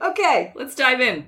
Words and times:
Okay, 0.00 0.52
let's 0.54 0.74
dive 0.74 1.00
in. 1.00 1.26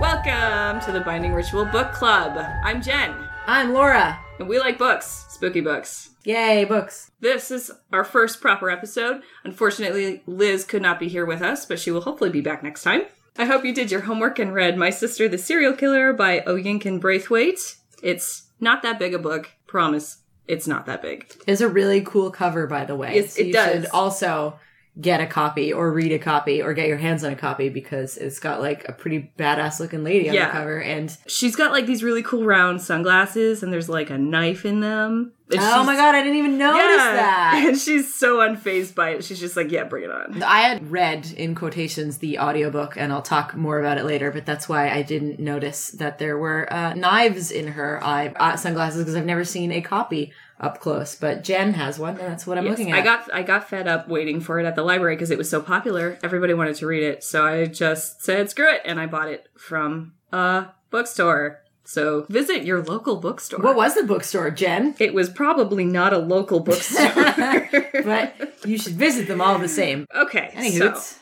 Welcome 0.00 0.80
to 0.84 0.92
the 0.92 1.00
Binding 1.04 1.32
Ritual 1.32 1.64
Book 1.66 1.92
Club. 1.92 2.36
I'm 2.64 2.82
Jen, 2.82 3.14
I'm 3.46 3.72
Laura. 3.72 4.18
and 4.38 4.48
we 4.48 4.58
like 4.58 4.76
books, 4.78 5.26
spooky 5.28 5.60
books. 5.60 6.10
Yay, 6.24 6.64
books. 6.64 7.12
This 7.20 7.50
is 7.50 7.70
our 7.92 8.04
first 8.04 8.40
proper 8.40 8.68
episode. 8.68 9.22
Unfortunately, 9.44 10.22
Liz 10.26 10.64
could 10.64 10.82
not 10.82 10.98
be 10.98 11.08
here 11.08 11.24
with 11.24 11.40
us, 11.40 11.64
but 11.64 11.78
she 11.78 11.90
will 11.90 12.00
hopefully 12.00 12.30
be 12.30 12.40
back 12.40 12.62
next 12.62 12.82
time. 12.82 13.02
I 13.38 13.44
hope 13.44 13.64
you 13.64 13.74
did 13.74 13.90
your 13.90 14.02
homework 14.02 14.38
and 14.38 14.54
read 14.54 14.78
My 14.78 14.88
Sister 14.88 15.28
the 15.28 15.36
Serial 15.36 15.74
Killer 15.74 16.12
by 16.14 16.40
Oyinkan 16.40 17.00
Braithwaite. 17.00 17.76
It's 18.02 18.48
not 18.60 18.82
that 18.82 18.98
big 18.98 19.12
a 19.12 19.18
book, 19.18 19.50
promise. 19.66 20.18
It's 20.48 20.66
not 20.66 20.86
that 20.86 21.02
big. 21.02 21.30
It's 21.46 21.60
a 21.60 21.68
really 21.68 22.00
cool 22.00 22.30
cover, 22.30 22.66
by 22.66 22.84
the 22.84 22.96
way. 22.96 23.16
Yes, 23.16 23.36
it 23.36 23.48
you 23.48 23.52
does. 23.52 23.86
also 23.92 24.58
get 24.98 25.20
a 25.20 25.26
copy 25.26 25.72
or 25.72 25.92
read 25.92 26.10
a 26.12 26.18
copy 26.18 26.62
or 26.62 26.72
get 26.72 26.88
your 26.88 26.96
hands 26.96 27.22
on 27.22 27.30
a 27.32 27.36
copy 27.36 27.68
because 27.68 28.16
it's 28.16 28.38
got 28.38 28.60
like 28.62 28.88
a 28.88 28.92
pretty 28.92 29.30
badass 29.38 29.78
looking 29.78 30.02
lady 30.02 30.28
on 30.28 30.34
Yeah. 30.34 30.46
the 30.46 30.52
cover. 30.52 30.80
And 30.80 31.14
She's 31.26 31.54
got 31.54 31.70
like 31.72 31.84
these 31.86 32.02
really 32.02 32.22
cool 32.22 32.44
round 32.44 32.80
sunglasses, 32.80 33.62
and 33.62 33.72
there's 33.72 33.88
like 33.90 34.08
a 34.10 34.16
knife 34.18 34.64
in 34.64 34.80
them. 34.80 35.32
And 35.50 35.60
oh 35.62 35.84
my 35.84 35.94
god, 35.94 36.14
I 36.14 36.22
didn't 36.22 36.38
even 36.38 36.58
notice 36.58 36.96
that. 36.96 37.62
And 37.66 37.78
she's 37.78 38.12
so 38.12 38.38
unfazed 38.38 38.94
by 38.96 39.10
it. 39.10 39.22
She's 39.24 39.38
just 39.38 39.56
like, 39.56 39.70
yeah, 39.70 39.84
bring 39.84 40.02
it 40.04 40.10
on. 40.10 40.42
I 40.42 40.60
had 40.60 40.90
read 40.90 41.30
in 41.36 41.54
quotations 41.54 42.18
the 42.18 42.38
audiobook 42.40 42.96
and 42.96 43.12
I'll 43.12 43.22
talk 43.22 43.54
more 43.54 43.78
about 43.78 43.96
it 43.98 44.04
later, 44.06 44.32
but 44.32 44.44
that's 44.44 44.68
why 44.68 44.90
I 44.90 45.02
didn't 45.02 45.38
notice 45.38 45.90
that 45.92 46.18
there 46.18 46.36
were 46.36 46.72
uh, 46.72 46.94
knives 46.94 47.52
in 47.52 47.68
her 47.68 48.02
eye 48.02 48.32
uh, 48.36 48.56
sunglasses 48.56 49.02
because 49.02 49.14
I've 49.14 49.24
never 49.26 49.44
seen 49.44 49.70
a 49.72 49.80
copy 49.82 50.32
up 50.60 50.80
close. 50.80 51.14
But 51.14 51.44
Jen 51.44 51.74
has 51.74 51.98
one 51.98 52.18
and 52.18 52.28
that's 52.32 52.46
what 52.46 52.56
I'm 52.58 52.64
Yes, 52.64 52.78
looking 52.78 52.92
at. 52.92 52.98
I 52.98 53.02
got 53.02 53.34
I 53.34 53.42
got 53.42 53.68
fed 53.68 53.86
up 53.86 54.08
waiting 54.08 54.40
for 54.40 54.58
it 54.58 54.66
at 54.66 54.74
the 54.76 54.82
library 54.82 55.14
because 55.16 55.30
it 55.30 55.38
was 55.38 55.50
so 55.50 55.60
popular. 55.60 56.18
Everybody 56.22 56.54
wanted 56.54 56.76
to 56.76 56.86
read 56.86 57.02
it, 57.02 57.22
so 57.24 57.46
I 57.46 57.66
just 57.66 58.22
said 58.22 58.48
screw 58.50 58.70
it, 58.72 58.80
and 58.84 58.98
I 58.98 59.06
bought 59.06 59.28
it 59.28 59.48
from 59.58 60.14
a 60.32 60.66
bookstore. 60.90 61.60
So 61.84 62.26
visit 62.28 62.64
your 62.64 62.82
local 62.82 63.16
bookstore. 63.16 63.60
what 63.60 63.76
was 63.76 63.94
the 63.94 64.02
bookstore, 64.02 64.50
Jen? 64.50 64.96
It 64.98 65.14
was 65.14 65.30
probably 65.30 65.84
not 65.84 66.12
a 66.12 66.18
local 66.18 66.58
bookstore. 66.58 67.12
but 68.04 68.34
you 68.64 68.76
should 68.76 68.94
visit 68.94 69.28
them 69.28 69.40
all 69.40 69.58
the 69.60 69.68
same. 69.68 70.04
okay, 70.14 70.50
Any 70.54 70.72
so 70.72 70.88
hoots? 70.88 71.20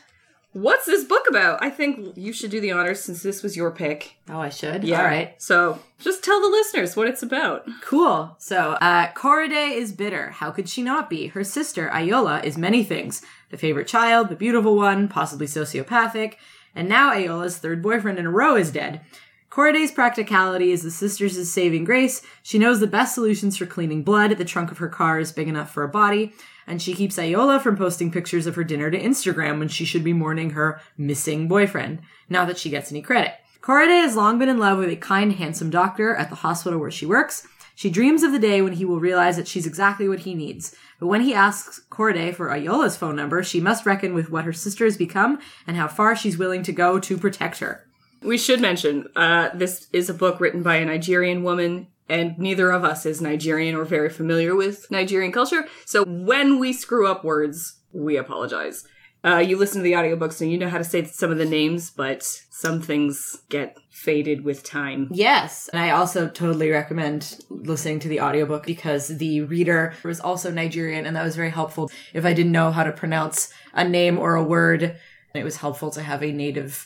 What's 0.55 0.85
this 0.85 1.03
book 1.03 1.25
about? 1.27 1.61
I 1.61 1.69
think 1.69 2.15
you 2.15 2.31
should 2.31 2.49
do 2.49 2.61
the 2.61 2.71
honors 2.71 3.01
since 3.01 3.21
this 3.21 3.43
was 3.43 3.57
your 3.57 3.71
pick. 3.71 4.15
Oh, 4.29 4.39
I 4.39 4.47
should. 4.47 4.85
Yeah. 4.85 4.99
All 4.99 5.05
right. 5.05 5.33
So 5.37 5.79
just 5.99 6.23
tell 6.23 6.39
the 6.39 6.47
listeners 6.47 6.95
what 6.95 7.09
it's 7.09 7.21
about. 7.21 7.67
Cool. 7.81 8.33
So, 8.39 8.71
uh, 8.79 9.11
Korede 9.11 9.75
is 9.75 9.91
bitter. 9.91 10.29
How 10.29 10.51
could 10.51 10.69
she 10.69 10.81
not 10.81 11.09
be? 11.09 11.27
Her 11.27 11.43
sister, 11.43 11.91
Iola, 11.91 12.39
is 12.41 12.57
many 12.57 12.85
things. 12.85 13.21
The 13.49 13.57
favorite 13.57 13.89
child, 13.89 14.29
the 14.29 14.37
beautiful 14.37 14.77
one, 14.77 15.09
possibly 15.09 15.45
sociopathic, 15.45 16.35
and 16.73 16.87
now 16.87 17.11
Iola's 17.11 17.57
third 17.57 17.83
boyfriend 17.83 18.17
in 18.17 18.25
a 18.25 18.31
row 18.31 18.55
is 18.55 18.71
dead. 18.71 19.01
Korede's 19.49 19.91
practicality 19.91 20.71
is 20.71 20.83
the 20.83 20.91
sister's 20.91 21.51
saving 21.51 21.83
grace. 21.83 22.21
She 22.43 22.59
knows 22.59 22.79
the 22.79 22.87
best 22.87 23.13
solutions 23.13 23.57
for 23.57 23.65
cleaning 23.65 24.03
blood. 24.03 24.31
The 24.31 24.45
trunk 24.45 24.71
of 24.71 24.77
her 24.77 24.89
car 24.89 25.19
is 25.19 25.33
big 25.33 25.49
enough 25.49 25.73
for 25.73 25.83
a 25.83 25.89
body. 25.89 26.33
And 26.67 26.81
she 26.81 26.93
keeps 26.93 27.17
Ayoola 27.17 27.61
from 27.61 27.77
posting 27.77 28.11
pictures 28.11 28.47
of 28.47 28.55
her 28.55 28.63
dinner 28.63 28.89
to 28.89 28.99
Instagram 28.99 29.59
when 29.59 29.67
she 29.67 29.85
should 29.85 30.03
be 30.03 30.13
mourning 30.13 30.51
her 30.51 30.81
missing 30.97 31.47
boyfriend. 31.47 32.01
Not 32.29 32.47
that 32.47 32.57
she 32.57 32.69
gets 32.69 32.91
any 32.91 33.01
credit. 33.01 33.33
Korede 33.61 34.01
has 34.01 34.15
long 34.15 34.37
been 34.37 34.49
in 34.49 34.59
love 34.59 34.77
with 34.77 34.89
a 34.89 34.95
kind, 34.95 35.33
handsome 35.33 35.69
doctor 35.69 36.15
at 36.15 36.29
the 36.29 36.35
hospital 36.35 36.79
where 36.79 36.91
she 36.91 37.05
works. 37.05 37.47
She 37.75 37.89
dreams 37.89 38.23
of 38.23 38.31
the 38.31 38.39
day 38.39 38.61
when 38.61 38.73
he 38.73 38.85
will 38.85 38.99
realize 38.99 39.35
that 39.35 39.47
she's 39.47 39.67
exactly 39.67 40.07
what 40.07 40.19
he 40.19 40.33
needs. 40.33 40.75
But 40.99 41.07
when 41.07 41.21
he 41.21 41.33
asks 41.33 41.81
Corday 41.89 42.31
for 42.31 42.47
Ayoola's 42.47 42.95
phone 42.95 43.15
number, 43.15 43.43
she 43.43 43.59
must 43.59 43.85
reckon 43.85 44.13
with 44.13 44.31
what 44.31 44.45
her 44.45 44.53
sister 44.53 44.85
has 44.85 44.97
become 44.97 45.39
and 45.67 45.75
how 45.75 45.87
far 45.87 46.15
she's 46.15 46.37
willing 46.37 46.63
to 46.63 46.71
go 46.71 46.99
to 46.99 47.17
protect 47.17 47.59
her. 47.59 47.85
We 48.21 48.37
should 48.37 48.61
mention 48.61 49.07
uh, 49.15 49.49
this 49.53 49.87
is 49.91 50.09
a 50.09 50.13
book 50.13 50.39
written 50.39 50.63
by 50.63 50.77
a 50.77 50.85
Nigerian 50.85 51.43
woman, 51.43 51.87
and 52.07 52.37
neither 52.37 52.71
of 52.71 52.83
us 52.83 53.05
is 53.05 53.21
Nigerian 53.21 53.75
or 53.75 53.85
very 53.85 54.09
familiar 54.09 54.55
with 54.55 54.89
Nigerian 54.91 55.31
culture. 55.31 55.65
So 55.85 56.05
when 56.05 56.59
we 56.59 56.73
screw 56.73 57.07
up 57.07 57.23
words, 57.23 57.79
we 57.91 58.17
apologize. 58.17 58.85
Uh, 59.23 59.37
you 59.37 59.57
listen 59.57 59.79
to 59.79 59.83
the 59.83 59.93
audiobooks 59.93 60.33
so 60.33 60.45
you 60.45 60.57
know 60.57 60.69
how 60.69 60.77
to 60.77 60.83
say 60.83 61.03
some 61.03 61.31
of 61.31 61.39
the 61.39 61.45
names, 61.45 61.89
but 61.89 62.21
some 62.51 62.79
things 62.79 63.35
get 63.49 63.75
faded 63.89 64.43
with 64.43 64.61
time. 64.61 65.07
Yes, 65.11 65.67
and 65.73 65.81
I 65.81 65.89
also 65.89 66.27
totally 66.27 66.69
recommend 66.69 67.39
listening 67.49 67.99
to 68.01 68.07
the 68.07 68.21
audiobook 68.21 68.67
because 68.67 69.07
the 69.07 69.41
reader 69.41 69.93
was 70.03 70.19
also 70.19 70.51
Nigerian 70.51 71.07
and 71.07 71.15
that 71.15 71.23
was 71.23 71.35
very 71.35 71.49
helpful. 71.49 71.89
If 72.13 72.23
I 72.23 72.33
didn't 72.33 72.51
know 72.51 72.71
how 72.71 72.83
to 72.83 72.91
pronounce 72.91 73.51
a 73.73 73.83
name 73.83 74.19
or 74.19 74.35
a 74.35 74.43
word, 74.43 74.95
it 75.33 75.43
was 75.43 75.57
helpful 75.57 75.89
to 75.91 76.03
have 76.03 76.21
a 76.21 76.31
native 76.31 76.85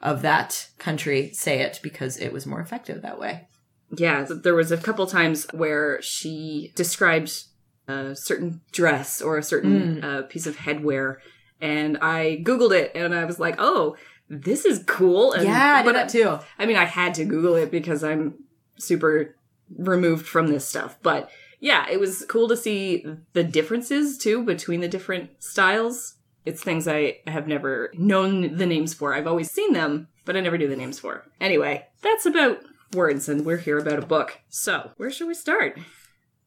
of 0.00 0.22
that 0.22 0.68
country 0.78 1.32
say 1.32 1.60
it 1.60 1.80
because 1.82 2.18
it 2.18 2.32
was 2.32 2.46
more 2.46 2.60
effective 2.60 3.02
that 3.02 3.18
way. 3.18 3.48
Yeah, 3.96 4.26
there 4.28 4.54
was 4.54 4.70
a 4.70 4.76
couple 4.76 5.06
times 5.06 5.46
where 5.52 6.00
she 6.02 6.72
described 6.74 7.44
a 7.88 8.14
certain 8.14 8.60
dress 8.72 9.20
or 9.20 9.36
a 9.36 9.42
certain 9.42 10.04
uh, 10.04 10.22
piece 10.22 10.46
of 10.46 10.56
headwear, 10.56 11.16
and 11.60 11.98
I 11.98 12.42
googled 12.44 12.72
it, 12.72 12.92
and 12.94 13.14
I 13.14 13.24
was 13.24 13.40
like, 13.40 13.56
"Oh, 13.58 13.96
this 14.28 14.64
is 14.64 14.84
cool." 14.86 15.32
And, 15.32 15.44
Yeah, 15.44 15.74
I 15.74 15.82
did 15.82 15.88
but 15.88 15.94
that 15.94 16.08
too. 16.08 16.38
I 16.58 16.66
mean, 16.66 16.76
I 16.76 16.84
had 16.84 17.14
to 17.14 17.24
Google 17.24 17.56
it 17.56 17.70
because 17.70 18.04
I'm 18.04 18.34
super 18.78 19.36
removed 19.76 20.26
from 20.26 20.48
this 20.48 20.66
stuff, 20.68 20.98
but 21.02 21.30
yeah, 21.60 21.86
it 21.90 22.00
was 22.00 22.24
cool 22.28 22.48
to 22.48 22.56
see 22.56 23.04
the 23.34 23.44
differences 23.44 24.18
too 24.18 24.42
between 24.44 24.80
the 24.80 24.88
different 24.88 25.42
styles. 25.42 26.14
It's 26.46 26.62
things 26.62 26.88
I 26.88 27.18
have 27.26 27.46
never 27.46 27.92
known 27.94 28.56
the 28.56 28.66
names 28.66 28.94
for. 28.94 29.14
I've 29.14 29.26
always 29.26 29.50
seen 29.50 29.74
them, 29.74 30.08
but 30.24 30.36
I 30.36 30.40
never 30.40 30.56
knew 30.56 30.68
the 30.68 30.76
names 30.76 30.98
for. 30.98 31.26
Anyway, 31.38 31.86
that's 32.02 32.24
about 32.24 32.60
words, 32.94 33.28
and 33.28 33.44
we're 33.44 33.56
here 33.58 33.78
about 33.78 33.98
a 34.02 34.06
book. 34.06 34.40
So, 34.48 34.90
where 34.96 35.10
should 35.10 35.28
we 35.28 35.34
start? 35.34 35.78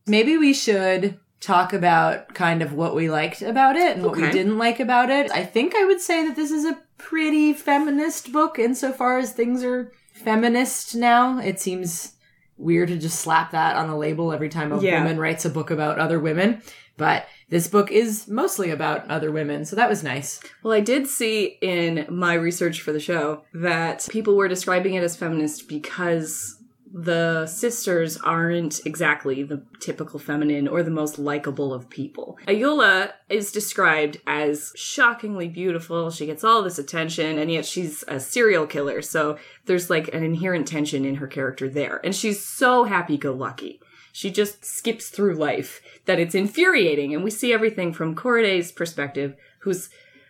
Maybe 0.06 0.38
we 0.38 0.54
should 0.54 1.20
talk 1.40 1.74
about 1.74 2.34
kind 2.34 2.62
of 2.62 2.74
what 2.74 2.96
we 2.96 3.10
liked 3.10 3.42
about 3.42 3.76
it 3.76 3.96
and 3.98 4.06
what 4.06 4.16
we 4.16 4.30
didn't 4.32 4.58
like 4.58 4.80
about 4.80 5.10
it. 5.10 5.30
I 5.32 5.44
think 5.44 5.76
I 5.76 5.84
would 5.86 6.00
say 6.00 6.26
that 6.28 6.36
this 6.36 6.52
is 6.52 6.64
a 6.66 6.80
pretty 6.98 7.52
feminist 7.54 8.32
book 8.32 8.58
insofar 8.60 9.18
as 9.20 9.34
things 9.34 9.64
are 9.64 9.92
feminist 10.14 10.96
now. 10.96 11.40
It 11.40 11.60
seems 11.60 12.14
weird 12.58 12.88
to 12.90 12.98
just 12.98 13.20
slap 13.20 13.52
that 13.52 13.76
on 13.76 13.90
a 13.90 13.98
label 13.98 14.32
every 14.32 14.48
time 14.50 14.72
a 14.72 14.80
Yeah. 14.80 15.00
woman 15.04 15.20
writes 15.20 15.44
a 15.44 15.50
book 15.50 15.70
about 15.70 16.00
other 16.00 16.20
women, 16.20 16.62
but 16.98 17.26
this 17.54 17.68
book 17.68 17.92
is 17.92 18.28
mostly 18.28 18.72
about 18.72 19.10
other 19.10 19.32
women, 19.32 19.64
so 19.66 19.76
that 19.76 19.90
was 19.90 20.04
nice. 20.04 20.40
Well, 20.64 20.74
I 20.74 20.80
did 20.80 21.08
see 21.08 21.58
in 21.62 22.06
my 22.10 22.34
research 22.34 22.82
for 22.82 22.92
the 22.92 23.00
show 23.00 23.44
that 23.54 24.08
people 24.10 24.36
were 24.36 24.48
describing 24.48 24.96
it 24.96 25.04
as 25.04 25.16
feminist 25.16 25.68
because 25.68 26.58
the 26.94 27.48
sisters 27.48 28.18
aren't 28.18 28.86
exactly 28.86 29.42
the 29.42 29.64
typical 29.80 30.20
feminine 30.20 30.68
or 30.68 30.84
the 30.84 30.92
most 30.92 31.18
likable 31.18 31.74
of 31.74 31.90
people. 31.90 32.38
Ayoola 32.48 33.12
is 33.30 33.52
described 33.52 34.18
as 34.28 34.72
shockingly 34.76 35.48
beautiful. 35.48 36.12
She 36.12 36.28
gets 36.28 36.44
all 36.44 36.62
this 36.62 36.78
attention, 36.78 37.40
and 37.40 37.52
yet 37.52 37.66
she's 37.66 38.04
a 38.08 38.20
serial 38.20 38.68
killer. 38.68 39.02
So 39.02 39.40
there's 39.66 39.90
like 39.90 40.14
an 40.14 40.24
inherent 40.24 40.68
tension 40.68 41.04
in 41.04 41.16
her 41.16 41.28
character 41.28 41.68
there. 41.68 42.00
And 42.04 42.16
she's 42.16 42.46
so 42.46 42.84
happy 42.84 43.18
go 43.18 43.34
lucky. 43.34 43.80
She 44.14 44.30
just 44.30 44.64
skips 44.64 45.10
through 45.10 45.34
life 45.34 45.82
that 46.06 46.20
it's 46.20 46.36
infuriating. 46.36 47.14
And 47.14 47.24
we 47.24 47.32
see 47.32 47.52
everything 47.52 47.92
from 47.92 48.16
Korede's 48.16 48.72
perspective, 48.72 49.36
who's 49.60 49.90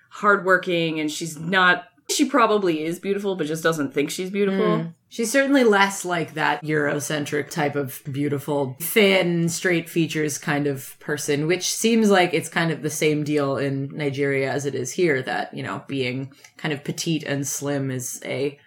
hardworking 0.10 1.00
and 1.00 1.12
she's 1.12 1.38
not. 1.38 1.86
She 2.10 2.26
probably 2.26 2.84
is 2.84 3.00
beautiful, 3.00 3.36
but 3.36 3.48
just 3.48 3.62
doesn't 3.62 3.94
think 3.94 4.10
she's 4.10 4.30
beautiful. 4.30 4.78
Hmm. 4.80 4.88
She's 5.10 5.32
certainly 5.32 5.64
less 5.64 6.06
like 6.06 6.34
that 6.34 6.64
Eurocentric 6.64 7.50
type 7.50 7.76
of 7.76 8.02
beautiful, 8.12 8.76
thin, 8.80 9.47
straight 9.47 9.90
features 9.90 10.38
kind 10.38 10.66
of 10.66 10.97
person, 11.00 11.46
which 11.46 11.70
seems 11.70 12.09
like 12.09 12.34
it's 12.34 12.50
kind 12.50 12.72
of 12.72 12.82
the 12.82 12.90
same 12.90 13.24
deal 13.24 13.58
in 13.58 13.90
Nigeria 13.96 14.52
as 14.52 14.66
it 14.66 14.76
is 14.76 14.91
here, 14.91 15.22
that, 15.22 15.53
you 15.53 15.62
know, 15.62 15.84
being 15.88 16.34
kind 16.58 16.74
of 16.74 16.84
petite 16.84 17.24
and 17.24 17.47
slim 17.47 17.91
is 17.91 18.22
a 18.26 18.58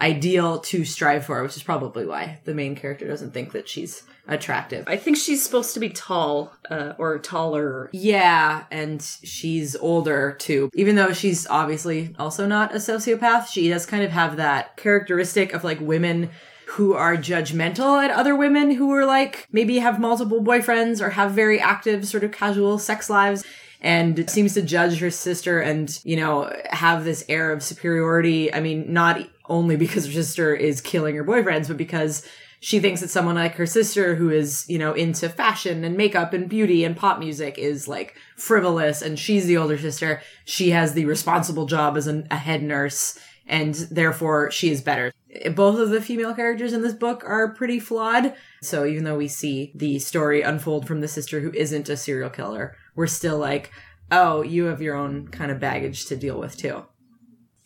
ideal 0.00 0.58
to 0.60 0.84
strive 0.84 1.24
for, 1.24 1.42
which 1.42 1.56
is 1.56 1.62
probably 1.62 2.04
why 2.04 2.40
the 2.44 2.54
main 2.54 2.74
character 2.74 3.06
doesn't 3.06 3.32
think 3.32 3.52
that 3.52 3.68
she's 3.68 4.02
attractive. 4.32 4.84
I 4.86 4.96
think 4.96 5.16
she's 5.16 5.42
supposed 5.42 5.74
to 5.74 5.80
be 5.80 5.90
tall 5.90 6.52
uh, 6.70 6.94
or 6.98 7.18
taller. 7.18 7.90
Yeah, 7.92 8.64
and 8.70 9.02
she's 9.02 9.76
older 9.76 10.36
too. 10.38 10.70
Even 10.74 10.96
though 10.96 11.12
she's 11.12 11.46
obviously 11.46 12.14
also 12.18 12.46
not 12.46 12.72
a 12.72 12.78
sociopath, 12.78 13.48
she 13.48 13.68
does 13.68 13.86
kind 13.86 14.02
of 14.02 14.10
have 14.10 14.36
that 14.36 14.76
characteristic 14.76 15.52
of 15.52 15.64
like 15.64 15.80
women 15.80 16.30
who 16.66 16.94
are 16.94 17.16
judgmental 17.16 18.02
at 18.02 18.10
other 18.10 18.34
women 18.34 18.70
who 18.70 18.90
are 18.92 19.04
like 19.04 19.46
maybe 19.52 19.78
have 19.78 20.00
multiple 20.00 20.42
boyfriends 20.42 21.00
or 21.00 21.10
have 21.10 21.32
very 21.32 21.60
active 21.60 22.06
sort 22.06 22.24
of 22.24 22.32
casual 22.32 22.78
sex 22.78 23.10
lives 23.10 23.44
and 23.82 24.30
seems 24.30 24.54
to 24.54 24.62
judge 24.62 24.98
her 25.00 25.10
sister 25.10 25.60
and 25.60 26.00
you 26.02 26.16
know 26.16 26.50
have 26.70 27.04
this 27.04 27.26
air 27.28 27.52
of 27.52 27.62
superiority 27.62 28.54
i 28.54 28.60
mean 28.60 28.90
not 28.90 29.28
only 29.52 29.76
because 29.76 30.06
her 30.06 30.12
sister 30.12 30.54
is 30.54 30.80
killing 30.80 31.14
her 31.14 31.24
boyfriends, 31.24 31.68
but 31.68 31.76
because 31.76 32.26
she 32.62 32.78
thinks 32.78 33.00
that 33.00 33.10
someone 33.10 33.34
like 33.34 33.56
her 33.56 33.66
sister 33.66 34.14
who 34.14 34.30
is, 34.30 34.64
you 34.68 34.78
know, 34.78 34.92
into 34.92 35.28
fashion 35.28 35.82
and 35.82 35.96
makeup 35.96 36.32
and 36.32 36.48
beauty 36.48 36.84
and 36.84 36.96
pop 36.96 37.18
music 37.18 37.58
is 37.58 37.88
like 37.88 38.14
frivolous 38.36 39.02
and 39.02 39.18
she's 39.18 39.46
the 39.46 39.56
older 39.56 39.76
sister. 39.76 40.22
She 40.44 40.70
has 40.70 40.94
the 40.94 41.04
responsible 41.06 41.66
job 41.66 41.96
as 41.96 42.06
an, 42.06 42.28
a 42.30 42.36
head 42.36 42.62
nurse 42.62 43.18
and 43.48 43.74
therefore 43.74 44.52
she 44.52 44.70
is 44.70 44.80
better. 44.80 45.12
Both 45.56 45.80
of 45.80 45.90
the 45.90 46.00
female 46.00 46.34
characters 46.34 46.72
in 46.72 46.82
this 46.82 46.94
book 46.94 47.24
are 47.26 47.52
pretty 47.52 47.80
flawed. 47.80 48.32
So 48.62 48.86
even 48.86 49.02
though 49.02 49.18
we 49.18 49.26
see 49.26 49.72
the 49.74 49.98
story 49.98 50.42
unfold 50.42 50.86
from 50.86 51.00
the 51.00 51.08
sister 51.08 51.40
who 51.40 51.50
isn't 51.50 51.88
a 51.88 51.96
serial 51.96 52.30
killer, 52.30 52.76
we're 52.94 53.08
still 53.08 53.38
like, 53.38 53.72
oh, 54.12 54.42
you 54.42 54.66
have 54.66 54.80
your 54.80 54.94
own 54.94 55.26
kind 55.26 55.50
of 55.50 55.58
baggage 55.58 56.06
to 56.06 56.16
deal 56.16 56.38
with 56.38 56.56
too. 56.56 56.84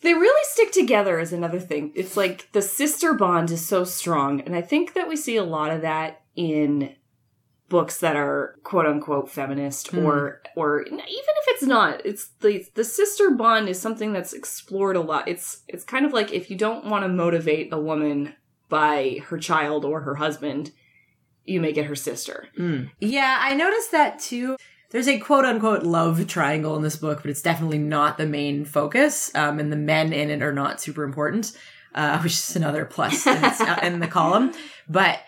They 0.01 0.13
really 0.13 0.43
stick 0.45 0.71
together 0.71 1.19
is 1.19 1.33
another 1.33 1.59
thing. 1.59 1.91
It's 1.95 2.15
like 2.15 2.49
the 2.51 2.61
sister 2.61 3.13
bond 3.13 3.49
is 3.51 3.67
so 3.67 3.83
strong. 3.83 4.41
And 4.41 4.55
I 4.55 4.61
think 4.61 4.93
that 4.93 5.07
we 5.07 5.15
see 5.15 5.37
a 5.37 5.43
lot 5.43 5.71
of 5.71 5.81
that 5.81 6.21
in 6.35 6.95
books 7.69 7.99
that 7.99 8.15
are 8.15 8.55
quote 8.63 8.85
unquote 8.85 9.29
feminist 9.29 9.89
Hmm. 9.89 10.05
or 10.05 10.41
or 10.55 10.83
even 10.83 10.99
if 10.99 11.45
it's 11.47 11.63
not 11.63 12.05
it's 12.05 12.29
the 12.39 12.65
the 12.75 12.85
sister 12.85 13.31
bond 13.31 13.67
is 13.67 13.77
something 13.77 14.13
that's 14.13 14.31
explored 14.31 14.95
a 14.95 15.01
lot 15.01 15.27
it's 15.27 15.63
it's 15.67 15.83
kind 15.83 16.05
of 16.05 16.13
like 16.13 16.31
if 16.31 16.49
you 16.49 16.55
don't 16.55 16.85
want 16.85 17.03
to 17.03 17.09
motivate 17.09 17.73
a 17.73 17.77
woman 17.77 18.33
by 18.69 19.19
her 19.25 19.37
child 19.37 19.83
or 19.83 19.99
her 20.01 20.15
husband 20.15 20.71
you 21.43 21.59
make 21.59 21.75
it 21.77 21.87
her 21.87 21.95
sister 21.95 22.47
Yeah, 23.01 23.37
I 23.41 23.53
noticed 23.53 23.91
that 23.91 24.19
too. 24.19 24.55
There's 24.89 25.07
a 25.07 25.19
quote 25.19 25.45
unquote 25.45 25.83
love 25.83 26.25
triangle 26.27 26.75
in 26.75 26.81
this 26.81 26.95
book, 26.95 27.21
but 27.21 27.29
it's 27.29 27.41
definitely 27.41 27.79
not 27.79 28.17
the 28.17 28.25
main 28.25 28.63
focus. 28.65 29.33
Um, 29.35 29.59
and 29.59 29.71
the 29.71 29.77
men 29.77 30.13
in 30.13 30.29
it 30.29 30.41
are 30.41 30.53
not 30.53 30.79
super 30.79 31.03
important, 31.03 31.57
uh, 31.93 32.19
which 32.23 32.33
is 32.33 32.55
another 32.55 32.85
plus 32.85 33.27
in, 33.27 33.43
its, 33.43 33.59
uh, 33.59 33.79
in 33.83 33.99
the 33.99 34.07
column. 34.07 34.53
But 34.87 35.21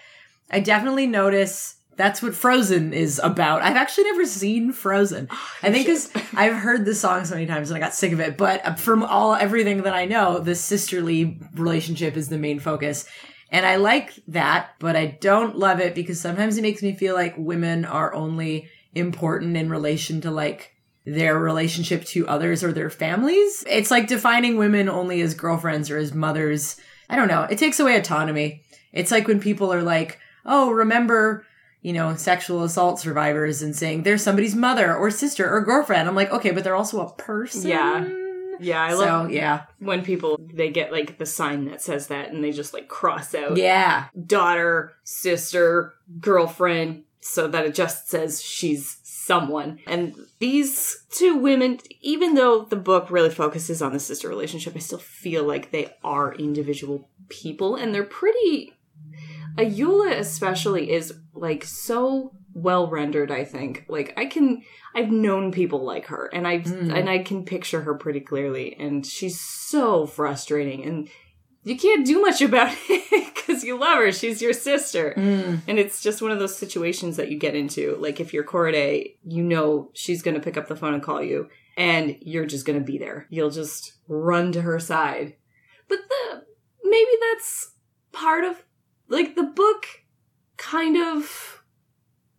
I 0.50 0.62
definitely 0.62 1.08
notice 1.08 1.76
that's 1.98 2.22
what 2.22 2.34
Frozen 2.34 2.94
is 2.94 3.20
about. 3.22 3.62
I've 3.62 3.76
actually 3.76 4.06
never 4.06 4.26
seen 4.26 4.72
Frozen. 4.72 5.28
I 5.62 5.70
think 5.70 5.86
because 5.86 6.10
I've 6.34 6.56
heard 6.56 6.86
the 6.86 6.96
song 6.96 7.26
so 7.26 7.36
many 7.36 7.46
times 7.46 7.70
and 7.70 7.78
I 7.78 7.82
got 7.82 7.94
sick 7.94 8.14
of 8.14 8.22
it. 8.22 8.38
But 8.38 8.66
uh, 8.66 8.76
from 8.76 9.04
all 9.04 9.36
everything 9.36 9.84
that 9.84 9.94
I 9.94 10.06
know, 10.06 10.40
the 10.40 10.56
sisterly 10.56 11.38
relationship 11.56 12.16
is 12.16 12.30
the 12.30 12.38
main 12.38 12.60
focus. 12.60 13.06
And 13.52 13.66
I 13.66 13.76
like 13.76 14.14
that, 14.30 14.76
but 14.80 14.96
I 14.96 15.18
don't 15.20 15.58
love 15.58 15.82
it 15.82 15.94
because 15.94 16.22
sometimes 16.22 16.58
it 16.58 16.62
makes 16.62 16.82
me 16.82 16.94
feel 16.94 17.16
like 17.16 17.36
women 17.38 17.84
are 17.84 18.14
only 18.14 18.70
important 18.96 19.56
in 19.58 19.70
relation 19.70 20.22
to 20.22 20.32
like 20.32 20.74
their 21.06 21.38
relationship 21.40 22.04
to 22.06 22.28
others 22.28 22.64
or 22.64 22.72
their 22.74 22.90
families. 22.90 23.64
It's 23.68 23.90
like 23.92 24.08
defining 24.08 24.58
women 24.58 24.90
only 24.90 25.22
as 25.22 25.34
girlfriends 25.34 25.90
or 25.90 25.98
as 25.98 26.14
mothers. 26.14 26.80
I 27.10 27.16
don't 27.16 27.28
know. 27.28 27.44
It 27.44 27.58
takes 27.58 27.80
away 27.80 27.96
autonomy. 27.98 28.64
It's 28.92 29.12
like 29.12 29.28
when 29.28 29.40
people 29.40 29.72
are 29.74 29.82
like, 29.82 30.20
oh, 30.46 30.72
remember, 30.72 31.46
you 31.82 31.94
know, 31.94 32.16
sexual 32.16 32.64
assault 32.64 33.00
survivors 33.00 33.62
and 33.62 33.76
saying 33.76 34.04
they're 34.04 34.18
somebody's 34.18 34.56
mother 34.56 34.96
or 34.96 35.10
sister 35.10 35.50
or 35.50 35.62
girlfriend. 35.62 36.08
I'm 36.08 36.16
like, 36.16 36.32
okay, 36.32 36.52
but 36.52 36.64
they're 36.64 36.76
also 36.76 37.02
a 37.02 37.14
person. 37.14 37.70
Yeah. 37.70 38.08
yeah 38.60 38.84
i 38.84 38.90
So, 38.92 38.98
love 39.00 39.32
yeah. 39.32 39.64
when 39.80 40.04
people 40.04 40.38
they 40.54 40.70
get 40.70 40.92
like 40.92 41.18
the 41.18 41.26
sign 41.26 41.66
that 41.66 41.82
says 41.82 42.08
that 42.08 42.32
and 42.32 42.44
they 42.44 42.52
just 42.52 42.74
like 42.74 42.88
cross 42.90 43.34
out 43.34 43.56
Yeah. 43.58 44.08
daughter, 44.26 44.94
sister, 45.04 45.94
girlfriend, 46.20 47.04
so 47.22 47.48
that 47.48 47.66
it 47.66 47.74
just 47.76 48.10
says 48.10 48.42
she's 48.42 48.98
someone. 49.04 49.80
And 49.86 50.16
these 50.40 51.06
two 51.12 51.36
women, 51.36 51.80
even 52.02 52.36
though 52.36 52.64
the 52.64 52.76
book 52.76 53.12
really 53.12 53.30
focuses 53.30 53.82
on 53.82 53.94
the 53.94 54.00
sister 54.00 54.28
relationship, 54.30 54.76
I 54.76 54.80
still 54.80 55.00
feel 55.00 55.44
like 55.44 55.72
they 55.72 55.94
are 56.04 56.34
individual 56.34 57.10
people 57.30 57.76
and 57.76 57.94
they're 57.94 58.04
pretty. 58.04 58.74
Ayoola, 59.58 60.18
especially, 60.18 60.92
is 60.92 61.14
like 61.34 61.64
so 61.66 62.32
well 62.54 62.88
rendered, 62.88 63.32
I 63.32 63.44
think. 63.46 63.86
Like, 63.88 64.14
I 64.18 64.26
can. 64.26 64.64
I've 64.96 65.12
known 65.12 65.52
people 65.52 65.84
like 65.84 66.06
her, 66.08 66.30
and 66.34 66.48
I've 66.48 66.64
Mm. 66.64 66.94
and 66.98 67.10
I 67.10 67.20
can 67.20 67.44
picture 67.46 67.82
her 67.82 67.94
pretty 67.94 68.22
clearly, 68.22 68.76
and 68.80 69.06
she's 69.06 69.40
so 69.40 70.06
frustrating, 70.08 70.84
and 70.84 71.10
you 71.64 71.78
can't 71.78 72.06
do 72.06 72.22
much 72.22 72.42
about 72.42 72.76
it 72.90 73.36
because 73.36 73.64
you 73.64 73.78
love 73.78 73.98
her. 73.98 74.12
She's 74.12 74.42
your 74.42 74.54
sister. 74.54 75.14
Mm. 75.18 75.62
And 75.68 75.80
it's 75.80 76.02
just 76.02 76.22
one 76.22 76.32
of 76.32 76.40
those 76.40 76.58
situations 76.58 77.18
that 77.18 77.30
you 77.30 77.38
get 77.38 77.56
into. 77.56 77.98
Like 78.00 78.20
if 78.20 78.34
you're 78.34 78.44
Corday, 78.44 79.18
you 79.24 79.44
know 79.44 79.92
she's 79.94 80.22
going 80.22 80.36
to 80.36 80.42
pick 80.42 80.58
up 80.58 80.68
the 80.68 80.76
phone 80.76 80.94
and 80.94 81.04
call 81.04 81.22
you, 81.22 81.50
and 81.78 82.18
you're 82.22 82.46
just 82.46 82.66
going 82.66 82.80
to 82.80 82.86
be 82.86 82.98
there. 82.98 83.28
You'll 83.30 83.50
just 83.50 83.94
run 84.08 84.52
to 84.54 84.62
her 84.62 84.80
side. 84.80 85.36
But 85.88 86.00
the 86.08 86.44
maybe 86.84 87.12
that's 87.32 87.74
part 88.12 88.44
of 88.44 88.64
like 89.08 89.36
the 89.36 89.44
book 89.44 89.86
kind 90.58 90.98
of 90.98 91.64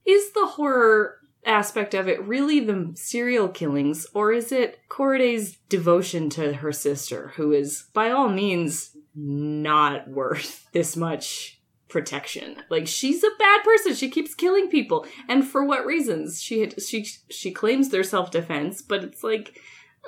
is 0.07 0.33
the 0.33 0.47
horror 0.47 1.17
aspect 1.47 1.95
of 1.95 2.07
it 2.07 2.23
really 2.23 2.61
the 2.61 2.93
serial 2.95 3.49
killings 3.49 4.07
or 4.13 4.31
is 4.31 4.53
it 4.53 4.79
Corday's 4.89 5.57
devotion 5.69 6.29
to 6.31 6.53
her 6.55 6.71
sister 6.71 7.33
who 7.37 7.53
is 7.53 7.87
by 7.95 8.11
all 8.11 8.29
means 8.29 8.95
not 9.15 10.09
worth 10.09 10.67
this 10.73 10.97
much 10.97 11.61
protection. 11.89 12.57
Like 12.71 12.87
she's 12.87 13.23
a 13.23 13.31
bad 13.39 13.65
person. 13.65 13.95
She 13.95 14.11
keeps 14.11 14.35
killing 14.35 14.69
people. 14.69 15.07
And 15.29 15.45
for 15.47 15.65
what 15.65 15.85
reasons? 15.85 16.41
She 16.41 16.61
had, 16.61 16.81
she 16.83 17.07
she 17.29 17.51
claims 17.51 17.89
their 17.89 18.05
self-defense 18.05 18.83
but 18.83 19.05
it's 19.05 19.23
like 19.25 19.59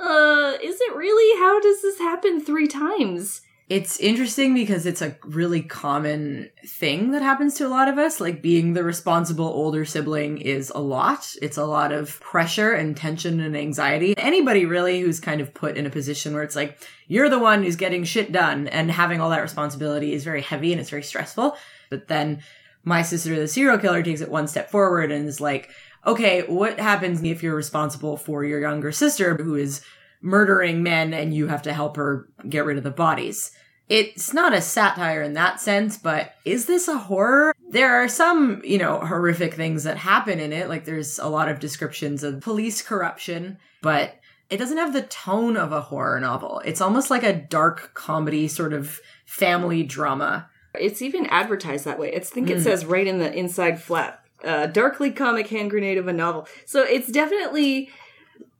uh 0.00 0.52
is 0.62 0.81
it 0.81 0.94
really? 0.94 1.38
How 1.40 1.60
does 1.60 1.82
this 1.82 1.99
happen 1.99 2.40
3 2.40 2.66
times 2.69 3.43
It's 3.72 3.98
interesting 4.00 4.52
because 4.52 4.84
it's 4.84 5.00
a 5.00 5.16
really 5.24 5.62
common 5.62 6.50
thing 6.66 7.12
that 7.12 7.22
happens 7.22 7.54
to 7.54 7.66
a 7.66 7.70
lot 7.70 7.88
of 7.88 7.96
us. 7.96 8.20
Like 8.20 8.42
being 8.42 8.74
the 8.74 8.84
responsible 8.84 9.46
older 9.46 9.86
sibling 9.86 10.36
is 10.42 10.70
a 10.74 10.78
lot. 10.78 11.34
It's 11.40 11.56
a 11.56 11.64
lot 11.64 11.90
of 11.90 12.20
pressure 12.20 12.72
and 12.72 12.94
tension 12.94 13.40
and 13.40 13.56
anxiety. 13.56 14.12
Anybody 14.19 14.66
really 14.66 15.00
who's 15.00 15.20
kind 15.20 15.40
of 15.40 15.54
put 15.54 15.78
in 15.78 15.86
a 15.86 15.90
position 15.90 16.34
where 16.34 16.42
it's 16.42 16.54
like, 16.54 16.86
you're 17.08 17.30
the 17.30 17.38
one 17.38 17.62
who's 17.62 17.76
getting 17.76 18.04
shit 18.04 18.30
done 18.30 18.69
and 18.69 18.90
having 18.90 19.22
all 19.22 19.30
that 19.30 19.40
responsibility 19.40 20.12
is 20.12 20.22
very 20.22 20.42
heavy 20.42 20.72
and 20.72 20.78
it's 20.78 20.90
very 20.90 21.02
stressful. 21.02 21.56
But 21.88 22.08
then 22.08 22.42
my 22.84 23.00
sister, 23.00 23.34
the 23.34 23.48
serial 23.48 23.78
killer, 23.78 24.02
takes 24.02 24.20
it 24.20 24.30
one 24.30 24.48
step 24.48 24.70
forward 24.70 25.10
and 25.10 25.26
is 25.26 25.40
like, 25.40 25.70
okay, 26.06 26.42
what 26.42 26.78
happens 26.78 27.22
if 27.22 27.42
you're 27.42 27.56
responsible 27.56 28.18
for 28.18 28.44
your 28.44 28.60
younger 28.60 28.92
sister 28.92 29.34
who 29.34 29.54
is 29.54 29.80
murdering 30.20 30.82
men 30.82 31.14
and 31.14 31.32
you 31.32 31.46
have 31.46 31.62
to 31.62 31.72
help 31.72 31.96
her 31.96 32.28
get 32.46 32.66
rid 32.66 32.76
of 32.76 32.84
the 32.84 32.90
bodies. 32.90 33.50
It's 33.92 34.32
not 34.32 34.54
a 34.54 34.62
satire 34.62 35.20
in 35.22 35.34
that 35.34 35.60
sense, 35.60 35.98
but 35.98 36.34
is 36.46 36.64
this 36.64 36.88
a 36.88 36.96
horror? 36.96 37.54
There 37.68 37.94
are 38.02 38.08
some, 38.08 38.62
you 38.64 38.78
know, 38.78 38.99
horrific 39.00 39.52
things 39.52 39.84
that 39.84 39.99
happen 39.99 40.40
in 40.40 40.50
it. 40.50 40.70
Like 40.70 40.87
there's 40.87 41.18
a 41.18 41.28
lot 41.28 41.50
of 41.50 41.61
descriptions 41.61 42.22
of 42.25 42.40
police 42.40 42.80
corruption, 42.80 43.58
but 43.82 44.14
it 44.49 44.56
doesn't 44.56 44.78
have 44.78 44.94
the 44.94 45.02
tone 45.02 45.58
of 45.58 45.72
a 45.72 45.82
horror 45.82 46.20
novel. 46.20 46.62
It's 46.64 46.80
almost 46.80 47.11
like 47.11 47.22
a 47.22 47.34
dark 47.34 47.92
comedy 47.92 48.49
sort 48.49 48.72
of 48.72 48.99
family 49.26 49.82
drama. 49.82 50.49
It's 50.75 51.02
even 51.02 51.26
advertised 51.26 51.84
that 51.84 51.99
way. 51.99 52.11
It's 52.14 52.30
I 52.30 52.34
think 52.34 52.49
it 52.49 52.58
Mm. 52.58 52.62
says 52.64 52.87
right 52.87 53.06
in 53.06 53.18
the 53.18 53.30
inside 53.34 53.82
flap, 53.82 54.25
uh, 54.42 54.68
darkly 54.68 55.11
comic 55.11 55.49
hand 55.49 55.68
grenade 55.70 55.99
of 55.99 56.08
a 56.08 56.14
novel. 56.14 56.49
So 56.64 56.82
it's 56.82 57.08
definitely 57.12 57.90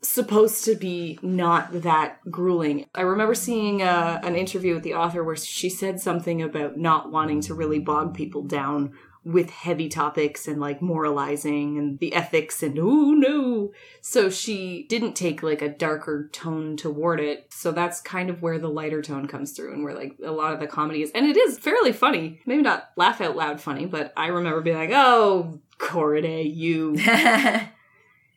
supposed 0.03 0.65
to 0.65 0.75
be 0.75 1.19
not 1.23 1.83
that 1.83 2.19
grueling. 2.31 2.87
I 2.95 3.03
remember 3.03 3.35
seeing 3.35 3.83
uh, 3.83 4.21
an 4.23 4.35
interview 4.35 4.75
with 4.75 4.83
the 4.83 4.95
author 4.95 5.23
where 5.23 5.37
she 5.37 5.71
said 5.71 6.01
something 6.01 6.43
about 6.43 6.77
not 6.77 7.11
wanting 7.11 7.41
to 7.43 7.55
really 7.55 7.79
bog 7.79 8.15
people 8.15 8.43
down 8.43 8.93
with 9.25 9.51
heavy 9.51 9.89
topics 9.89 10.49
and 10.49 10.61
like 10.61 10.83
moralizing 10.83 11.79
and 11.79 11.99
the 12.01 12.13
ethics 12.13 12.63
and 12.63 12.77
oh 12.79 13.13
no. 13.13 13.73
So 14.01 14.29
she 14.31 14.85
didn't 14.89 15.15
take 15.15 15.43
like 15.43 15.63
a 15.63 15.69
darker 15.69 16.29
tone 16.33 16.77
toward 16.77 17.21
it. 17.21 17.47
So 17.51 17.71
that's 17.71 18.01
kind 18.01 18.31
of 18.31 18.43
where 18.43 18.59
the 18.59 18.69
lighter 18.69 19.01
tone 19.01 19.29
comes 19.29 19.53
through 19.53 19.75
and 19.75 19.85
where 19.85 19.95
like 19.95 20.17
a 20.25 20.33
lot 20.33 20.53
of 20.53 20.61
the 20.61 20.67
comedy 20.67 21.03
is. 21.03 21.13
And 21.13 21.27
it 21.27 21.37
is 21.37 21.59
fairly 21.59 21.93
funny. 21.93 22.41
Maybe 22.47 22.63
not 22.63 22.91
laugh 22.97 23.21
out 23.21 23.37
loud 23.37 23.61
funny, 23.61 23.87
but 23.87 24.13
I 24.17 24.29
remember 24.29 24.61
being 24.61 24.77
like, 24.77 24.91
oh, 24.93 25.61
Corday, 25.79 26.43
you. 26.43 26.97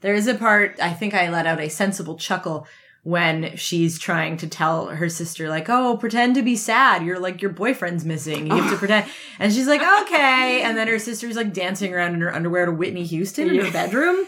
there 0.05 0.13
is 0.13 0.27
a 0.27 0.35
part, 0.35 0.79
I 0.79 0.93
think 0.93 1.15
I 1.15 1.31
let 1.31 1.47
out 1.47 1.59
a 1.59 1.67
sensible 1.67 2.15
chuckle 2.15 2.67
when 3.05 3.55
she's 3.55 4.00
trying 4.00 4.35
to 4.35 4.47
tell 4.47 4.88
her 4.88 5.07
sister, 5.09 5.47
like, 5.47 5.69
oh, 5.69 5.95
pretend 5.95 6.33
to 6.33 6.41
be 6.41 6.55
sad. 6.55 7.05
You're 7.05 7.19
like, 7.19 7.39
your 7.39 7.51
boyfriend's 7.51 8.03
missing. 8.03 8.47
You 8.47 8.55
have 8.55 8.71
to 8.71 8.77
pretend. 8.79 9.07
And 9.38 9.53
she's 9.53 9.67
like, 9.67 9.81
okay. 9.81 10.63
And 10.63 10.75
then 10.75 10.88
her 10.88 10.97
sister's 10.97 11.35
like 11.35 11.53
dancing 11.53 11.93
around 11.93 12.15
in 12.15 12.21
her 12.21 12.33
underwear 12.33 12.65
to 12.65 12.71
Whitney 12.71 13.03
Houston 13.03 13.47
in 13.51 13.63
her 13.63 13.71
bedroom. 13.71 14.25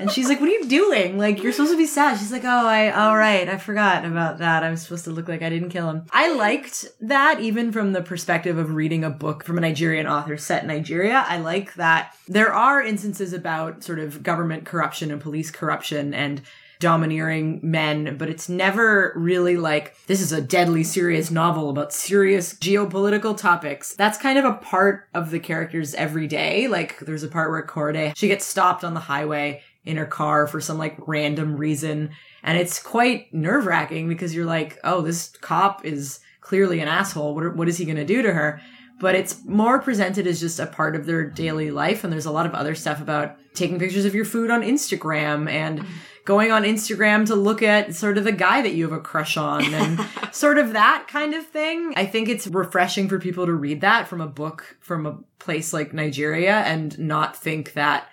And 0.00 0.10
she's 0.10 0.28
like, 0.28 0.40
what 0.40 0.48
are 0.48 0.52
you 0.52 0.66
doing? 0.66 1.18
Like, 1.18 1.40
you're 1.40 1.52
supposed 1.52 1.70
to 1.70 1.78
be 1.78 1.86
sad. 1.86 2.18
She's 2.18 2.32
like, 2.32 2.42
oh, 2.42 2.66
I, 2.66 2.90
all 2.90 3.16
right. 3.16 3.48
I 3.48 3.58
forgot 3.58 4.04
about 4.04 4.38
that. 4.38 4.64
I'm 4.64 4.76
supposed 4.76 5.04
to 5.04 5.12
look 5.12 5.28
like 5.28 5.42
I 5.42 5.48
didn't 5.48 5.70
kill 5.70 5.88
him. 5.88 6.04
I 6.10 6.34
liked 6.34 6.84
that 7.02 7.38
even 7.38 7.70
from 7.70 7.92
the 7.92 8.02
perspective 8.02 8.58
of 8.58 8.74
reading 8.74 9.04
a 9.04 9.10
book 9.10 9.44
from 9.44 9.56
a 9.56 9.60
Nigerian 9.60 10.08
author 10.08 10.36
set 10.36 10.62
in 10.62 10.68
Nigeria. 10.68 11.24
I 11.28 11.38
like 11.38 11.74
that 11.74 12.16
there 12.26 12.52
are 12.52 12.82
instances 12.82 13.32
about 13.32 13.84
sort 13.84 14.00
of 14.00 14.24
government 14.24 14.64
corruption 14.64 15.12
and 15.12 15.20
police 15.20 15.52
corruption 15.52 16.12
and 16.12 16.42
domineering 16.80 17.60
men, 17.62 18.16
but 18.16 18.28
it's 18.28 18.48
never 18.48 19.12
really 19.16 19.56
like, 19.56 19.96
this 20.06 20.20
is 20.20 20.32
a 20.32 20.40
deadly 20.40 20.84
serious 20.84 21.30
novel 21.30 21.70
about 21.70 21.92
serious 21.92 22.54
geopolitical 22.54 23.36
topics. 23.36 23.94
That's 23.94 24.18
kind 24.18 24.38
of 24.38 24.44
a 24.44 24.54
part 24.54 25.08
of 25.14 25.30
the 25.30 25.40
character's 25.40 25.94
everyday. 25.94 26.68
Like, 26.68 26.98
there's 27.00 27.22
a 27.22 27.28
part 27.28 27.50
where 27.50 27.62
Corday, 27.62 28.12
she 28.16 28.28
gets 28.28 28.44
stopped 28.44 28.84
on 28.84 28.94
the 28.94 29.00
highway 29.00 29.62
in 29.84 29.96
her 29.96 30.06
car 30.06 30.46
for 30.46 30.60
some 30.60 30.78
like 30.78 30.96
random 31.06 31.56
reason. 31.56 32.10
And 32.42 32.58
it's 32.58 32.82
quite 32.82 33.32
nerve 33.32 33.66
wracking 33.66 34.08
because 34.08 34.34
you're 34.34 34.44
like, 34.44 34.78
oh, 34.84 35.00
this 35.00 35.28
cop 35.40 35.84
is 35.84 36.20
clearly 36.40 36.80
an 36.80 36.88
asshole. 36.88 37.34
What, 37.34 37.56
what 37.56 37.68
is 37.68 37.78
he 37.78 37.84
going 37.84 37.96
to 37.96 38.04
do 38.04 38.22
to 38.22 38.32
her? 38.32 38.60
But 38.98 39.14
it's 39.14 39.44
more 39.44 39.78
presented 39.80 40.26
as 40.26 40.40
just 40.40 40.58
a 40.58 40.66
part 40.66 40.96
of 40.96 41.06
their 41.06 41.28
daily 41.28 41.70
life. 41.70 42.02
And 42.02 42.12
there's 42.12 42.26
a 42.26 42.30
lot 42.30 42.46
of 42.46 42.54
other 42.54 42.74
stuff 42.74 43.00
about 43.00 43.36
taking 43.54 43.78
pictures 43.78 44.04
of 44.04 44.14
your 44.14 44.24
food 44.24 44.50
on 44.50 44.62
Instagram 44.62 45.50
and 45.50 45.84
going 46.26 46.50
on 46.50 46.64
Instagram 46.64 47.24
to 47.26 47.36
look 47.36 47.62
at 47.62 47.94
sort 47.94 48.18
of 48.18 48.24
the 48.24 48.32
guy 48.32 48.60
that 48.60 48.74
you 48.74 48.82
have 48.82 48.98
a 48.98 49.00
crush 49.00 49.36
on 49.36 49.62
and 49.72 50.00
sort 50.32 50.58
of 50.58 50.74
that 50.74 51.06
kind 51.08 51.32
of 51.32 51.46
thing. 51.46 51.94
I 51.96 52.04
think 52.04 52.28
it's 52.28 52.48
refreshing 52.48 53.08
for 53.08 53.18
people 53.18 53.46
to 53.46 53.54
read 53.54 53.80
that 53.80 54.08
from 54.08 54.20
a 54.20 54.26
book 54.26 54.76
from 54.80 55.06
a 55.06 55.18
place 55.38 55.72
like 55.72 55.94
Nigeria 55.94 56.56
and 56.56 56.98
not 56.98 57.36
think 57.36 57.72
that 57.74 58.08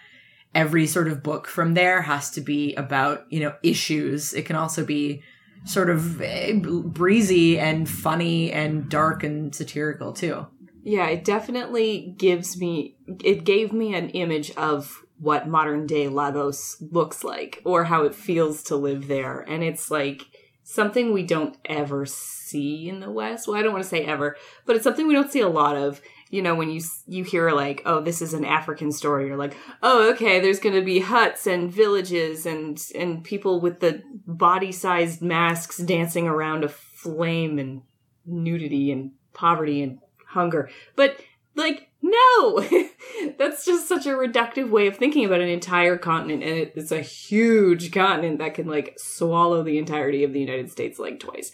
every 0.53 0.86
sort 0.86 1.08
of 1.08 1.24
book 1.24 1.48
from 1.48 1.74
there 1.74 2.03
has 2.03 2.29
to 2.32 2.41
be 2.41 2.75
about, 2.75 3.25
you 3.32 3.39
know, 3.39 3.55
issues. 3.63 4.34
It 4.34 4.46
can 4.46 4.55
also 4.55 4.86
be 4.86 5.24
sort 5.65 5.89
of 5.89 6.22
eh, 6.22 6.53
breezy 6.53 7.58
and 7.58 7.89
funny 7.89 8.51
and 8.51 8.89
dark 8.89 9.24
and 9.24 9.55
satirical 9.55 10.13
too. 10.13 10.46
Yeah, 10.84 11.08
it 11.08 11.25
definitely 11.25 12.13
gives 12.17 12.58
me, 12.58 12.96
it 13.24 13.43
gave 13.43 13.74
me 13.74 13.96
an 13.96 14.10
image 14.10 14.51
of 14.51 15.02
what 15.20 15.48
modern 15.48 15.86
day 15.86 16.08
Lagos 16.08 16.82
looks 16.91 17.24
like 17.24 17.62
or 17.63 17.86
how 17.86 18.03
it 18.03 18.15
feels 18.15 18.63
to 18.63 18.75
live 18.75 19.08
there. 19.08 19.41
And 19.41 19.63
it's 19.63 19.89
like 19.89 20.24
something 20.63 21.13
we 21.13 21.24
don't 21.24 21.58
ever 21.65 22.05
see 22.05 22.88
in 22.89 23.00
the 23.00 23.12
West. 23.12 23.48
Well, 23.48 23.58
I 23.58 23.62
don't 23.62 23.74
want 23.74 23.84
to 23.84 23.89
say 23.89 24.05
ever, 24.05 24.38
but 24.65 24.75
it's 24.75 24.84
something 24.84 25.08
we 25.08 25.13
don't 25.13 25.32
see 25.32 25.41
a 25.41 25.50
lot 25.50 25.75
of. 25.75 26.01
You 26.29 26.41
know, 26.41 26.55
when 26.55 26.72
you 26.72 26.82
you 27.05 27.24
hear 27.24 27.51
like, 27.51 27.84
oh, 27.86 28.01
this 28.01 28.20
is 28.20 28.34
an 28.34 28.43
African 28.43 28.91
story, 28.91 29.27
you're 29.27 29.38
like, 29.38 29.55
oh, 29.84 30.10
okay, 30.13 30.39
there's 30.39 30.60
going 30.60 30.74
to 30.74 30.82
be 30.82 31.00
huts 31.00 31.46
and 31.46 31.72
villages 31.72 32.48
and 32.48 32.84
and 32.96 33.24
people 33.24 33.62
with 33.62 33.82
the 33.82 34.01
body-sized 34.25 35.22
masks 35.22 35.77
dancing 35.77 36.27
around 36.27 36.63
a 36.63 36.70
flame 36.70 37.60
and 37.60 37.84
nudity 38.25 38.91
and 38.91 39.12
poverty 39.34 39.84
and 39.84 40.00
hunger. 40.29 40.72
But 40.96 41.22
like 41.55 41.89
no! 42.13 42.60
That's 43.38 43.65
just 43.65 43.88
such 43.88 44.05
a 44.05 44.12
reductive 44.12 44.70
way 44.70 44.88
of 44.88 44.98
thinking 44.98 45.25
about 45.25 45.41
an 45.41 45.50
entire 45.50 45.98
continent 45.98 46.43
and 46.43 46.72
it's 46.75 46.91
a 46.91 47.01
huge 47.01 47.91
continent 47.91 48.39
that 48.39 48.53
can 48.53 48.67
like 48.67 48.96
swallow 48.98 49.63
the 49.63 49.77
entirety 49.77 50.24
of 50.24 50.34
the 50.34 50.39
united 50.39 50.72
states 50.72 51.00
like 51.00 51.20
twice. 51.20 51.51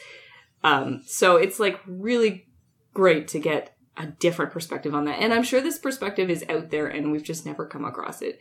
Um 0.64 1.02
so 1.06 1.38
it's 1.38 1.60
like 1.60 1.80
really 1.86 2.48
great 2.94 3.28
to 3.30 3.40
get 3.40 3.76
a 3.98 4.08
different 4.08 4.52
perspective 4.52 4.96
on 4.96 5.06
that 5.06 5.20
and 5.20 5.34
i'm 5.34 5.44
sure 5.44 5.62
this 5.62 5.78
perspective 5.78 6.30
is 6.30 6.46
out 6.50 6.70
there 6.70 6.88
and 6.88 7.12
we've 7.12 7.24
just 7.24 7.46
never 7.46 7.66
come 7.66 7.84
across 7.84 8.22
it 8.22 8.40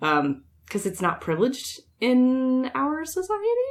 um 0.00 0.42
because 0.64 0.86
it's 0.86 1.02
not 1.02 1.20
privileged 1.20 1.80
in 2.00 2.70
our 2.74 3.04
society 3.04 3.70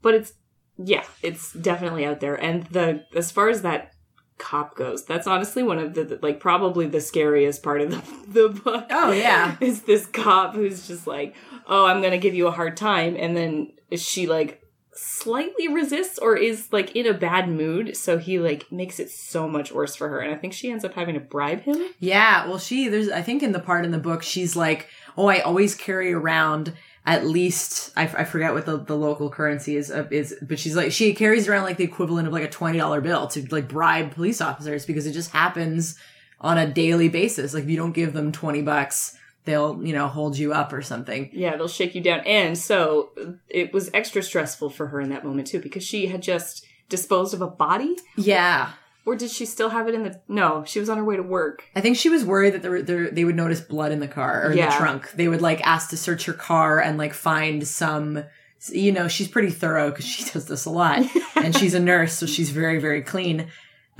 but 0.00 0.14
it's 0.14 0.34
yeah 0.76 1.04
it's 1.22 1.52
definitely 1.54 2.06
out 2.06 2.20
there 2.20 2.36
and 2.36 2.64
the 2.66 3.04
as 3.14 3.32
far 3.32 3.48
as 3.48 3.62
that 3.62 3.92
cop 4.38 4.74
goes. 4.74 5.04
That's 5.04 5.26
honestly 5.26 5.62
one 5.62 5.78
of 5.78 5.94
the 5.94 6.18
like 6.22 6.40
probably 6.40 6.86
the 6.86 7.00
scariest 7.00 7.62
part 7.62 7.80
of 7.80 7.90
the, 7.90 8.42
the 8.42 8.48
book. 8.48 8.86
Oh 8.90 9.12
yeah. 9.12 9.56
Is 9.60 9.82
this 9.82 10.06
cop 10.06 10.54
who's 10.54 10.86
just 10.86 11.06
like, 11.06 11.34
"Oh, 11.66 11.86
I'm 11.86 12.00
going 12.00 12.12
to 12.12 12.18
give 12.18 12.34
you 12.34 12.46
a 12.46 12.52
hard 12.52 12.76
time." 12.76 13.16
And 13.18 13.36
then 13.36 13.72
she 13.96 14.26
like 14.26 14.62
slightly 14.92 15.68
resists 15.68 16.18
or 16.18 16.36
is 16.36 16.72
like 16.72 16.96
in 16.96 17.06
a 17.06 17.14
bad 17.14 17.48
mood, 17.48 17.96
so 17.96 18.18
he 18.18 18.38
like 18.38 18.70
makes 18.72 18.98
it 18.98 19.10
so 19.10 19.48
much 19.48 19.72
worse 19.72 19.94
for 19.94 20.08
her. 20.08 20.20
And 20.20 20.34
I 20.34 20.36
think 20.36 20.52
she 20.52 20.70
ends 20.70 20.84
up 20.84 20.94
having 20.94 21.14
to 21.14 21.20
bribe 21.20 21.60
him. 21.62 21.78
Yeah, 21.98 22.46
well 22.46 22.58
she 22.58 22.88
there's 22.88 23.08
I 23.08 23.22
think 23.22 23.42
in 23.42 23.52
the 23.52 23.60
part 23.60 23.84
in 23.84 23.90
the 23.90 23.98
book 23.98 24.22
she's 24.22 24.56
like, 24.56 24.88
"Oh, 25.16 25.26
I 25.26 25.40
always 25.40 25.74
carry 25.74 26.12
around 26.12 26.74
at 27.08 27.26
least 27.26 27.90
I, 27.96 28.02
I 28.02 28.24
forget 28.24 28.52
what 28.52 28.66
the, 28.66 28.76
the 28.76 28.94
local 28.94 29.30
currency 29.30 29.76
is 29.76 29.90
uh, 29.90 30.06
is 30.10 30.36
but 30.42 30.58
she's 30.58 30.76
like 30.76 30.92
she 30.92 31.14
carries 31.14 31.48
around 31.48 31.62
like 31.62 31.78
the 31.78 31.84
equivalent 31.84 32.26
of 32.26 32.34
like 32.34 32.44
a 32.44 32.48
$20 32.48 33.02
bill 33.02 33.26
to 33.28 33.46
like 33.50 33.66
bribe 33.66 34.12
police 34.12 34.42
officers 34.42 34.84
because 34.84 35.06
it 35.06 35.12
just 35.12 35.30
happens 35.30 35.96
on 36.40 36.58
a 36.58 36.66
daily 36.66 37.08
basis. 37.08 37.54
Like 37.54 37.64
if 37.64 37.70
you 37.70 37.78
don't 37.78 37.92
give 37.92 38.12
them 38.12 38.30
20 38.30 38.62
bucks 38.62 39.16
they'll 39.44 39.82
you 39.82 39.94
know 39.94 40.06
hold 40.06 40.36
you 40.36 40.52
up 40.52 40.70
or 40.72 40.82
something. 40.82 41.30
Yeah 41.32 41.56
they'll 41.56 41.66
shake 41.66 41.94
you 41.94 42.02
down. 42.02 42.20
And 42.20 42.58
so 42.58 43.10
it 43.48 43.72
was 43.72 43.88
extra 43.94 44.22
stressful 44.22 44.68
for 44.70 44.88
her 44.88 45.00
in 45.00 45.08
that 45.08 45.24
moment 45.24 45.48
too 45.48 45.60
because 45.60 45.82
she 45.82 46.08
had 46.08 46.20
just 46.22 46.66
disposed 46.90 47.32
of 47.32 47.40
a 47.40 47.46
body? 47.46 47.96
Yeah 48.16 48.72
or 49.08 49.16
did 49.16 49.30
she 49.30 49.46
still 49.46 49.70
have 49.70 49.88
it 49.88 49.94
in 49.94 50.02
the? 50.02 50.20
No, 50.28 50.64
she 50.66 50.78
was 50.80 50.88
on 50.88 50.98
her 50.98 51.04
way 51.04 51.16
to 51.16 51.22
work. 51.22 51.64
I 51.74 51.80
think 51.80 51.96
she 51.96 52.08
was 52.10 52.24
worried 52.24 52.54
that 52.54 52.62
there, 52.62 52.82
there 52.82 53.10
they 53.10 53.24
would 53.24 53.36
notice 53.36 53.60
blood 53.60 53.90
in 53.92 54.00
the 54.00 54.08
car 54.08 54.46
or 54.46 54.50
in 54.52 54.58
Yeah. 54.58 54.70
the 54.70 54.76
trunk. 54.76 55.10
They 55.12 55.28
would 55.28 55.40
like 55.42 55.60
ask 55.66 55.90
to 55.90 55.96
search 55.96 56.26
her 56.26 56.32
car 56.34 56.78
and 56.80 56.98
like 56.98 57.14
find 57.14 57.66
some. 57.66 58.24
You 58.70 58.90
know, 58.92 59.06
she's 59.08 59.28
pretty 59.28 59.50
thorough 59.50 59.90
because 59.90 60.04
she 60.04 60.24
does 60.32 60.46
this 60.46 60.64
a 60.66 60.70
lot, 60.70 61.02
and 61.36 61.56
she's 61.56 61.74
a 61.74 61.80
nurse, 61.80 62.12
so 62.14 62.26
she's 62.26 62.50
very 62.50 62.78
very 62.80 63.02
clean. 63.02 63.48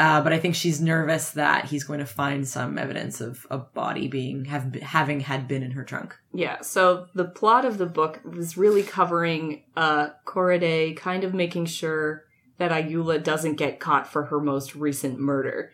Uh, 0.01 0.21
but 0.23 0.33
I 0.33 0.39
think 0.39 0.55
she's 0.55 0.81
nervous 0.81 1.31
that 1.33 1.65
he's 1.65 1.83
going 1.83 1.99
to 1.99 2.07
find 2.07 2.47
some 2.47 2.79
evidence 2.79 3.21
of 3.21 3.45
a 3.51 3.59
body 3.59 4.07
being 4.07 4.45
have 4.45 4.73
having 4.77 5.19
had 5.21 5.49
been 5.49 5.65
in 5.65 5.73
her 5.73 5.83
trunk. 5.83 6.15
Yeah, 6.33 6.61
so 6.61 7.07
the 7.15 7.25
plot 7.25 7.65
of 7.65 7.79
the 7.79 7.87
book 7.87 8.21
was 8.25 8.57
really 8.57 8.85
covering 8.85 9.65
uh 9.77 10.11
Korede 10.25 10.97
kind 10.97 11.25
of 11.25 11.35
making 11.35 11.67
sure 11.67 12.25
that 12.59 12.71
Ayoola 12.71 13.23
doesn't 13.23 13.55
get 13.55 13.81
caught 13.81 14.07
for 14.07 14.25
her 14.27 14.41
most 14.41 14.75
recent 14.75 15.19
murder. 15.19 15.73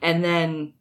And 0.00 0.24
then 0.24 0.72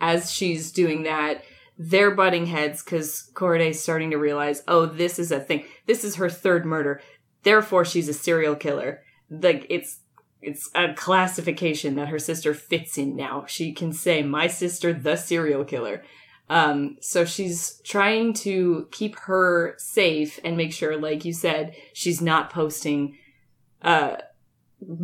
as 0.00 0.30
she's 0.30 0.70
doing 0.70 1.02
that, 1.02 1.42
they're 1.78 2.10
butting 2.10 2.46
heads 2.46 2.82
because 2.82 3.30
Korede's 3.34 3.80
starting 3.80 4.10
to 4.10 4.18
realize, 4.18 4.62
oh, 4.66 4.86
this 4.86 5.18
is 5.18 5.30
a 5.30 5.40
thing. 5.40 5.64
This 5.86 6.04
is 6.04 6.16
her 6.16 6.28
third 6.28 6.66
murder. 6.66 7.00
Therefore, 7.42 7.84
she's 7.84 8.08
a 8.08 8.14
serial 8.14 8.56
killer. 8.56 9.02
Like, 9.30 9.66
it's 9.68 10.00
it's 10.40 10.70
a 10.74 10.94
classification 10.94 11.96
that 11.96 12.08
her 12.08 12.18
sister 12.18 12.54
fits 12.54 12.96
in 12.96 13.16
now. 13.16 13.44
She 13.46 13.72
can 13.72 13.92
say, 13.92 14.22
my 14.22 14.46
sister, 14.46 14.92
the 14.92 15.16
serial 15.16 15.64
killer. 15.64 16.02
Um, 16.48 16.96
so 17.00 17.24
she's 17.24 17.80
trying 17.84 18.32
to 18.34 18.88
keep 18.90 19.18
her 19.20 19.74
safe 19.78 20.38
and 20.44 20.56
make 20.56 20.72
sure, 20.72 20.96
like 20.96 21.24
you 21.24 21.32
said, 21.32 21.74
she's 21.92 22.22
not 22.22 22.50
posting, 22.50 23.18
uh, 23.82 24.16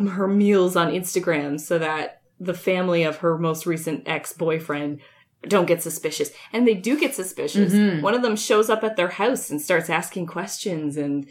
her 0.09 0.28
meals 0.28 0.76
on 0.76 0.93
Instagram 0.93 1.59
so 1.61 1.78
that 1.78 2.21
the 2.40 2.54
family 2.54 3.02
of 3.04 3.19
her 3.19 3.38
most 3.38 3.66
recent 3.66 4.02
ex-boyfriend 4.07 5.00
don't 5.49 5.66
get 5.66 5.83
suspicious. 5.83 6.31
And 6.52 6.66
they 6.66 6.75
do 6.75 6.99
get 6.99 7.14
suspicious. 7.14 7.73
Mhm. 7.73 8.00
One 8.02 8.14
of 8.14 8.23
them 8.23 8.37
shows 8.37 8.71
up 8.71 8.83
at 8.83 8.97
their 8.97 9.09
house 9.09 9.50
and 9.50 9.61
starts 9.61 9.90
asking 9.90 10.26
questions 10.26 10.97
and 10.97 11.26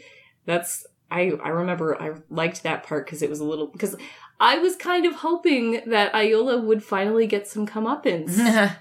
that's 0.46 0.86
I 1.10 1.32
I 1.42 1.48
remember 1.48 2.00
I 2.00 2.12
liked 2.30 2.62
that 2.62 2.82
part 2.84 3.06
cuz 3.08 3.22
it 3.22 3.30
was 3.30 3.40
a 3.40 3.44
little 3.44 3.66
because 3.68 3.96
I 4.40 4.58
was 4.58 4.76
kind 4.76 5.04
of 5.06 5.14
hoping 5.16 5.82
that 5.86 6.14
Iola 6.14 6.60
would 6.60 6.82
finally 6.84 7.26
get 7.26 7.46
some 7.48 7.66
comeuppance. 7.66 8.36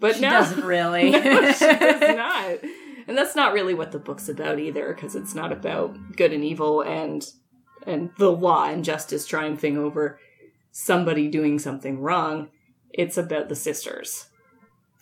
But 0.00 0.10
no 0.10 0.14
she 0.14 0.20
no. 0.22 0.30
doesn't 0.30 0.64
really. 0.64 1.10
no, 1.10 1.52
she 1.52 1.66
does 1.66 2.00
not. 2.16 2.58
And 3.08 3.18
that's 3.18 3.34
not 3.34 3.52
really 3.52 3.74
what 3.74 3.90
the 3.90 3.98
book's 3.98 4.28
about 4.28 4.60
either, 4.60 4.92
because 4.94 5.16
it's 5.16 5.34
not 5.34 5.50
about 5.50 5.96
good 6.16 6.32
and 6.32 6.44
evil 6.44 6.82
and 6.82 7.26
and 7.88 8.10
the 8.18 8.30
law 8.30 8.68
and 8.68 8.84
justice 8.84 9.26
triumphing 9.26 9.78
over 9.78 10.18
somebody 10.70 11.28
doing 11.28 11.58
something 11.58 12.00
wrong. 12.00 12.48
It's 12.90 13.16
about 13.16 13.48
the 13.48 13.56
sisters. 13.56 14.28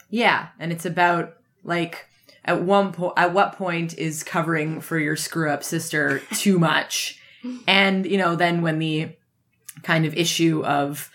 Yeah, 0.09 0.49
and 0.59 0.73
it's 0.73 0.87
about 0.87 1.35
like 1.65 2.07
at 2.45 2.63
one 2.63 2.93
point 2.93 3.15
at 3.17 3.35
what 3.35 3.57
point 3.57 3.99
is 3.99 4.23
covering 4.23 4.81
for 4.81 4.99
your 4.99 5.17
screw 5.17 5.51
up 5.51 5.65
sister 5.65 6.21
too 6.35 6.59
much? 6.59 7.21
And 7.67 8.07
you 8.07 8.19
know, 8.19 8.37
then 8.37 8.63
when 8.63 8.79
the 8.79 9.11
kind 9.83 10.07
of 10.07 10.15
issue 10.15 10.65
of 10.65 11.11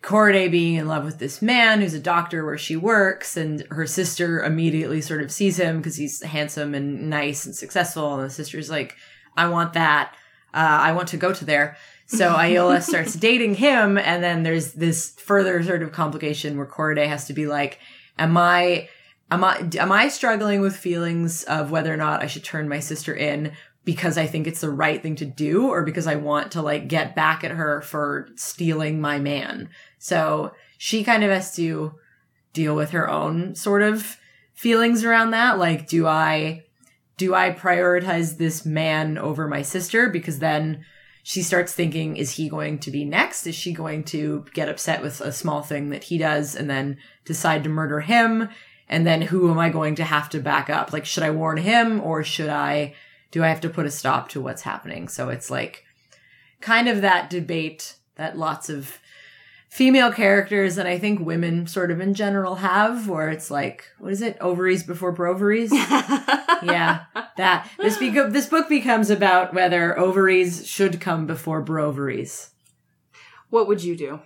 Corday 0.00 0.48
being 0.48 0.76
in 0.76 0.86
love 0.86 1.04
with 1.04 1.18
this 1.18 1.42
man 1.42 1.80
who's 1.80 1.94
a 1.94 2.00
doctor 2.00 2.44
where 2.44 2.58
she 2.58 2.76
works, 2.76 3.36
and 3.36 3.66
her 3.70 3.86
sister 3.86 4.42
immediately 4.44 5.00
sort 5.00 5.22
of 5.22 5.32
sees 5.32 5.58
him 5.58 5.78
because 5.78 5.96
he's 5.96 6.22
handsome 6.22 6.74
and 6.74 7.10
nice 7.10 7.44
and 7.44 7.54
successful, 7.54 8.14
and 8.14 8.24
the 8.24 8.30
sister's 8.30 8.70
like, 8.70 8.94
"I 9.36 9.48
want 9.48 9.72
that. 9.72 10.14
Uh, 10.54 10.78
I 10.80 10.92
want 10.92 11.08
to 11.08 11.16
go 11.16 11.32
to 11.32 11.44
there." 11.44 11.76
So 12.06 12.28
Iola 12.36 12.80
starts 12.80 13.14
dating 13.14 13.54
him, 13.56 13.98
and 13.98 14.22
then 14.22 14.42
there's 14.42 14.72
this 14.72 15.14
further 15.18 15.62
sort 15.62 15.82
of 15.82 15.92
complication 15.92 16.56
where 16.56 16.66
Corday 16.66 17.06
has 17.06 17.26
to 17.26 17.32
be 17.32 17.46
like, 17.46 17.78
"Am 18.18 18.36
I, 18.36 18.88
am 19.30 19.44
I, 19.44 19.68
am 19.78 19.92
I 19.92 20.08
struggling 20.08 20.60
with 20.60 20.76
feelings 20.76 21.44
of 21.44 21.70
whether 21.70 21.92
or 21.92 21.96
not 21.96 22.22
I 22.22 22.26
should 22.26 22.44
turn 22.44 22.68
my 22.68 22.80
sister 22.80 23.14
in 23.14 23.52
because 23.84 24.18
I 24.18 24.26
think 24.26 24.46
it's 24.46 24.60
the 24.60 24.70
right 24.70 25.02
thing 25.02 25.16
to 25.16 25.24
do, 25.24 25.68
or 25.68 25.82
because 25.82 26.06
I 26.06 26.16
want 26.16 26.52
to 26.52 26.62
like 26.62 26.88
get 26.88 27.16
back 27.16 27.44
at 27.44 27.52
her 27.52 27.82
for 27.82 28.28
stealing 28.36 29.00
my 29.00 29.18
man?" 29.18 29.68
So 29.98 30.52
she 30.78 31.04
kind 31.04 31.24
of 31.24 31.30
has 31.30 31.54
to 31.56 31.94
deal 32.52 32.74
with 32.74 32.90
her 32.90 33.08
own 33.08 33.54
sort 33.54 33.82
of 33.82 34.16
feelings 34.54 35.04
around 35.04 35.30
that. 35.30 35.58
Like, 35.58 35.86
do 35.86 36.06
I 36.06 36.64
do 37.18 37.34
I 37.34 37.50
prioritize 37.50 38.38
this 38.38 38.64
man 38.64 39.18
over 39.18 39.46
my 39.46 39.60
sister? 39.60 40.08
Because 40.08 40.38
then 40.38 40.84
she 41.22 41.42
starts 41.42 41.74
thinking, 41.74 42.16
is 42.16 42.32
he 42.32 42.48
going 42.48 42.78
to 42.78 42.90
be 42.90 43.04
next? 43.04 43.46
Is 43.46 43.54
she 43.54 43.72
going 43.72 44.04
to 44.04 44.46
get 44.54 44.68
upset 44.68 45.02
with 45.02 45.20
a 45.20 45.32
small 45.32 45.60
thing 45.60 45.90
that 45.90 46.04
he 46.04 46.16
does 46.16 46.56
and 46.56 46.70
then 46.70 46.96
decide 47.26 47.64
to 47.64 47.70
murder 47.70 48.00
him? 48.00 48.48
And 48.88 49.06
then 49.06 49.20
who 49.20 49.50
am 49.50 49.58
I 49.58 49.68
going 49.68 49.96
to 49.96 50.04
have 50.04 50.30
to 50.30 50.40
back 50.40 50.70
up? 50.70 50.92
Like, 50.92 51.04
should 51.04 51.24
I 51.24 51.30
warn 51.30 51.58
him 51.58 52.00
or 52.00 52.24
should 52.24 52.48
I, 52.48 52.94
do 53.30 53.44
I 53.44 53.48
have 53.48 53.60
to 53.60 53.68
put 53.68 53.84
a 53.84 53.90
stop 53.90 54.30
to 54.30 54.40
what's 54.40 54.62
happening? 54.62 55.08
So 55.08 55.28
it's 55.28 55.50
like 55.50 55.84
kind 56.60 56.88
of 56.88 57.02
that 57.02 57.28
debate 57.28 57.96
that 58.14 58.38
lots 58.38 58.70
of 58.70 58.98
female 59.68 60.12
characters 60.12 60.78
and 60.78 60.88
I 60.88 60.98
think 60.98 61.20
women 61.20 61.66
sort 61.66 61.90
of 61.90 62.00
in 62.00 62.14
general 62.14 62.56
have 62.56 63.08
where 63.08 63.28
it's 63.28 63.50
like, 63.50 63.84
what 63.98 64.12
is 64.12 64.22
it? 64.22 64.36
Ovaries 64.40 64.82
before 64.82 65.12
broveries? 65.12 65.72
yeah, 65.72 67.04
that 67.36 67.70
this 67.78 67.98
beco- 67.98 68.32
this 68.32 68.46
book 68.46 68.68
becomes 68.68 69.10
about 69.10 69.54
whether 69.54 69.98
ovaries 69.98 70.66
should 70.66 71.00
come 71.00 71.26
before 71.26 71.60
broveries. 71.60 72.50
What 73.50 73.68
would 73.68 73.82
you 73.82 73.96
do? 73.96 74.20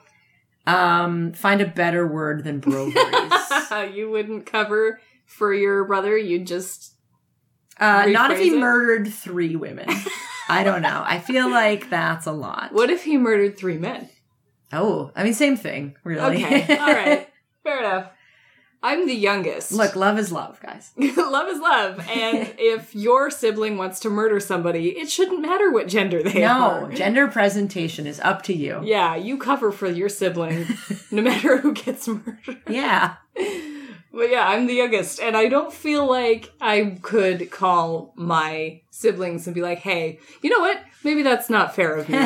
Um, 0.67 1.33
find 1.33 1.61
a 1.61 1.67
better 1.67 2.07
word 2.07 2.45
than 2.45 2.61
broveries. 2.61 3.95
you 3.95 4.11
wouldn't 4.11 4.47
cover 4.47 5.01
for 5.27 5.53
your 5.53 5.85
brother. 5.85 6.17
You'd 6.17 6.47
just 6.47 6.95
uh, 7.81 8.07
not 8.07 8.31
if 8.31 8.39
he 8.39 8.51
it? 8.51 8.59
murdered 8.59 9.13
three 9.13 9.57
women. 9.57 9.89
I 10.49 10.65
don't 10.65 10.83
know. 10.83 11.03
I 11.05 11.19
feel 11.19 11.51
like 11.51 11.89
that's 11.89 12.27
a 12.27 12.33
lot. 12.33 12.73
What 12.73 12.91
if 12.91 13.05
he 13.05 13.17
murdered 13.17 13.57
three 13.57 13.79
men? 13.79 14.09
Oh, 14.73 15.11
I 15.15 15.25
mean, 15.25 15.35
same 15.35 15.57
thing, 15.57 15.97
really. 16.05 16.45
Okay, 16.45 16.79
all 16.79 16.93
right, 16.93 17.29
fair 17.63 17.79
enough. 17.81 18.11
I'm 18.85 19.07
the 19.07 19.15
youngest. 19.15 19.71
Look, 19.71 19.95
love 19.95 20.19
is 20.19 20.33
love, 20.33 20.61
guys. 20.61 20.91
love 20.97 21.49
is 21.49 21.61
love, 21.61 22.01
and 22.09 22.53
if 22.59 22.95
your 22.97 23.31
sibling 23.31 23.77
wants 23.77 24.01
to 24.01 24.11
murder 24.11 24.41
somebody, 24.41 24.89
it 24.99 25.09
shouldn't 25.09 25.41
matter 25.41 25.71
what 25.71 25.87
gender 25.87 26.21
they 26.23 26.41
No, 26.41 26.49
are. 26.87 26.93
gender 26.93 27.29
presentation 27.29 28.07
is 28.09 28.19
up 28.21 28.43
to 28.43 28.53
you. 28.55 28.81
Yeah, 28.83 29.15
you 29.15 29.39
cover 29.39 29.71
for 29.71 29.89
your 29.89 30.09
sibling, 30.09 30.67
no 31.13 31.23
matter 31.23 31.59
who 31.59 31.75
gets 31.75 32.09
murdered. 32.09 32.63
Yeah. 32.69 33.15
But 34.15 34.31
yeah, 34.31 34.47
I'm 34.49 34.67
the 34.67 34.75
youngest, 34.75 35.21
and 35.21 35.37
I 35.37 35.49
don't 35.49 35.73
feel 35.73 36.07
like 36.09 36.53
I 36.61 36.99
could 37.03 37.51
call 37.51 38.13
my 38.17 38.83
siblings 38.91 39.47
and 39.47 39.55
be 39.55 39.63
like, 39.63 39.79
"Hey, 39.79 40.19
you 40.43 40.51
know 40.51 40.59
what? 40.61 40.83
Maybe 41.05 41.23
that's 41.23 41.49
not 41.49 41.75
fair 41.75 41.95
of 41.97 42.09
me." 42.09 42.19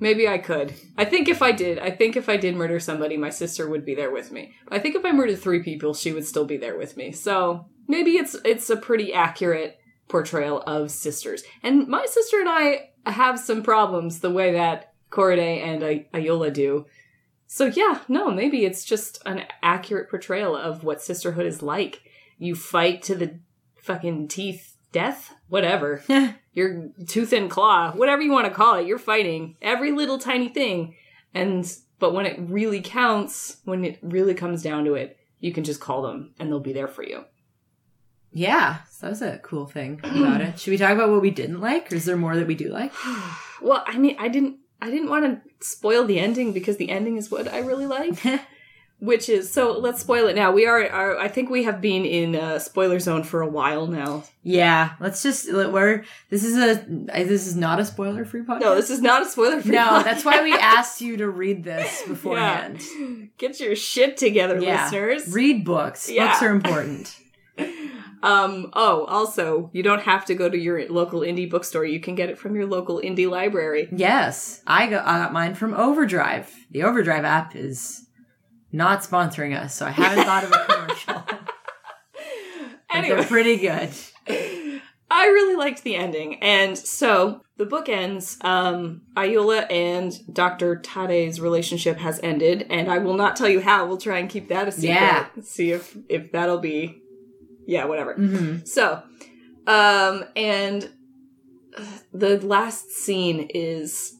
Maybe 0.00 0.28
I 0.28 0.38
could. 0.38 0.74
I 0.96 1.04
think 1.04 1.28
if 1.28 1.42
I 1.42 1.52
did, 1.52 1.78
I 1.78 1.90
think 1.90 2.16
if 2.16 2.28
I 2.28 2.36
did 2.36 2.54
murder 2.54 2.78
somebody, 2.78 3.16
my 3.16 3.30
sister 3.30 3.68
would 3.68 3.84
be 3.84 3.94
there 3.94 4.12
with 4.12 4.30
me. 4.30 4.52
I 4.68 4.78
think 4.78 4.94
if 4.94 5.04
I 5.04 5.12
murdered 5.12 5.40
three 5.40 5.62
people, 5.62 5.94
she 5.94 6.12
would 6.12 6.26
still 6.26 6.44
be 6.44 6.56
there 6.56 6.78
with 6.78 6.96
me. 6.96 7.12
So 7.12 7.66
maybe 7.88 8.12
it's 8.12 8.36
it's 8.44 8.70
a 8.70 8.76
pretty 8.76 9.12
accurate 9.12 9.78
portrayal 10.08 10.62
of 10.62 10.90
sisters. 10.90 11.42
And 11.62 11.88
my 11.88 12.06
sister 12.06 12.40
and 12.40 12.48
I 12.48 12.90
have 13.06 13.38
some 13.40 13.62
problems 13.62 14.20
the 14.20 14.30
way 14.30 14.52
that 14.52 14.92
Corday 15.10 15.60
and 15.60 15.82
Ay- 15.82 16.06
Ayoola 16.14 16.52
do. 16.52 16.86
So 17.46 17.66
yeah, 17.66 18.00
no, 18.08 18.30
maybe 18.30 18.64
it's 18.64 18.84
just 18.84 19.22
an 19.26 19.44
accurate 19.62 20.10
portrayal 20.10 20.54
of 20.54 20.84
what 20.84 21.02
sisterhood 21.02 21.46
is 21.46 21.62
like. 21.62 22.02
You 22.36 22.54
fight 22.54 23.02
to 23.04 23.14
the 23.14 23.40
fucking 23.82 24.28
teeth 24.28 24.76
death, 24.92 25.34
whatever 25.48 26.02
your 26.58 26.90
tooth 27.06 27.32
and 27.32 27.50
claw, 27.50 27.92
whatever 27.92 28.20
you 28.20 28.32
want 28.32 28.46
to 28.46 28.52
call 28.52 28.74
it, 28.74 28.86
you're 28.86 28.98
fighting 28.98 29.56
every 29.62 29.92
little 29.92 30.18
tiny 30.18 30.48
thing. 30.48 30.94
And 31.32 31.64
but 31.98 32.12
when 32.12 32.26
it 32.26 32.38
really 32.38 32.80
counts, 32.80 33.58
when 33.64 33.84
it 33.84 33.98
really 34.02 34.34
comes 34.34 34.62
down 34.62 34.84
to 34.84 34.94
it, 34.94 35.16
you 35.40 35.52
can 35.52 35.64
just 35.64 35.80
call 35.80 36.02
them 36.02 36.34
and 36.38 36.50
they'll 36.50 36.60
be 36.60 36.72
there 36.72 36.88
for 36.88 37.04
you. 37.04 37.24
yeah, 38.32 38.78
so 38.90 39.06
that 39.06 39.10
was 39.10 39.22
a 39.22 39.38
cool 39.38 39.66
thing 39.66 40.00
about 40.02 40.40
it. 40.40 40.58
Should 40.60 40.72
we 40.72 40.78
talk 40.78 40.92
about 40.92 41.10
what 41.10 41.22
we 41.22 41.30
didn't 41.30 41.60
like, 41.60 41.90
or 41.90 41.94
is 41.96 42.04
there 42.04 42.16
more 42.16 42.36
that 42.36 42.46
we 42.46 42.54
do 42.54 42.68
like? 42.68 42.92
Well, 43.60 43.82
I 43.86 43.98
mean, 43.98 44.14
I 44.20 44.28
didn't 44.28 44.58
I 44.80 44.88
didn't 44.88 45.08
want 45.08 45.24
to 45.24 45.66
spoil 45.66 46.04
the 46.04 46.20
ending 46.20 46.52
because 46.52 46.76
the 46.76 46.90
ending 46.90 47.16
is 47.16 47.28
what 47.30 47.48
I 47.48 47.58
really 47.58 47.86
like. 47.86 48.14
Which 49.00 49.28
is 49.28 49.52
so 49.52 49.78
let's 49.78 50.00
spoil 50.00 50.26
it 50.26 50.34
now. 50.34 50.50
We 50.50 50.66
are, 50.66 50.84
are 50.90 51.18
I 51.18 51.28
think 51.28 51.50
we 51.50 51.62
have 51.62 51.80
been 51.80 52.04
in 52.04 52.34
a 52.34 52.58
spoiler 52.58 52.98
zone 52.98 53.22
for 53.22 53.42
a 53.42 53.46
while 53.48 53.86
now. 53.86 54.24
yeah, 54.42 54.94
let's 54.98 55.22
just 55.22 55.52
we're 55.52 56.04
this 56.30 56.42
is 56.42 56.56
a 56.56 56.84
this 57.24 57.46
is 57.46 57.54
not 57.54 57.78
a 57.78 57.84
spoiler 57.84 58.24
free 58.24 58.42
podcast. 58.42 58.60
No, 58.60 58.74
this 58.74 58.90
is 58.90 59.00
not 59.00 59.22
a 59.22 59.26
spoiler 59.26 59.60
free 59.62 59.76
podcast. 59.76 59.98
no, 59.98 60.02
that's 60.02 60.24
why 60.24 60.42
we 60.42 60.52
asked 60.58 61.00
you 61.00 61.16
to 61.18 61.28
read 61.30 61.62
this 61.62 62.00
yeah. 62.02 62.08
beforehand. 62.08 62.82
Get 63.38 63.60
your 63.60 63.76
shit 63.76 64.16
together, 64.16 64.58
Yeah. 64.58 64.82
listeners. 64.86 65.32
Read 65.32 65.64
books. 65.64 66.10
Yeah. 66.10 66.26
Books 66.32 66.42
are 66.42 66.50
important. 66.50 67.16
Um, 68.20 68.70
oh, 68.72 69.04
also, 69.04 69.70
you 69.72 69.84
don't 69.84 70.02
have 70.02 70.24
to 70.24 70.34
go 70.34 70.48
to 70.48 70.58
your 70.58 70.88
local 70.90 71.20
indie 71.20 71.48
bookstore. 71.48 71.84
You 71.84 72.00
can 72.00 72.16
get 72.16 72.28
it 72.28 72.36
from 72.36 72.56
your 72.56 72.66
local 72.66 73.00
indie 73.00 73.30
library. 73.30 73.88
Yes, 73.92 74.60
I 74.66 74.88
got 74.88 75.06
I 75.06 75.18
got 75.18 75.32
mine 75.32 75.54
from 75.54 75.72
Overdrive. 75.72 76.52
The 76.72 76.82
Overdrive 76.82 77.24
app 77.24 77.54
is 77.54 78.07
not 78.72 79.02
sponsoring 79.02 79.56
us, 79.56 79.74
so 79.74 79.86
I 79.86 79.90
haven't 79.90 80.24
thought 80.24 80.44
of 80.44 80.52
a 80.52 80.64
commercial. 80.68 81.24
Anyway, 82.90 83.16
they're 83.16 83.24
pretty 83.24 83.56
good. 83.56 83.90
I 85.10 85.26
really 85.26 85.56
liked 85.56 85.84
the 85.84 85.94
ending. 85.94 86.42
And 86.42 86.76
so 86.76 87.42
the 87.56 87.64
book 87.66 87.88
ends. 87.88 88.36
Um, 88.42 89.02
Ayoola 89.16 89.70
and 89.70 90.14
Dr. 90.32 90.76
Tade's 90.76 91.40
relationship 91.40 91.98
has 91.98 92.20
ended, 92.22 92.66
and 92.70 92.90
I 92.90 92.98
will 92.98 93.14
not 93.14 93.36
tell 93.36 93.48
you 93.48 93.60
how. 93.60 93.86
We'll 93.86 93.98
try 93.98 94.18
and 94.18 94.28
keep 94.28 94.48
that 94.48 94.68
a 94.68 94.72
secret. 94.72 94.90
Yeah. 94.90 95.26
See 95.42 95.72
if 95.72 95.96
if 96.08 96.32
that'll 96.32 96.58
be 96.58 97.02
yeah, 97.66 97.84
whatever. 97.84 98.14
hmm 98.14 98.58
So, 98.64 99.02
um, 99.66 100.24
and 100.36 100.90
the 102.12 102.38
last 102.40 102.90
scene 102.90 103.48
is 103.54 104.17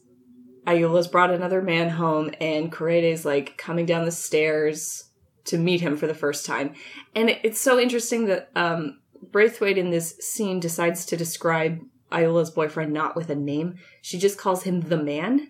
Ayoola's 0.69 1.07
brought 1.07 1.31
another 1.31 1.63
man 1.63 1.89
home, 1.89 2.31
and 2.39 2.71
Korede's 2.71 3.25
like 3.25 3.57
coming 3.57 3.87
down 3.87 4.05
the 4.05 4.11
stairs 4.11 5.09
to 5.45 5.57
meet 5.57 5.81
him 5.81 5.97
for 5.97 6.05
the 6.05 6.13
first 6.13 6.45
time. 6.45 6.75
And 7.15 7.31
it, 7.31 7.39
it's 7.43 7.59
so 7.59 7.79
interesting 7.79 8.27
that 8.27 8.51
um, 8.55 8.99
Braithwaite 9.31 9.79
in 9.79 9.89
this 9.89 10.15
scene 10.19 10.59
decides 10.59 11.05
to 11.07 11.17
describe 11.17 11.79
Ayoola's 12.11 12.51
boyfriend 12.51 12.93
not 12.93 13.15
with 13.15 13.31
a 13.31 13.35
name. 13.35 13.79
She 14.03 14.19
just 14.19 14.37
calls 14.37 14.63
him 14.63 14.81
the 14.81 15.01
man. 15.01 15.49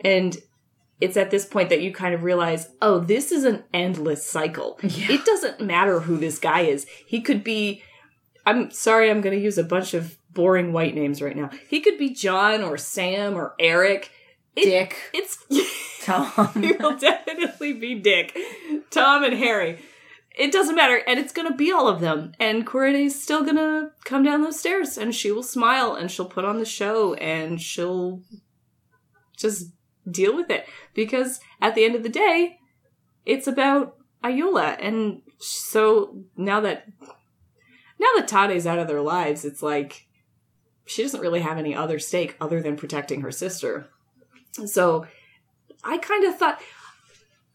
And 0.00 0.36
it's 1.00 1.16
at 1.16 1.32
this 1.32 1.46
point 1.46 1.68
that 1.70 1.82
you 1.82 1.92
kind 1.92 2.14
of 2.14 2.22
realize, 2.22 2.68
oh, 2.80 3.00
this 3.00 3.32
is 3.32 3.42
an 3.42 3.64
endless 3.72 4.24
cycle. 4.24 4.78
Yeah. 4.84 5.12
It 5.12 5.24
doesn't 5.24 5.60
matter 5.60 6.00
who 6.00 6.16
this 6.16 6.38
guy 6.38 6.60
is. 6.60 6.86
He 7.04 7.20
could 7.20 7.42
be. 7.42 7.82
I'm 8.46 8.70
sorry, 8.70 9.10
I'm 9.10 9.20
going 9.20 9.36
to 9.36 9.42
use 9.42 9.58
a 9.58 9.64
bunch 9.64 9.94
of 9.94 10.16
boring 10.32 10.72
white 10.72 10.94
names 10.94 11.20
right 11.20 11.36
now. 11.36 11.50
He 11.68 11.80
could 11.80 11.98
be 11.98 12.10
John 12.10 12.62
or 12.62 12.76
Sam 12.76 13.34
or 13.34 13.54
Eric. 13.58 14.10
It- 14.56 14.64
Dick, 14.64 14.96
It's. 15.12 15.38
Tom. 16.04 16.50
he 16.62 16.72
will 16.72 16.96
definitely 16.98 17.72
be 17.72 17.94
Dick, 17.94 18.36
Tom, 18.90 19.24
and 19.24 19.34
Harry. 19.34 19.78
It 20.36 20.52
doesn't 20.52 20.74
matter, 20.74 21.00
and 21.06 21.18
it's 21.18 21.32
gonna 21.32 21.54
be 21.54 21.72
all 21.72 21.88
of 21.88 22.00
them. 22.00 22.32
And 22.38 22.66
Korede's 22.66 23.20
still 23.20 23.42
gonna 23.44 23.92
come 24.04 24.22
down 24.22 24.42
those 24.42 24.58
stairs, 24.60 24.98
and 24.98 25.14
she 25.14 25.30
will 25.32 25.42
smile, 25.42 25.94
and 25.94 26.10
she'll 26.10 26.26
put 26.28 26.44
on 26.44 26.58
the 26.58 26.64
show, 26.64 27.14
and 27.14 27.60
she'll 27.60 28.20
just 29.36 29.70
deal 30.10 30.36
with 30.36 30.50
it 30.50 30.66
because 30.92 31.40
at 31.62 31.74
the 31.74 31.84
end 31.84 31.94
of 31.94 32.02
the 32.02 32.08
day, 32.08 32.58
it's 33.24 33.46
about 33.46 33.96
Ayoola, 34.22 34.76
and 34.80 35.22
so 35.38 36.24
now 36.36 36.60
that 36.60 36.86
now 37.98 38.08
that 38.16 38.28
Tade's 38.28 38.66
out 38.66 38.78
of 38.78 38.88
their 38.88 39.00
lives, 39.00 39.44
it's 39.44 39.62
like 39.62 40.06
she 40.84 41.02
doesn't 41.02 41.20
really 41.20 41.40
have 41.40 41.56
any 41.58 41.74
other 41.74 41.98
stake 41.98 42.36
other 42.40 42.60
than 42.60 42.76
protecting 42.76 43.22
her 43.22 43.30
sister. 43.30 43.88
So 44.66 45.06
I 45.82 45.98
kind 45.98 46.24
of 46.24 46.36
thought 46.38 46.60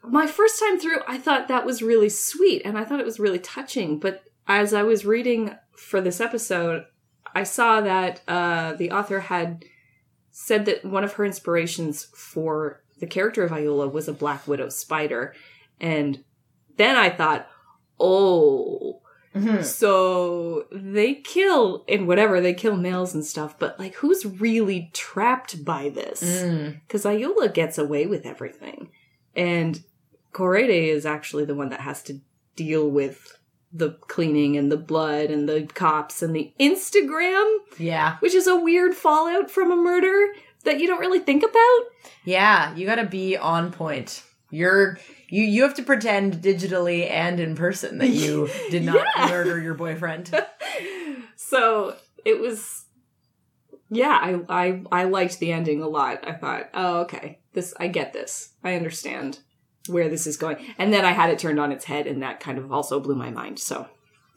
my 0.03 0.27
first 0.27 0.59
time 0.59 0.79
through, 0.79 0.99
I 1.07 1.17
thought 1.17 1.47
that 1.47 1.65
was 1.65 1.81
really 1.81 2.09
sweet 2.09 2.62
and 2.63 2.77
I 2.77 2.85
thought 2.85 2.99
it 2.99 3.05
was 3.05 3.19
really 3.19 3.39
touching. 3.39 3.99
But 3.99 4.23
as 4.47 4.73
I 4.73 4.83
was 4.83 5.05
reading 5.05 5.55
for 5.75 6.01
this 6.01 6.21
episode, 6.21 6.85
I 7.35 7.43
saw 7.43 7.81
that 7.81 8.21
uh, 8.27 8.73
the 8.73 8.91
author 8.91 9.19
had 9.19 9.65
said 10.31 10.65
that 10.65 10.85
one 10.85 11.03
of 11.03 11.13
her 11.13 11.25
inspirations 11.25 12.07
for 12.15 12.81
the 12.99 13.07
character 13.07 13.43
of 13.43 13.51
Iola 13.51 13.88
was 13.88 14.07
a 14.07 14.13
Black 14.13 14.47
Widow 14.47 14.69
spider. 14.69 15.35
And 15.79 16.23
then 16.77 16.95
I 16.95 17.09
thought, 17.09 17.47
oh, 17.99 19.01
Mhm. 19.35 19.63
so 19.63 20.65
they 20.71 21.13
kill 21.15 21.85
and 21.87 22.07
whatever 22.07 22.41
they 22.41 22.53
kill 22.53 22.75
males 22.75 23.13
and 23.13 23.23
stuff, 23.23 23.57
but 23.59 23.77
like 23.79 23.95
who's 23.95 24.25
really 24.25 24.89
trapped 24.93 25.63
by 25.63 25.89
this? 25.89 26.21
Mm. 26.23 26.79
Because 26.87 27.05
Ayoola 27.05 27.53
gets 27.53 27.77
away 27.77 28.05
with 28.07 28.25
everything, 28.25 28.89
and 29.35 29.81
Korede 30.33 30.87
is 30.89 31.05
actually 31.05 31.45
the 31.45 31.55
one 31.55 31.69
that 31.69 31.81
has 31.81 32.01
to 32.03 32.19
deal 32.55 32.89
with 32.89 33.37
the 33.71 33.91
cleaning 34.07 34.57
and 34.57 34.71
the 34.71 34.77
blood 34.77 35.29
and 35.29 35.47
the 35.47 35.61
cops 35.75 36.23
and 36.23 36.35
the 36.35 36.51
Instagram, 36.59 37.57
Yeah. 37.77 38.17
which 38.19 38.33
is 38.33 38.47
a 38.47 38.55
weird 38.55 38.95
fallout 38.95 39.51
from 39.51 39.71
a 39.71 39.75
murder 39.75 40.33
that 40.63 40.79
you 40.79 40.87
don't 40.87 40.99
really 40.99 41.19
think 41.19 41.43
about. 41.43 41.79
Yeah, 42.25 42.75
you 42.75 42.85
gotta 42.87 43.05
be 43.05 43.37
on 43.37 43.71
point. 43.71 44.23
You're 44.49 44.97
you 45.29 45.43
you 45.43 45.63
have 45.63 45.73
to 45.75 45.83
pretend 45.83 46.35
digitally 46.35 47.09
and 47.09 47.39
in 47.39 47.55
person 47.55 47.97
that 47.99 48.09
you 48.09 48.49
did 48.71 48.83
not 48.83 49.05
Yeah. 49.15 49.27
murder 49.29 49.59
your 49.59 49.73
boyfriend. 49.75 50.29
so 51.35 51.95
it 52.25 52.39
was 52.39 52.85
yeah 53.89 54.19
I, 54.21 54.39
I 54.49 54.81
i 54.91 55.03
liked 55.05 55.39
the 55.39 55.51
ending 55.51 55.81
a 55.81 55.87
lot 55.87 56.27
i 56.27 56.33
thought 56.33 56.69
oh 56.73 56.99
okay 57.01 57.39
this 57.53 57.73
i 57.79 57.87
get 57.87 58.13
this 58.13 58.53
i 58.63 58.75
understand 58.75 59.39
where 59.87 60.09
this 60.09 60.27
is 60.27 60.37
going 60.37 60.57
and 60.77 60.93
then 60.93 61.05
i 61.05 61.11
had 61.11 61.29
it 61.31 61.39
turned 61.39 61.59
on 61.59 61.71
its 61.71 61.85
head 61.85 62.05
and 62.05 62.21
that 62.21 62.39
kind 62.39 62.57
of 62.57 62.71
also 62.71 62.99
blew 62.99 63.15
my 63.15 63.31
mind 63.31 63.57
so 63.57 63.87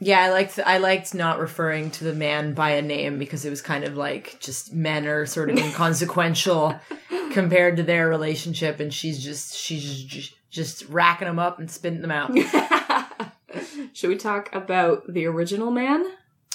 Yeah, 0.00 0.20
I 0.20 0.30
liked 0.30 0.58
I 0.58 0.78
liked 0.78 1.14
not 1.14 1.38
referring 1.38 1.90
to 1.92 2.04
the 2.04 2.14
man 2.14 2.54
by 2.54 2.70
a 2.70 2.82
name 2.82 3.18
because 3.18 3.44
it 3.44 3.50
was 3.50 3.62
kind 3.62 3.84
of 3.84 3.96
like 3.96 4.36
just 4.40 4.72
men 4.72 5.06
are 5.06 5.26
sort 5.26 5.48
of 5.50 5.58
inconsequential 5.64 6.74
compared 7.30 7.76
to 7.76 7.82
their 7.84 8.08
relationship, 8.08 8.80
and 8.80 8.92
she's 8.92 9.22
just 9.22 9.54
she's 9.56 10.02
just, 10.02 10.34
just 10.52 10.86
racking 10.88 11.26
them 11.26 11.40
up 11.40 11.58
and 11.58 11.68
spitting 11.68 12.02
them 12.02 12.12
out. 12.12 12.30
should 13.92 14.08
we 14.08 14.16
talk 14.16 14.54
about 14.54 15.12
the 15.12 15.26
original 15.26 15.70
man 15.70 16.04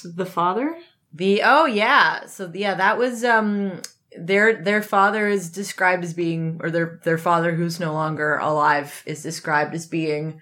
the 0.04 0.26
father 0.26 0.76
The 1.12 1.42
oh 1.44 1.66
yeah, 1.66 2.26
so 2.26 2.50
yeah, 2.54 2.74
that 2.74 2.96
was 2.96 3.24
um 3.24 3.82
their 4.16 4.62
their 4.62 4.82
father 4.82 5.28
is 5.28 5.50
described 5.50 6.04
as 6.04 6.14
being 6.14 6.60
or 6.62 6.70
their 6.70 7.00
their 7.04 7.18
father 7.18 7.54
who's 7.54 7.80
no 7.80 7.92
longer 7.92 8.36
alive 8.36 9.02
is 9.06 9.22
described 9.22 9.74
as 9.74 9.86
being 9.86 10.40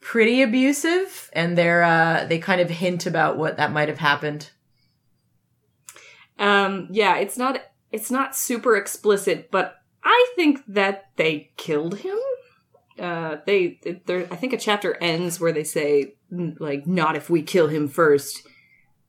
pretty 0.00 0.42
abusive 0.42 1.30
and 1.32 1.56
they're 1.56 1.82
uh 1.82 2.26
they 2.26 2.38
kind 2.38 2.60
of 2.60 2.70
hint 2.70 3.06
about 3.06 3.36
what 3.36 3.56
that 3.56 3.72
might 3.72 3.88
have 3.88 3.98
happened. 3.98 4.50
Um, 6.38 6.88
yeah, 6.90 7.16
it's 7.16 7.36
not 7.36 7.60
it's 7.90 8.10
not 8.10 8.36
super 8.36 8.76
explicit, 8.76 9.50
but 9.50 9.76
I 10.02 10.32
think 10.36 10.62
that 10.68 11.10
they 11.16 11.52
killed 11.56 11.98
him. 11.98 12.18
Uh, 12.98 13.36
they. 13.46 13.78
I 14.08 14.36
think 14.36 14.52
a 14.52 14.58
chapter 14.58 14.96
ends 15.00 15.40
where 15.40 15.52
they 15.52 15.64
say 15.64 16.14
like, 16.30 16.86
"Not 16.86 17.16
if 17.16 17.28
we 17.28 17.42
kill 17.42 17.68
him 17.68 17.88
first. 17.88 18.46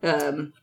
Um, 0.03 0.53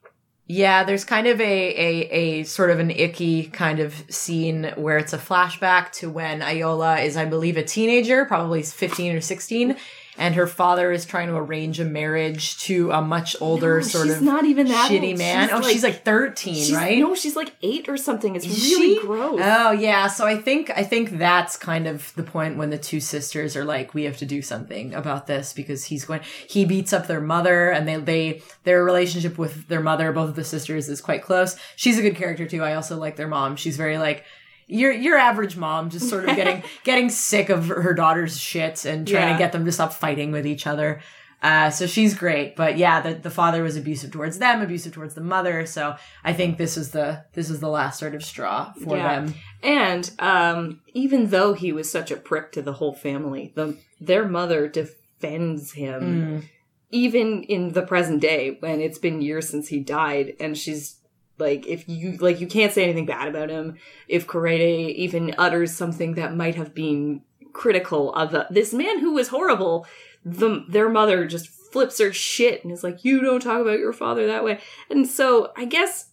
Yeah, 0.49 0.85
there's 0.85 1.05
kind 1.05 1.27
of 1.29 1.41
a, 1.41 1.45
a 1.45 2.09
a 2.11 2.43
sort 2.45 2.71
of 2.71 2.81
an 2.81 2.91
icky 2.91 3.45
kind 3.45 3.79
of 3.79 3.95
scene 4.11 4.73
where 4.77 4.99
it's 4.99 5.13
a 5.13 5.19
flashback 5.19 5.93
to 5.93 6.11
when 6.11 6.43
Iola 6.43 6.99
is, 7.01 7.17
I 7.17 7.25
believe, 7.25 7.57
a 7.57 7.63
teenager, 7.63 8.25
probably 8.25 8.63
15 8.63 9.15
or 9.17 9.21
16, 9.21 9.77
and 10.19 10.35
her 10.35 10.47
father 10.47 10.93
is 10.93 11.07
trying 11.07 11.29
to 11.29 11.35
arrange 11.37 11.81
a 11.81 11.85
marriage 11.85 12.59
to 12.65 12.91
a 12.91 13.01
much 13.01 13.35
older 13.41 13.77
No, 13.77 13.83
sort 13.83 14.07
she's 14.09 14.17
of 14.17 14.23
not 14.23 14.45
even 14.45 14.69
that 14.69 14.91
shitty 14.91 15.11
old. 15.11 15.19
man. 15.19 15.49
She's 15.49 15.53
oh, 15.57 15.61
like- 15.61 15.73
she's 15.73 15.83
like 15.83 16.05
13, 16.05 16.55
she's, 16.55 16.73
right? 16.75 16.99
No, 16.99 17.15
she's 17.15 17.35
like 17.37 17.53
eight 17.63 17.89
or 17.89 17.97
something. 17.97 18.37
It's 18.37 18.45
Is 18.45 18.71
really 18.75 18.95
she? 18.97 19.01
gross. 19.01 19.41
Oh 19.43 19.71
yeah, 19.73 20.09
so 20.09 20.27
I 20.27 20.37
think 20.37 20.71
I 20.77 20.83
think 20.85 21.19
that's 21.19 21.57
kind 21.57 21.87
of 21.87 22.13
the 22.15 22.23
point 22.23 22.59
when 22.59 22.71
the 22.71 22.79
two 22.79 23.01
sisters 23.01 23.57
are 23.57 23.65
like, 23.65 23.95
we 23.95 24.05
have 24.05 24.19
to 24.19 24.27
do 24.27 24.43
something 24.43 24.93
about 24.95 25.27
this 25.27 25.53
because 25.53 25.85
he's 25.85 26.05
going. 26.05 26.21
He 26.47 26.65
beats 26.65 26.93
up 26.93 27.07
their 27.07 27.21
mother, 27.21 27.71
and 27.71 27.89
they 27.89 27.97
they 27.97 28.43
their 28.65 28.85
relationship 28.85 29.39
with 29.39 29.69
their 29.69 29.81
mother, 29.81 30.13
both 30.13 30.29
of 30.29 30.37
the 30.37 30.45
sisters, 30.45 30.89
is 30.89 31.01
quite 31.01 31.23
close. 31.23 31.57
She's 31.77 31.99
a 31.99 32.03
good 32.03 32.17
character 32.17 32.47
too. 32.47 32.63
I 32.63 32.75
also 32.75 32.97
like 32.99 33.17
their 33.17 33.29
mom. 33.29 33.57
She's 33.57 33.77
very 33.77 33.97
like. 33.99 34.25
Your 34.73 34.93
your 34.93 35.17
average 35.19 35.57
mom 35.57 35.91
just 35.91 36.09
sort 36.09 36.29
of 36.29 36.35
getting 36.37 36.63
getting 36.85 37.09
sick 37.11 37.49
of 37.51 37.69
her 37.69 37.95
daughter's 37.95 38.39
shit 38.39 38.85
and 38.85 39.07
trying 39.07 39.29
Yeah. 39.29 39.33
to 39.35 39.39
get 39.39 39.53
them 39.53 39.65
to 39.67 39.73
stop 39.73 39.93
fighting 39.93 40.33
with 40.33 40.47
each 40.47 40.67
other. 40.67 41.01
Uh, 41.43 41.71
so 41.71 41.89
she's 41.89 42.15
great, 42.17 42.55
but 42.55 42.79
yeah, 42.79 43.01
the, 43.01 43.15
the 43.15 43.29
father 43.31 43.65
was 43.65 43.77
abusive 43.77 44.13
towards 44.13 44.39
them, 44.39 44.63
abusive 44.63 44.93
towards 44.93 45.15
the 45.15 45.21
mother. 45.21 45.67
So 45.67 45.97
I 46.23 46.33
think 46.33 46.57
this 46.57 46.77
is 46.77 46.93
the 46.93 47.25
this 47.33 47.51
is 47.51 47.59
the 47.59 47.69
last 47.69 47.99
sort 47.99 48.15
of 48.15 48.23
straw 48.25 48.73
for 48.85 48.97
Yeah. 48.97 49.21
them. 49.21 49.35
And 49.61 50.09
um, 50.21 50.81
even 50.95 51.31
though 51.31 51.53
he 51.55 51.73
was 51.73 51.91
such 51.91 52.13
a 52.13 52.17
prick 52.17 52.53
to 52.53 52.63
the 52.63 52.75
whole 52.75 52.95
family, 52.95 53.53
the 53.57 53.77
their 54.01 54.27
mother 54.29 54.69
defends 54.69 55.73
him, 55.73 56.03
Mm. 56.03 56.43
even 56.91 57.43
in 57.45 57.73
the 57.73 57.83
present 57.83 58.21
day 58.21 58.57
when 58.61 58.81
it's 58.81 58.99
been 58.99 59.21
years 59.21 59.49
since 59.49 59.69
he 59.69 59.81
died, 59.81 60.35
and 60.39 60.57
she's 60.57 60.97
like, 61.39 61.67
if 61.67 61.89
you 61.89 62.17
like, 62.19 62.41
you 62.41 62.47
can't 62.47 62.73
say 62.73 62.85
anything 62.85 63.07
bad 63.07 63.29
about 63.29 63.51
him. 63.51 63.77
If 64.09 64.27
Korede 64.27 64.95
even 64.95 65.35
utters 65.39 65.75
something 65.75 66.15
that 66.15 66.37
might 66.37 66.55
have 66.55 66.75
been 66.75 67.23
critical 67.53 68.15
of 68.15 68.33
the, 68.33 68.47
this 68.51 68.73
man 68.73 69.01
who 69.01 69.15
was 69.15 69.29
horrible, 69.29 69.87
the 70.25 70.65
their 70.69 70.89
mother 70.89 71.27
just 71.27 71.49
flips 71.49 71.99
her 71.99 72.13
shit 72.13 72.63
and 72.63 72.73
is 72.73 72.85
like, 72.85 73.05
"You 73.05 73.21
don't 73.21 73.41
talk 73.41 73.61
about 73.61 73.79
your 73.79 73.93
father 73.93 74.27
that 74.27 74.45
way." 74.45 74.61
And 74.91 75.07
so 75.07 75.53
I 75.57 75.65
guess 75.65 76.11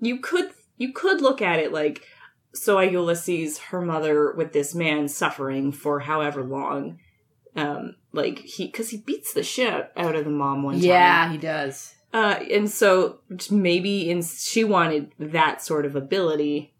you 0.00 0.20
could 0.20 0.50
you 0.76 0.92
could 0.92 1.20
look 1.20 1.42
at 1.42 1.58
it 1.58 1.72
like 1.72 2.02
so 2.54 2.76
Ayoola 2.76 3.16
sees 3.16 3.58
her 3.58 3.80
mother 3.80 4.32
with 4.32 4.52
this 4.52 4.74
man 4.74 5.08
suffering 5.08 5.72
for 5.72 6.00
however 6.00 6.42
long. 6.44 7.00
Um, 7.56 7.96
like 8.12 8.38
he, 8.40 8.66
because 8.66 8.90
he 8.90 8.98
beats 8.98 9.32
the 9.32 9.42
shit 9.42 9.90
out 9.96 10.14
of 10.14 10.24
the 10.24 10.30
mom 10.30 10.62
one 10.62 10.74
time. 10.74 10.82
Yeah, 10.82 11.30
he 11.30 11.38
does. 11.38 11.94
Uh, 12.14 12.38
and 12.48 12.70
so 12.70 13.18
maybe 13.50 14.08
in 14.08 14.22
she 14.22 14.62
wanted 14.62 15.10
that 15.18 15.60
sort 15.60 15.84
of 15.84 15.96
ability. 15.96 16.72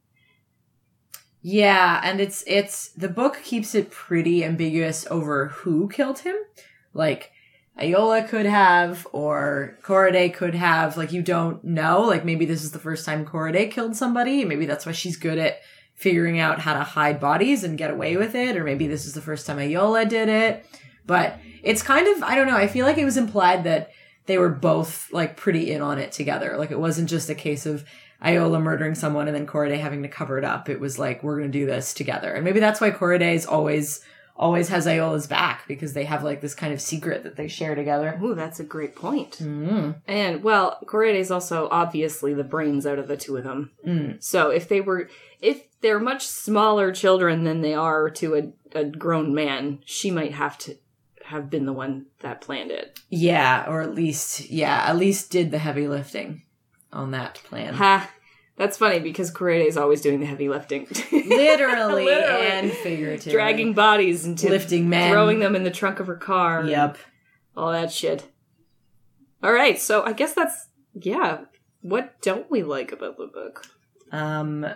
Yeah, 1.42 2.00
and 2.04 2.20
it's 2.20 2.44
it's 2.46 2.90
the 2.90 3.08
book 3.08 3.40
keeps 3.42 3.74
it 3.74 3.90
pretty 3.90 4.44
ambiguous 4.44 5.04
over 5.10 5.48
who 5.48 5.88
killed 5.88 6.20
him. 6.20 6.36
Like 6.94 7.32
Iola 7.76 8.22
could 8.22 8.46
have, 8.46 9.08
or 9.10 9.76
Korede 9.82 10.34
could 10.34 10.54
have. 10.54 10.96
Like 10.96 11.10
you 11.10 11.20
don't 11.20 11.64
know. 11.64 12.02
Like 12.02 12.24
maybe 12.24 12.46
this 12.46 12.62
is 12.62 12.70
the 12.70 12.78
first 12.78 13.04
time 13.04 13.26
Korede 13.26 13.72
killed 13.72 13.96
somebody. 13.96 14.44
Maybe 14.44 14.66
that's 14.66 14.86
why 14.86 14.92
she's 14.92 15.16
good 15.16 15.38
at 15.38 15.58
figuring 15.96 16.38
out 16.38 16.60
how 16.60 16.74
to 16.74 16.84
hide 16.84 17.18
bodies 17.18 17.64
and 17.64 17.76
get 17.76 17.90
away 17.90 18.16
with 18.16 18.36
it. 18.36 18.56
Or 18.56 18.62
maybe 18.62 18.86
this 18.86 19.04
is 19.04 19.14
the 19.14 19.20
first 19.20 19.46
time 19.46 19.58
Iola 19.58 20.04
did 20.04 20.28
it. 20.28 20.64
But 21.04 21.40
it's 21.64 21.82
kind 21.82 22.06
of 22.06 22.22
I 22.22 22.36
don't 22.36 22.46
know. 22.46 22.56
I 22.56 22.68
feel 22.68 22.86
like 22.86 22.98
it 22.98 23.04
was 23.04 23.16
implied 23.16 23.64
that 23.64 23.90
they 24.26 24.38
were 24.38 24.50
both 24.50 25.12
like 25.12 25.36
pretty 25.36 25.70
in 25.70 25.82
on 25.82 25.98
it 25.98 26.12
together. 26.12 26.56
Like 26.56 26.70
it 26.70 26.80
wasn't 26.80 27.10
just 27.10 27.30
a 27.30 27.34
case 27.34 27.66
of 27.66 27.84
Iola 28.24 28.58
murdering 28.60 28.94
someone 28.94 29.28
and 29.28 29.36
then 29.36 29.46
Korede 29.46 29.78
having 29.78 30.02
to 30.02 30.08
cover 30.08 30.38
it 30.38 30.44
up. 30.44 30.68
It 30.68 30.80
was 30.80 30.98
like 30.98 31.22
we're 31.22 31.38
gonna 31.38 31.50
do 31.50 31.66
this 31.66 31.94
together, 31.94 32.32
and 32.32 32.44
maybe 32.44 32.60
that's 32.60 32.80
why 32.80 32.90
Korede 32.90 33.34
is 33.34 33.46
always 33.46 34.04
always 34.36 34.68
has 34.68 34.86
Iola's 34.86 35.26
back 35.26 35.66
because 35.68 35.92
they 35.92 36.04
have 36.04 36.24
like 36.24 36.40
this 36.40 36.54
kind 36.54 36.72
of 36.72 36.80
secret 36.80 37.22
that 37.22 37.36
they 37.36 37.46
share 37.48 37.74
together. 37.74 38.18
Ooh, 38.22 38.34
that's 38.34 38.58
a 38.58 38.64
great 38.64 38.96
point. 38.96 39.38
Mm. 39.40 39.96
And 40.08 40.42
well, 40.42 40.80
is 40.92 41.30
also 41.30 41.68
obviously 41.70 42.34
the 42.34 42.44
brains 42.44 42.86
out 42.86 42.98
of 42.98 43.06
the 43.06 43.16
two 43.16 43.36
of 43.36 43.44
them. 43.44 43.70
Mm. 43.86 44.22
So 44.22 44.50
if 44.50 44.68
they 44.68 44.80
were, 44.80 45.08
if 45.40 45.62
they're 45.80 46.00
much 46.00 46.26
smaller 46.26 46.92
children 46.92 47.44
than 47.44 47.60
they 47.60 47.74
are 47.74 48.10
to 48.10 48.34
a, 48.74 48.78
a 48.78 48.84
grown 48.84 49.34
man, 49.34 49.80
she 49.84 50.10
might 50.10 50.32
have 50.32 50.58
to 50.58 50.76
have 51.24 51.48
been 51.50 51.64
the 51.66 51.72
one 51.72 52.06
that 52.20 52.40
planned 52.40 52.70
it. 52.70 53.00
Yeah, 53.10 53.64
or 53.68 53.80
at 53.80 53.94
least 53.94 54.50
yeah, 54.50 54.84
at 54.86 54.96
least 54.96 55.30
did 55.30 55.50
the 55.50 55.58
heavy 55.58 55.88
lifting 55.88 56.42
on 56.92 57.10
that 57.12 57.36
plan. 57.44 57.74
Ha! 57.74 58.10
That's 58.56 58.78
funny 58.78 59.00
because 59.00 59.32
Korede 59.32 59.66
is 59.66 59.76
always 59.76 60.00
doing 60.00 60.20
the 60.20 60.26
heavy 60.26 60.48
lifting, 60.48 60.86
Literally, 61.12 62.04
Literally. 62.04 62.46
and 62.46 62.70
figuratively, 62.70 63.32
dragging 63.32 63.72
bodies 63.72 64.24
into 64.26 64.48
lifting 64.48 64.88
men, 64.88 65.10
throwing 65.10 65.40
them 65.40 65.56
in 65.56 65.64
the 65.64 65.70
trunk 65.72 65.98
of 65.98 66.06
her 66.06 66.16
car. 66.16 66.64
Yep. 66.64 66.98
all 67.56 67.72
that 67.72 67.90
shit. 67.90 68.30
All 69.42 69.52
right, 69.52 69.78
so 69.78 70.04
I 70.04 70.12
guess 70.12 70.34
that's 70.34 70.68
yeah. 70.94 71.40
What 71.80 72.20
don't 72.22 72.50
we 72.50 72.62
like 72.62 72.92
about 72.92 73.16
the 73.18 73.26
book? 73.26 73.66
Um, 74.12 74.66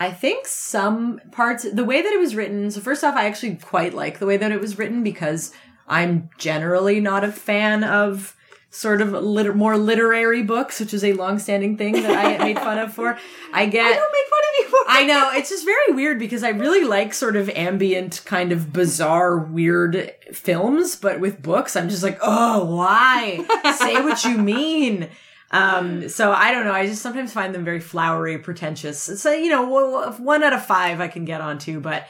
I 0.00 0.10
think 0.10 0.46
some 0.46 1.20
parts, 1.32 1.66
the 1.70 1.84
way 1.84 2.02
that 2.02 2.12
it 2.12 2.18
was 2.18 2.34
written. 2.34 2.70
So 2.70 2.80
first 2.80 3.04
off, 3.04 3.14
I 3.14 3.26
actually 3.26 3.56
quite 3.56 3.94
like 3.94 4.18
the 4.18 4.26
way 4.26 4.36
that 4.36 4.52
it 4.52 4.60
was 4.60 4.78
written 4.78 5.02
because 5.02 5.52
I'm 5.88 6.30
generally 6.38 7.00
not 7.00 7.24
a 7.24 7.32
fan 7.32 7.82
of 7.82 8.36
sort 8.70 9.00
of 9.00 9.12
liter- 9.12 9.54
more 9.54 9.78
literary 9.78 10.42
books, 10.42 10.78
which 10.78 10.92
is 10.92 11.02
a 11.02 11.14
long-standing 11.14 11.76
thing 11.78 11.94
that 11.94 12.10
I 12.10 12.32
get 12.32 12.40
made 12.40 12.58
fun 12.58 12.78
of 12.78 12.92
for. 12.92 13.18
I 13.52 13.66
get. 13.76 13.86
I 13.86 13.94
don't 13.96 14.12
make 14.12 14.28
fun 14.30 14.40
of 14.40 14.72
you. 14.72 14.84
I 14.90 15.04
know 15.04 15.30
it's 15.32 15.48
just 15.48 15.64
very 15.64 15.92
weird 15.94 16.18
because 16.18 16.44
I 16.44 16.50
really 16.50 16.84
like 16.84 17.14
sort 17.14 17.36
of 17.36 17.48
ambient, 17.50 18.22
kind 18.24 18.52
of 18.52 18.72
bizarre, 18.72 19.38
weird 19.38 20.12
films, 20.32 20.96
but 20.96 21.20
with 21.20 21.42
books, 21.42 21.76
I'm 21.76 21.88
just 21.88 22.02
like, 22.02 22.18
oh, 22.22 22.76
why? 22.76 23.44
Say 23.78 23.94
what 24.02 24.24
you 24.24 24.36
mean. 24.38 25.08
Um, 25.50 26.08
so 26.08 26.30
I 26.32 26.52
don't 26.52 26.64
know. 26.66 26.72
I 26.72 26.86
just 26.86 27.00
sometimes 27.00 27.32
find 27.32 27.54
them 27.54 27.64
very 27.64 27.80
flowery, 27.80 28.38
pretentious. 28.38 29.00
So 29.20 29.32
you 29.32 29.48
know, 29.48 30.12
one 30.18 30.42
out 30.42 30.52
of 30.52 30.64
five 30.64 31.00
I 31.00 31.08
can 31.08 31.24
get 31.24 31.40
onto, 31.40 31.80
but 31.80 32.06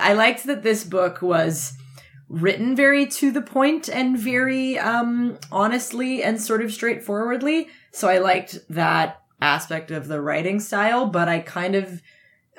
I 0.00 0.12
liked 0.12 0.44
that 0.44 0.62
this 0.62 0.84
book 0.84 1.20
was 1.22 1.72
written 2.28 2.76
very 2.76 3.06
to 3.06 3.30
the 3.30 3.40
point 3.40 3.88
and 3.88 4.18
very 4.18 4.78
um 4.78 5.38
honestly 5.50 6.22
and 6.22 6.40
sort 6.40 6.62
of 6.62 6.72
straightforwardly. 6.72 7.68
So 7.90 8.08
I 8.08 8.18
liked 8.18 8.58
that 8.68 9.22
aspect 9.40 9.90
of 9.90 10.08
the 10.08 10.20
writing 10.20 10.60
style, 10.60 11.06
but 11.06 11.28
I 11.28 11.38
kind 11.40 11.74
of 11.74 12.02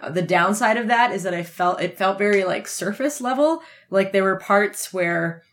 the 0.10 0.22
downside 0.22 0.78
of 0.78 0.88
that 0.88 1.12
is 1.12 1.24
that 1.24 1.34
I 1.34 1.44
felt 1.44 1.82
it 1.82 1.98
felt 1.98 2.18
very 2.18 2.44
like 2.46 2.68
surface 2.68 3.20
level. 3.22 3.62
Like 3.90 4.12
there 4.12 4.24
were 4.24 4.38
parts 4.38 4.94
where 4.94 5.44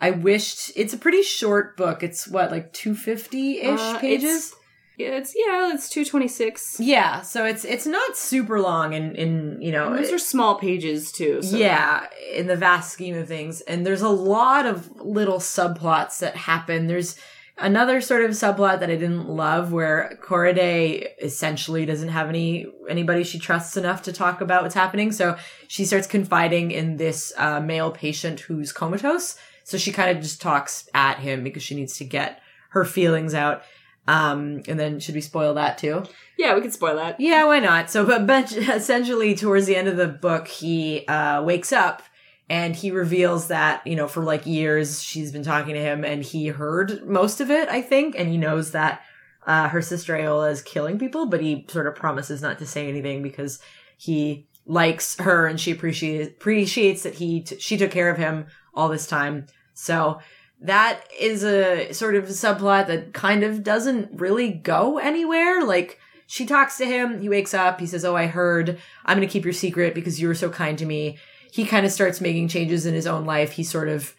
I 0.00 0.10
wished 0.10 0.70
it's 0.76 0.92
a 0.92 0.98
pretty 0.98 1.22
short 1.22 1.76
book. 1.76 2.02
It's 2.02 2.28
what 2.28 2.50
like 2.50 2.72
250 2.72 3.60
ish 3.60 3.80
Uh, 3.80 3.98
pages. 3.98 4.54
It's 4.98 5.34
yeah, 5.36 5.72
it's 5.74 5.88
two 5.88 6.04
twenty 6.04 6.28
six. 6.28 6.80
Yeah, 6.80 7.20
so 7.20 7.44
it's 7.44 7.64
it's 7.64 7.86
not 7.86 8.16
super 8.16 8.60
long 8.60 8.92
in 8.94 9.14
in 9.14 9.60
you 9.60 9.72
know 9.72 9.94
Those 9.94 10.12
are 10.12 10.18
small 10.18 10.56
pages 10.56 11.12
too. 11.12 11.42
So. 11.42 11.56
yeah, 11.56 12.06
in 12.32 12.46
the 12.46 12.56
vast 12.56 12.92
scheme 12.92 13.16
of 13.16 13.28
things. 13.28 13.60
And 13.62 13.84
there's 13.84 14.02
a 14.02 14.08
lot 14.08 14.66
of 14.66 15.00
little 15.00 15.38
subplots 15.38 16.20
that 16.20 16.36
happen. 16.36 16.86
There's 16.86 17.16
another 17.58 18.00
sort 18.00 18.24
of 18.24 18.30
subplot 18.32 18.80
that 18.80 18.90
I 18.90 18.96
didn't 18.96 19.28
love 19.28 19.72
where 19.72 20.18
Korede 20.22 21.08
essentially 21.22 21.86
doesn't 21.86 22.10
have 22.10 22.28
any 22.28 22.66
anybody 22.88 23.22
she 23.24 23.38
trusts 23.38 23.76
enough 23.76 24.02
to 24.02 24.12
talk 24.12 24.40
about 24.40 24.62
what's 24.62 24.74
happening. 24.74 25.12
So 25.12 25.36
she 25.68 25.84
starts 25.84 26.06
confiding 26.06 26.70
in 26.70 26.96
this 26.96 27.32
uh, 27.36 27.60
male 27.60 27.90
patient 27.90 28.40
who's 28.40 28.72
comatose. 28.72 29.36
So 29.64 29.78
she 29.78 29.92
kind 29.92 30.16
of 30.16 30.22
just 30.22 30.40
talks 30.40 30.88
at 30.94 31.18
him 31.18 31.42
because 31.42 31.62
she 31.62 31.74
needs 31.74 31.96
to 31.98 32.04
get 32.04 32.40
her 32.70 32.84
feelings 32.84 33.34
out. 33.34 33.62
Um, 34.08 34.62
and 34.68 34.78
then 34.78 35.00
should 35.00 35.14
we 35.14 35.20
spoil 35.20 35.54
that 35.54 35.78
too? 35.78 36.04
Yeah, 36.38 36.54
we 36.54 36.60
could 36.60 36.72
spoil 36.72 36.96
that. 36.96 37.18
Yeah, 37.18 37.44
why 37.46 37.58
not? 37.58 37.90
So, 37.90 38.04
but, 38.06 38.26
but 38.26 38.52
essentially, 38.56 39.34
towards 39.34 39.66
the 39.66 39.76
end 39.76 39.88
of 39.88 39.96
the 39.96 40.06
book, 40.06 40.48
he 40.48 41.06
uh, 41.06 41.42
wakes 41.42 41.72
up 41.72 42.02
and 42.48 42.76
he 42.76 42.92
reveals 42.92 43.48
that 43.48 43.84
you 43.86 43.96
know 43.96 44.06
for 44.06 44.22
like 44.22 44.46
years 44.46 45.02
she's 45.02 45.32
been 45.32 45.42
talking 45.42 45.74
to 45.74 45.80
him, 45.80 46.04
and 46.04 46.22
he 46.22 46.48
heard 46.48 47.06
most 47.06 47.40
of 47.40 47.50
it, 47.50 47.68
I 47.68 47.82
think, 47.82 48.14
and 48.16 48.28
he 48.28 48.38
knows 48.38 48.72
that 48.72 49.02
uh, 49.46 49.68
her 49.68 49.82
sister 49.82 50.14
Ayoola 50.14 50.50
is 50.50 50.62
killing 50.62 50.98
people, 50.98 51.26
but 51.26 51.40
he 51.40 51.66
sort 51.68 51.86
of 51.86 51.94
promises 51.94 52.42
not 52.42 52.58
to 52.58 52.66
say 52.66 52.88
anything 52.88 53.22
because 53.22 53.60
he 53.96 54.46
likes 54.66 55.16
her 55.20 55.46
and 55.46 55.60
she 55.60 55.70
appreciates 55.70 56.28
appreciates 56.28 57.04
that 57.04 57.14
he 57.14 57.40
t- 57.40 57.58
she 57.58 57.76
took 57.76 57.90
care 57.90 58.10
of 58.10 58.18
him 58.18 58.46
all 58.74 58.88
this 58.88 59.06
time. 59.06 59.46
So 59.74 60.20
that 60.60 61.02
is 61.18 61.44
a 61.44 61.92
sort 61.92 62.14
of 62.14 62.24
subplot 62.24 62.86
that 62.86 63.12
kind 63.12 63.44
of 63.44 63.62
doesn't 63.62 64.18
really 64.18 64.50
go 64.50 64.98
anywhere. 64.98 65.64
Like 65.64 65.98
she 66.26 66.46
talks 66.46 66.78
to 66.78 66.86
him, 66.86 67.20
he 67.20 67.28
wakes 67.28 67.54
up, 67.54 67.80
he 67.80 67.86
says, 67.86 68.04
"Oh, 68.04 68.16
I 68.16 68.26
heard. 68.26 68.78
I'm 69.04 69.16
going 69.16 69.26
to 69.26 69.32
keep 69.32 69.44
your 69.44 69.52
secret 69.52 69.94
because 69.94 70.20
you 70.20 70.28
were 70.28 70.34
so 70.34 70.50
kind 70.50 70.78
to 70.78 70.86
me." 70.86 71.18
He 71.52 71.64
kind 71.64 71.86
of 71.86 71.92
starts 71.92 72.20
making 72.20 72.48
changes 72.48 72.86
in 72.86 72.94
his 72.94 73.06
own 73.06 73.24
life. 73.24 73.52
He 73.52 73.64
sort 73.64 73.88
of 73.88 74.14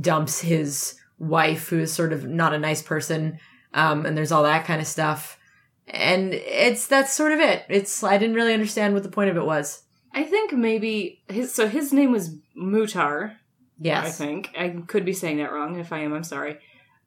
dumps 0.00 0.40
his 0.40 0.96
wife, 1.18 1.68
who 1.68 1.78
is 1.78 1.92
sort 1.92 2.12
of 2.12 2.26
not 2.26 2.54
a 2.54 2.58
nice 2.58 2.82
person, 2.82 3.38
um, 3.74 4.06
and 4.06 4.16
there's 4.16 4.32
all 4.32 4.42
that 4.42 4.64
kind 4.64 4.80
of 4.80 4.86
stuff. 4.86 5.38
And 5.86 6.32
it's 6.32 6.86
that's 6.86 7.12
sort 7.12 7.32
of 7.32 7.40
it. 7.40 7.64
It's 7.68 8.02
I 8.02 8.18
didn't 8.18 8.36
really 8.36 8.54
understand 8.54 8.94
what 8.94 9.02
the 9.02 9.08
point 9.08 9.30
of 9.30 9.36
it 9.36 9.44
was. 9.44 9.82
I 10.14 10.24
think 10.24 10.52
maybe 10.52 11.22
his 11.28 11.54
so 11.54 11.68
his 11.68 11.92
name 11.92 12.12
was 12.12 12.36
Muhtar. 12.56 13.36
Yes, 13.82 14.06
I 14.06 14.10
think 14.10 14.50
I 14.56 14.68
could 14.86 15.04
be 15.04 15.12
saying 15.12 15.38
that 15.38 15.52
wrong. 15.52 15.78
If 15.78 15.92
I 15.92 16.00
am, 16.00 16.12
I'm 16.12 16.24
sorry. 16.24 16.58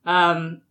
Um, 0.05 0.61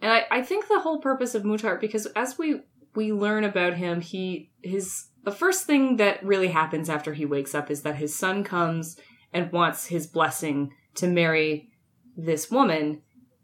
and 0.00 0.12
I, 0.12 0.26
I 0.30 0.42
think 0.42 0.68
the 0.68 0.80
whole 0.80 1.00
purpose 1.00 1.34
of 1.34 1.42
Muhtar 1.42 1.80
because 1.80 2.06
as 2.16 2.38
we 2.38 2.60
we 2.94 3.12
learn 3.12 3.44
about 3.44 3.74
him, 3.74 4.00
he 4.00 4.50
his 4.62 5.06
the 5.24 5.32
first 5.32 5.66
thing 5.66 5.96
that 5.96 6.24
really 6.24 6.48
happens 6.48 6.88
after 6.88 7.12
he 7.12 7.24
wakes 7.24 7.54
up 7.54 7.70
is 7.70 7.82
that 7.82 7.96
his 7.96 8.14
son 8.14 8.44
comes 8.44 8.98
and 9.32 9.52
wants 9.52 9.86
his 9.86 10.06
blessing 10.06 10.72
to 10.94 11.06
marry 11.06 11.70
this 12.16 12.50
woman, 12.50 13.02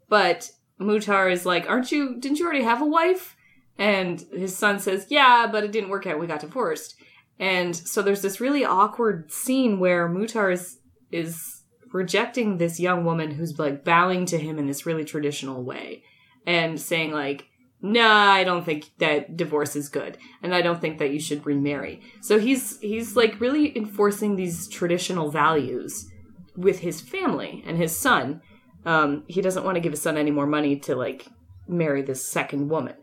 but 0.09 0.49
Muhtar 0.79 1.31
is 1.31 1.45
like, 1.45 1.69
"Aren't 1.69 1.91
you? 1.91 2.19
Didn't 2.19 2.39
you 2.39 2.45
already 2.45 2.63
have 2.63 2.81
a 2.81 2.85
wife?" 2.85 3.35
And 3.77 4.21
his 4.31 4.57
son 4.57 4.79
says, 4.79 5.07
"Yeah, 5.09 5.47
but 5.51 5.63
it 5.63 5.71
didn't 5.71 5.89
work 5.89 6.07
out. 6.07 6.19
We 6.19 6.27
got 6.27 6.41
divorced." 6.41 6.95
And 7.39 7.75
so 7.75 8.01
there's 8.01 8.21
this 8.21 8.39
really 8.39 8.65
awkward 8.65 9.31
scene 9.31 9.79
where 9.79 10.07
Muhtar 10.07 10.51
is 10.51 10.79
is 11.11 11.62
rejecting 11.93 12.57
this 12.57 12.79
young 12.79 13.05
woman 13.05 13.31
who's 13.31 13.57
like 13.57 13.85
bowing 13.85 14.25
to 14.25 14.37
him 14.37 14.59
in 14.59 14.65
this 14.65 14.85
really 14.85 15.05
traditional 15.05 15.63
way 15.63 16.03
and 16.45 16.81
saying 16.81 17.11
like 17.11 17.45
nah 17.81 18.31
i 18.31 18.43
don't 18.43 18.65
think 18.65 18.89
that 18.97 19.37
divorce 19.37 19.75
is 19.75 19.89
good 19.89 20.17
and 20.41 20.55
i 20.55 20.61
don't 20.61 20.81
think 20.81 20.97
that 20.97 21.11
you 21.11 21.19
should 21.19 21.45
remarry. 21.45 22.01
So 22.21 22.39
he's 22.39 22.79
he's 22.79 23.15
like 23.15 23.39
really 23.39 23.77
enforcing 23.77 24.35
these 24.35 24.67
traditional 24.67 25.29
values 25.29 26.09
with 26.55 26.79
his 26.79 26.99
family 26.99 27.63
and 27.65 27.77
his 27.77 27.97
son. 27.97 28.41
Um, 28.85 29.23
he 29.27 29.41
doesn't 29.41 29.63
want 29.63 29.75
to 29.75 29.81
give 29.81 29.93
his 29.93 30.01
son 30.01 30.17
any 30.17 30.31
more 30.31 30.45
money 30.45 30.77
to 30.81 30.95
like 30.95 31.27
marry 31.67 32.01
this 32.01 32.27
second 32.27 32.69
woman 32.69 32.95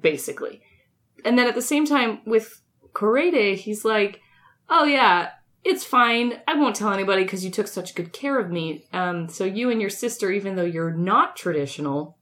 basically. 0.00 0.60
And 1.24 1.38
then 1.38 1.46
at 1.46 1.54
the 1.54 1.62
same 1.62 1.86
time 1.86 2.20
with 2.26 2.62
Korede, 2.94 3.56
he's 3.56 3.84
like 3.84 4.20
oh 4.70 4.84
yeah 4.84 5.30
it's 5.68 5.84
fine. 5.84 6.40
I 6.48 6.54
won't 6.54 6.74
tell 6.74 6.94
anybody 6.94 7.24
because 7.24 7.44
you 7.44 7.50
took 7.50 7.66
such 7.66 7.94
good 7.94 8.10
care 8.14 8.40
of 8.40 8.50
me. 8.50 8.86
Um, 8.94 9.28
so 9.28 9.44
you 9.44 9.70
and 9.70 9.82
your 9.82 9.90
sister, 9.90 10.32
even 10.32 10.56
though 10.56 10.64
you're 10.64 10.94
not 10.94 11.36
traditional, 11.36 12.16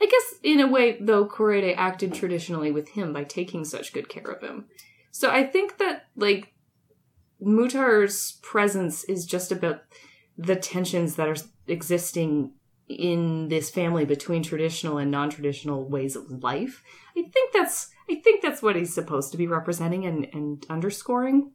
I 0.00 0.06
guess 0.06 0.38
in 0.44 0.60
a 0.60 0.68
way, 0.68 0.96
though, 1.00 1.26
Korede 1.26 1.74
acted 1.76 2.14
traditionally 2.14 2.70
with 2.70 2.90
him 2.90 3.12
by 3.12 3.24
taking 3.24 3.64
such 3.64 3.92
good 3.92 4.08
care 4.08 4.30
of 4.30 4.40
him. 4.40 4.66
So 5.10 5.32
I 5.32 5.44
think 5.44 5.78
that 5.78 6.06
like 6.14 6.54
Muhtar's 7.42 8.38
presence 8.40 9.02
is 9.02 9.26
just 9.26 9.50
about 9.50 9.82
the 10.38 10.54
tensions 10.54 11.16
that 11.16 11.28
are 11.28 11.36
existing 11.66 12.52
in 12.86 13.48
this 13.48 13.68
family 13.68 14.04
between 14.04 14.44
traditional 14.44 14.98
and 14.98 15.10
non-traditional 15.10 15.88
ways 15.88 16.14
of 16.14 16.30
life. 16.42 16.84
I 17.16 17.22
think 17.22 17.52
that's 17.52 17.90
I 18.08 18.14
think 18.14 18.42
that's 18.42 18.62
what 18.62 18.76
he's 18.76 18.94
supposed 18.94 19.32
to 19.32 19.38
be 19.38 19.48
representing 19.48 20.06
and, 20.06 20.28
and 20.32 20.64
underscoring. 20.70 21.50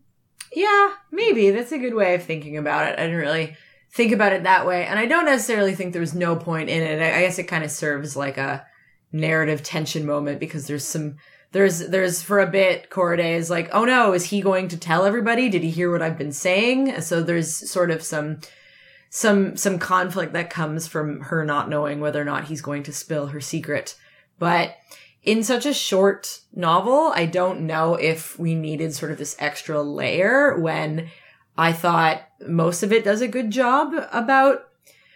Yeah, 0.53 0.91
maybe. 1.11 1.51
That's 1.51 1.71
a 1.71 1.77
good 1.77 1.93
way 1.93 2.15
of 2.15 2.23
thinking 2.23 2.57
about 2.57 2.87
it. 2.87 2.99
I 2.99 3.03
didn't 3.03 3.19
really 3.19 3.55
think 3.91 4.11
about 4.11 4.33
it 4.33 4.43
that 4.43 4.67
way. 4.67 4.85
And 4.85 4.99
I 4.99 5.05
don't 5.05 5.25
necessarily 5.25 5.73
think 5.73 5.93
there's 5.93 6.13
no 6.13 6.35
point 6.35 6.69
in 6.69 6.81
it. 6.81 7.01
I 7.01 7.21
guess 7.21 7.39
it 7.39 7.43
kind 7.43 7.63
of 7.63 7.71
serves 7.71 8.15
like 8.15 8.37
a 8.37 8.65
narrative 9.11 9.63
tension 9.63 10.05
moment 10.05 10.39
because 10.39 10.67
there's 10.67 10.83
some 10.83 11.15
there's 11.51 11.79
there's 11.87 12.21
for 12.21 12.41
a 12.41 12.47
bit 12.47 12.89
Korede 12.89 13.37
is 13.37 13.49
like, 13.49 13.69
"Oh 13.71 13.85
no, 13.85 14.11
is 14.11 14.25
he 14.25 14.41
going 14.41 14.67
to 14.67 14.77
tell 14.77 15.05
everybody? 15.05 15.47
Did 15.47 15.63
he 15.63 15.71
hear 15.71 15.89
what 15.89 16.01
I've 16.01 16.17
been 16.17 16.33
saying?" 16.33 16.99
So 17.01 17.23
there's 17.23 17.71
sort 17.71 17.91
of 17.91 18.03
some 18.03 18.41
some 19.09 19.55
some 19.55 19.79
conflict 19.79 20.33
that 20.33 20.49
comes 20.49 20.87
from 20.87 21.21
her 21.21 21.45
not 21.45 21.69
knowing 21.69 22.01
whether 22.01 22.21
or 22.21 22.25
not 22.25 22.45
he's 22.45 22.61
going 22.61 22.83
to 22.83 22.91
spill 22.91 23.27
her 23.27 23.39
secret. 23.39 23.95
But 24.37 24.75
in 25.25 25.43
such 25.43 25.65
a 25.65 25.73
short 25.73 26.41
novel, 26.53 27.11
I 27.15 27.25
don't 27.25 27.61
know 27.61 27.95
if 27.95 28.37
we 28.37 28.53
needed 28.53 28.93
sort 28.93 29.11
of 29.11 29.17
this 29.17 29.35
extra 29.39 29.81
layer 29.81 30.57
when 30.59 31.09
I 31.57 31.73
thought 31.73 32.21
most 32.47 32.83
of 32.83 32.93
it 32.93 33.03
does 33.03 33.21
a 33.21 33.27
good 33.27 33.49
job 33.49 33.93
about 34.11 34.67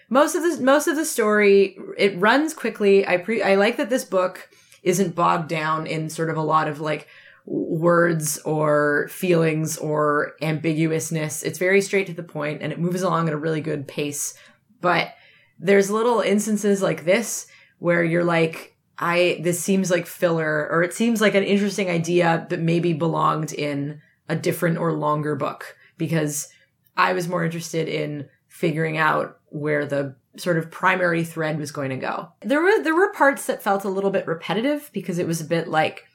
most 0.09 0.33
of 0.33 0.41
the 0.41 0.63
most 0.63 0.87
of 0.87 0.95
the 0.95 1.05
story. 1.05 1.77
It 1.95 2.19
runs 2.19 2.55
quickly. 2.55 3.07
I 3.07 3.17
pre 3.17 3.43
I 3.43 3.55
like 3.55 3.77
that 3.77 3.91
this 3.91 4.03
book 4.03 4.49
isn't 4.81 5.15
bogged 5.15 5.47
down 5.47 5.85
in 5.85 6.09
sort 6.09 6.31
of 6.31 6.37
a 6.37 6.41
lot 6.41 6.67
of 6.67 6.79
like 6.79 7.07
words 7.45 8.39
or 8.39 9.07
feelings 9.11 9.77
or 9.77 10.33
ambiguousness. 10.41 11.43
It's 11.43 11.59
very 11.59 11.81
straight 11.81 12.07
to 12.07 12.13
the 12.13 12.23
point 12.23 12.63
and 12.63 12.71
it 12.71 12.79
moves 12.79 13.03
along 13.03 13.27
at 13.27 13.33
a 13.33 13.37
really 13.37 13.61
good 13.61 13.87
pace. 13.87 14.33
But 14.81 15.13
there's 15.59 15.91
little 15.91 16.21
instances 16.21 16.81
like 16.81 17.05
this 17.05 17.45
where 17.79 18.03
you're 18.03 18.23
like, 18.23 18.75
I 18.99 19.39
this 19.41 19.59
seems 19.59 19.89
like 19.89 20.05
filler 20.05 20.67
or 20.69 20.83
it 20.83 20.93
seems 20.93 21.21
like 21.21 21.35
an 21.35 21.43
interesting 21.43 21.89
idea 21.89 22.45
that 22.49 22.59
maybe 22.59 22.93
belonged 22.93 23.53
in 23.53 24.01
a 24.27 24.35
different 24.35 24.77
or 24.77 24.91
longer 24.93 25.35
book 25.35 25.77
because 25.97 26.49
I 26.97 27.13
was 27.13 27.27
more 27.27 27.43
interested 27.43 27.87
in 27.87 28.27
figuring 28.47 28.97
out 28.97 29.39
where 29.47 29.85
the 29.85 30.15
sort 30.35 30.57
of 30.57 30.69
primary 30.69 31.23
thread 31.23 31.57
was 31.57 31.71
going 31.71 31.89
to 31.89 31.95
go. 31.95 32.29
There 32.41 32.61
were 32.61 32.83
there 32.83 32.95
were 32.95 33.13
parts 33.13 33.45
that 33.45 33.63
felt 33.63 33.85
a 33.85 33.89
little 33.89 34.11
bit 34.11 34.27
repetitive 34.27 34.89
because 34.93 35.17
it 35.17 35.27
was 35.27 35.39
a 35.39 35.45
bit 35.45 35.67
like 35.69 36.05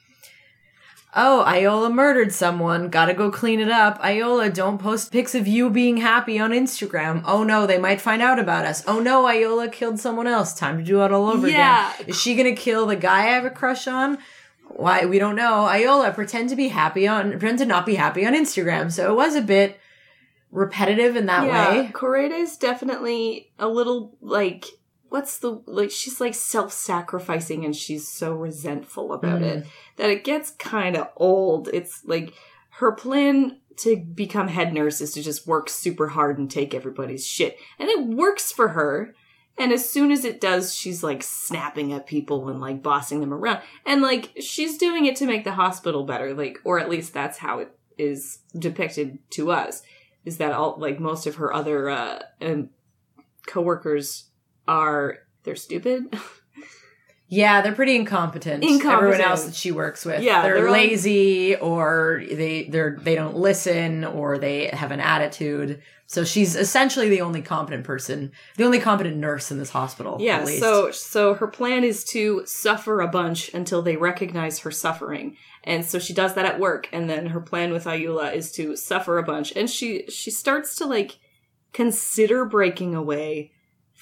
Oh, 1.17 1.45
Ayoola 1.47 1.93
murdered 1.93 2.33
someone. 2.33 2.89
Gotta 2.89 3.13
go 3.13 3.31
clean 3.31 3.61
it 3.61 3.69
up. 3.69 4.01
Ayoola, 4.01 4.53
don't 4.53 4.77
post 4.77 5.13
pics 5.13 5.33
of 5.33 5.47
you 5.47 5.69
being 5.69 5.97
happy 5.97 6.37
on 6.39 6.51
Instagram. 6.51 7.23
Oh 7.25 7.43
no, 7.43 7.65
they 7.65 7.77
might 7.77 8.01
find 8.01 8.21
out 8.21 8.37
about 8.37 8.65
us. 8.65 8.83
Oh 8.85 8.99
no, 8.99 9.23
Ayoola 9.23 9.71
killed 9.71 9.97
someone 9.97 10.27
else. 10.27 10.53
Time 10.53 10.77
to 10.77 10.83
do 10.83 11.01
it 11.03 11.13
all 11.13 11.29
over 11.29 11.47
Yeah. 11.47 11.93
again. 11.95 12.09
Is 12.09 12.19
she 12.21 12.35
gonna 12.35 12.53
kill 12.55 12.85
the 12.85 12.97
guy 12.97 13.19
I 13.19 13.27
have 13.27 13.45
a 13.45 13.49
crush 13.49 13.87
on? 13.87 14.17
Why, 14.67 15.05
we 15.05 15.17
don't 15.19 15.37
know. 15.37 15.67
Ayoola, 15.71 16.13
pretend 16.13 16.49
to 16.49 16.55
be 16.57 16.67
happy 16.67 17.07
on, 17.07 17.31
pretend 17.31 17.59
to 17.59 17.65
not 17.65 17.85
be 17.85 17.95
happy 17.95 18.25
on 18.25 18.33
Instagram. 18.33 18.91
So 18.91 19.09
it 19.09 19.15
was 19.15 19.35
a 19.35 19.41
bit 19.41 19.79
repetitive 20.51 21.15
in 21.15 21.27
that 21.27 21.45
yeah, 21.45 21.81
way. 21.81 21.89
Korede's 21.93 22.57
definitely 22.57 23.51
a 23.57 23.67
little 23.69 24.17
like 24.21 24.65
what's 25.09 25.37
the 25.39 25.61
like 25.65 25.91
she's 25.91 26.19
like 26.19 26.33
self-sacrificing 26.33 27.63
and 27.65 27.75
she's 27.75 28.07
so 28.07 28.33
resentful 28.33 29.13
about 29.13 29.41
Mm. 29.41 29.45
it 29.45 29.65
that 29.97 30.09
it 30.09 30.23
gets 30.23 30.51
kind 30.51 30.95
of 30.97 31.07
old. 31.15 31.69
It's 31.73 32.03
like 32.05 32.33
her 32.79 32.91
plan 32.91 33.59
to 33.77 33.97
become 33.97 34.47
head 34.47 34.73
nurse 34.73 35.01
is 35.01 35.13
to 35.13 35.21
just 35.21 35.47
work 35.47 35.69
super 35.69 36.09
hard 36.09 36.37
and 36.37 36.49
take 36.49 36.73
everybody's 36.73 37.25
shit. 37.27 37.57
And 37.79 37.89
it 37.89 38.05
works 38.07 38.51
for 38.51 38.69
her. 38.69 39.13
And 39.57 39.71
as 39.71 39.89
soon 39.89 40.11
as 40.11 40.25
it 40.25 40.41
does, 40.41 40.73
she's 40.75 41.01
like 41.03 41.23
snapping 41.23 41.93
at 41.93 42.07
people 42.07 42.49
and 42.49 42.59
like 42.59 42.83
bossing 42.83 43.21
them 43.21 43.33
around. 43.33 43.61
And 43.85 44.01
like 44.01 44.31
she's 44.39 44.77
doing 44.77 45.05
it 45.05 45.15
to 45.17 45.25
make 45.25 45.43
the 45.45 45.53
hospital 45.53 46.03
better, 46.03 46.33
like, 46.33 46.57
or 46.65 46.79
at 46.79 46.89
least 46.89 47.13
that's 47.13 47.37
how 47.37 47.59
it 47.59 47.77
is 47.97 48.39
depicted 48.57 49.19
to 49.31 49.51
us. 49.51 49.81
Is 50.25 50.37
that 50.37 50.51
all 50.51 50.75
like 50.77 50.99
most 50.99 51.25
of 51.27 51.35
her 51.35 51.53
other 51.53 51.89
uh 51.89 52.19
um, 52.41 52.69
coworkers 53.47 54.29
are 54.67 55.17
they're 55.43 55.55
stupid? 55.55 56.15
Yeah, 57.27 57.61
they're 57.61 57.73
pretty 57.73 57.95
incompetent. 57.95 58.63
Incompetent. 58.63 59.13
Everyone 59.15 59.21
else 59.21 59.45
that 59.45 59.55
she 59.55 59.71
works 59.71 60.05
with, 60.05 60.21
Yeah, 60.21 60.43
they're, 60.43 60.55
they're 60.55 60.67
all- 60.67 60.73
lazy 60.73 61.55
or 61.55 62.21
they 62.29 62.65
they're 62.69 62.97
they 63.01 63.15
don't 63.15 63.35
listen 63.35 64.03
or 64.05 64.37
they 64.37 64.67
have 64.67 64.91
an 64.91 64.99
attitude. 64.99 65.81
So 66.07 66.23
she's 66.23 66.55
essentially 66.55 67.09
the 67.09 67.21
only 67.21 67.41
competent 67.41 67.83
person, 67.83 68.31
the 68.57 68.63
only 68.63 68.79
competent 68.79 69.17
nurse 69.17 69.49
in 69.49 69.57
this 69.57 69.71
hospital. 69.71 70.17
Yeah, 70.19 70.37
at 70.37 70.45
least. 70.45 70.59
so 70.59 70.91
so 70.91 71.33
her 71.33 71.47
plan 71.47 71.83
is 71.83 72.03
to 72.05 72.43
suffer 72.45 73.01
a 73.01 73.07
bunch 73.07 73.51
until 73.55 73.81
they 73.81 73.97
recognize 73.97 74.59
her 74.59 74.69
suffering. 74.71 75.35
And 75.63 75.83
so 75.83 75.97
she 75.97 76.13
does 76.13 76.35
that 76.35 76.45
at 76.45 76.59
work 76.59 76.87
and 76.93 77.09
then 77.09 77.25
her 77.27 77.41
plan 77.41 77.71
with 77.71 77.85
Ayoola 77.85 78.35
is 78.35 78.51
to 78.51 78.75
suffer 78.75 79.17
a 79.17 79.23
bunch 79.23 79.51
and 79.55 79.67
she 79.67 80.05
she 80.09 80.29
starts 80.29 80.75
to 80.75 80.85
like 80.85 81.17
consider 81.73 82.45
breaking 82.45 82.93
away 82.93 83.51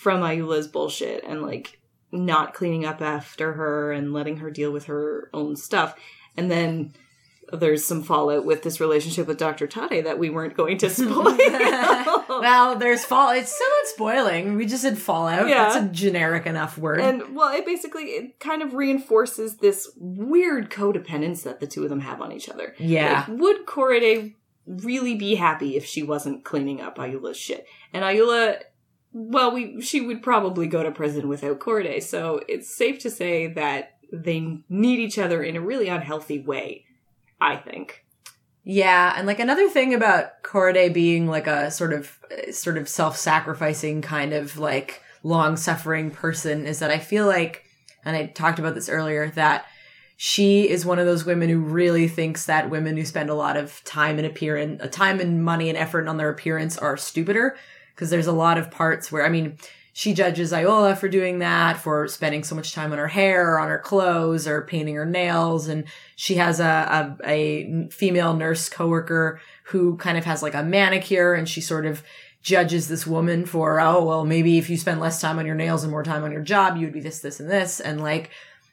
from 0.04 0.22
Ayoola's 0.22 0.68
bullshit 0.68 1.24
and 1.24 1.42
like 1.42 1.80
not 2.12 2.54
cleaning 2.54 2.86
up 2.86 3.02
after 3.02 3.54
her 3.54 3.94
and 3.94 4.12
letting 4.12 4.38
her 4.38 4.52
deal 4.52 4.72
with 4.72 4.86
her 4.86 5.30
own 5.34 5.56
stuff. 5.56 5.96
And 6.36 6.52
then 6.52 6.94
there's 7.52 7.86
some 7.86 8.04
fallout 8.04 8.46
with 8.46 8.64
this 8.64 8.82
relationship 8.82 9.28
with 9.28 9.38
Dr. 9.38 9.66
Tade 9.66 10.04
that 10.04 10.20
we 10.20 10.30
weren't 10.30 10.58
going 10.58 10.78
to 10.80 10.90
spoil. 10.92 11.38
well, 12.28 12.76
there's 12.76 13.06
fall. 13.06 13.32
It's 13.32 13.54
still 13.54 13.68
not 13.70 13.88
spoiling. 13.88 14.56
We 14.58 14.66
just 14.66 14.84
said 14.84 14.98
fallout. 14.98 15.48
Yeah. 15.48 15.64
That's 15.64 15.86
a 15.86 15.90
generic 15.90 16.46
enough 16.46 16.78
word. 16.78 17.00
And 17.00 17.34
well, 17.36 17.54
it 17.54 17.66
basically 17.66 18.04
it 18.04 18.40
kind 18.40 18.62
of 18.62 18.74
reinforces 18.74 19.58
this 19.58 19.90
weird 19.98 20.70
codependence 20.70 21.44
that 21.44 21.62
the 21.62 21.68
two 21.68 21.84
of 21.84 21.90
them 21.90 22.02
have 22.02 22.22
on 22.22 22.34
each 22.34 22.50
other. 22.50 22.76
Yeah. 22.78 23.26
Like, 23.28 23.40
would 23.40 23.66
Korede 23.66 24.36
really 24.68 25.16
be 25.16 25.36
happy 25.36 25.78
if 25.78 25.86
she 25.86 26.04
wasn't 26.04 26.44
cleaning 26.44 26.82
up 26.82 26.98
Ayoola's 26.98 27.38
shit? 27.38 27.66
And 27.94 28.04
Ayoola, 28.04 28.60
well, 29.14 29.52
we 29.52 29.80
she 29.82 30.02
would 30.02 30.22
probably 30.24 30.68
go 30.68 30.84
to 30.84 30.92
prison 30.92 31.28
without 31.28 31.60
Korede, 31.60 32.04
so 32.04 32.42
it's 32.48 32.76
safe 32.76 33.00
to 33.00 33.10
say 33.10 33.48
that 33.48 33.98
they 34.12 34.60
need 34.70 35.00
each 35.00 35.18
other 35.18 35.44
in 35.44 35.56
a 35.56 35.62
really 35.62 35.88
unhealthy 35.88 36.40
way. 36.40 36.86
I 37.40 37.58
think. 37.58 38.06
Yeah, 38.64 39.14
and 39.16 39.28
like 39.28 39.40
another 39.40 39.70
thing 39.70 39.94
about 39.94 40.42
Korede 40.44 40.94
being 40.94 41.28
like 41.28 41.48
a 41.48 41.70
sort 41.70 41.94
of 41.94 42.18
sort 42.52 42.78
of 42.78 42.88
self-sacrificing 42.88 44.02
kind 44.02 44.34
of 44.34 44.58
like 44.58 45.02
long-suffering 45.22 46.12
person 46.12 46.66
is 46.66 46.80
that 46.80 46.92
I 46.92 47.00
feel 47.00 47.26
like 47.26 47.66
and 48.06 48.16
I 48.16 48.28
talked 48.28 48.60
about 48.60 48.76
this 48.76 48.90
earlier 48.90 49.30
that 49.32 49.66
she 50.16 50.70
is 50.70 50.86
one 50.86 51.00
of 51.00 51.06
those 51.06 51.26
women 51.26 51.50
who 51.50 51.60
really 51.60 52.08
thinks 52.08 52.46
that 52.46 52.70
women 52.70 52.96
who 52.96 53.06
spend 53.06 53.30
a 53.30 53.36
lot 53.36 53.58
of 53.58 53.84
time 53.84 54.18
and 54.18 54.28
appearance, 54.28 54.82
time 54.96 55.20
and 55.20 55.44
money 55.44 55.70
and 55.70 55.78
effort 55.78 56.08
on 56.08 56.18
their 56.18 56.30
appearance 56.30 56.78
are 56.78 56.96
stupider 56.96 57.58
because 57.96 58.10
there's 58.10 58.28
a 58.28 58.32
lot 58.32 58.58
of 58.58 58.72
parts 58.72 59.12
where 59.12 59.26
I 59.26 59.30
mean 59.30 59.58
she 59.96 60.16
judges 60.16 60.52
Ayoola 60.52 60.98
for 60.98 61.08
doing 61.08 61.38
that, 61.40 61.78
for 61.78 62.08
spending 62.08 62.44
so 62.44 62.56
much 62.56 62.74
time 62.74 62.92
on 62.92 62.98
her 62.98 63.08
hair 63.08 63.54
or 63.54 63.60
on 63.60 63.70
her 63.70 63.78
clothes 63.78 64.48
or 64.48 64.64
painting 64.64 64.96
her 64.96 65.06
nails. 65.06 65.68
And 65.68 65.86
she 66.16 66.36
has 66.36 66.60
a, 66.60 67.16
a, 67.24 67.30
a 67.30 67.88
female 67.90 68.34
nurse 68.34 68.70
coworker 68.70 69.40
who 69.66 69.96
kind 69.98 70.18
of 70.18 70.26
has 70.26 70.42
like 70.42 70.56
a 70.56 70.64
manicure 70.64 71.36
and 71.36 71.48
she 71.48 71.62
sort 71.62 71.86
of 71.86 72.02
judges 72.42 72.88
this 72.88 73.06
woman 73.06 73.46
for, 73.46 73.80
oh, 73.80 74.04
well, 74.04 74.26
maybe 74.26 74.58
if 74.58 74.68
you 74.68 74.78
spend 74.78 75.00
less 75.00 75.22
time 75.22 75.38
on 75.38 75.46
your 75.46 75.56
nails 75.56 75.84
and 75.84 75.92
more 75.92 76.04
time 76.04 76.24
on 76.24 76.32
your 76.32 76.42
job, 76.42 76.76
you 76.76 76.88
would 76.88 76.94
be 76.94 77.00
this, 77.00 77.20
this, 77.20 77.40
and 77.40 77.50
this. 77.50 77.80
And 77.80 78.02
like 78.02 78.32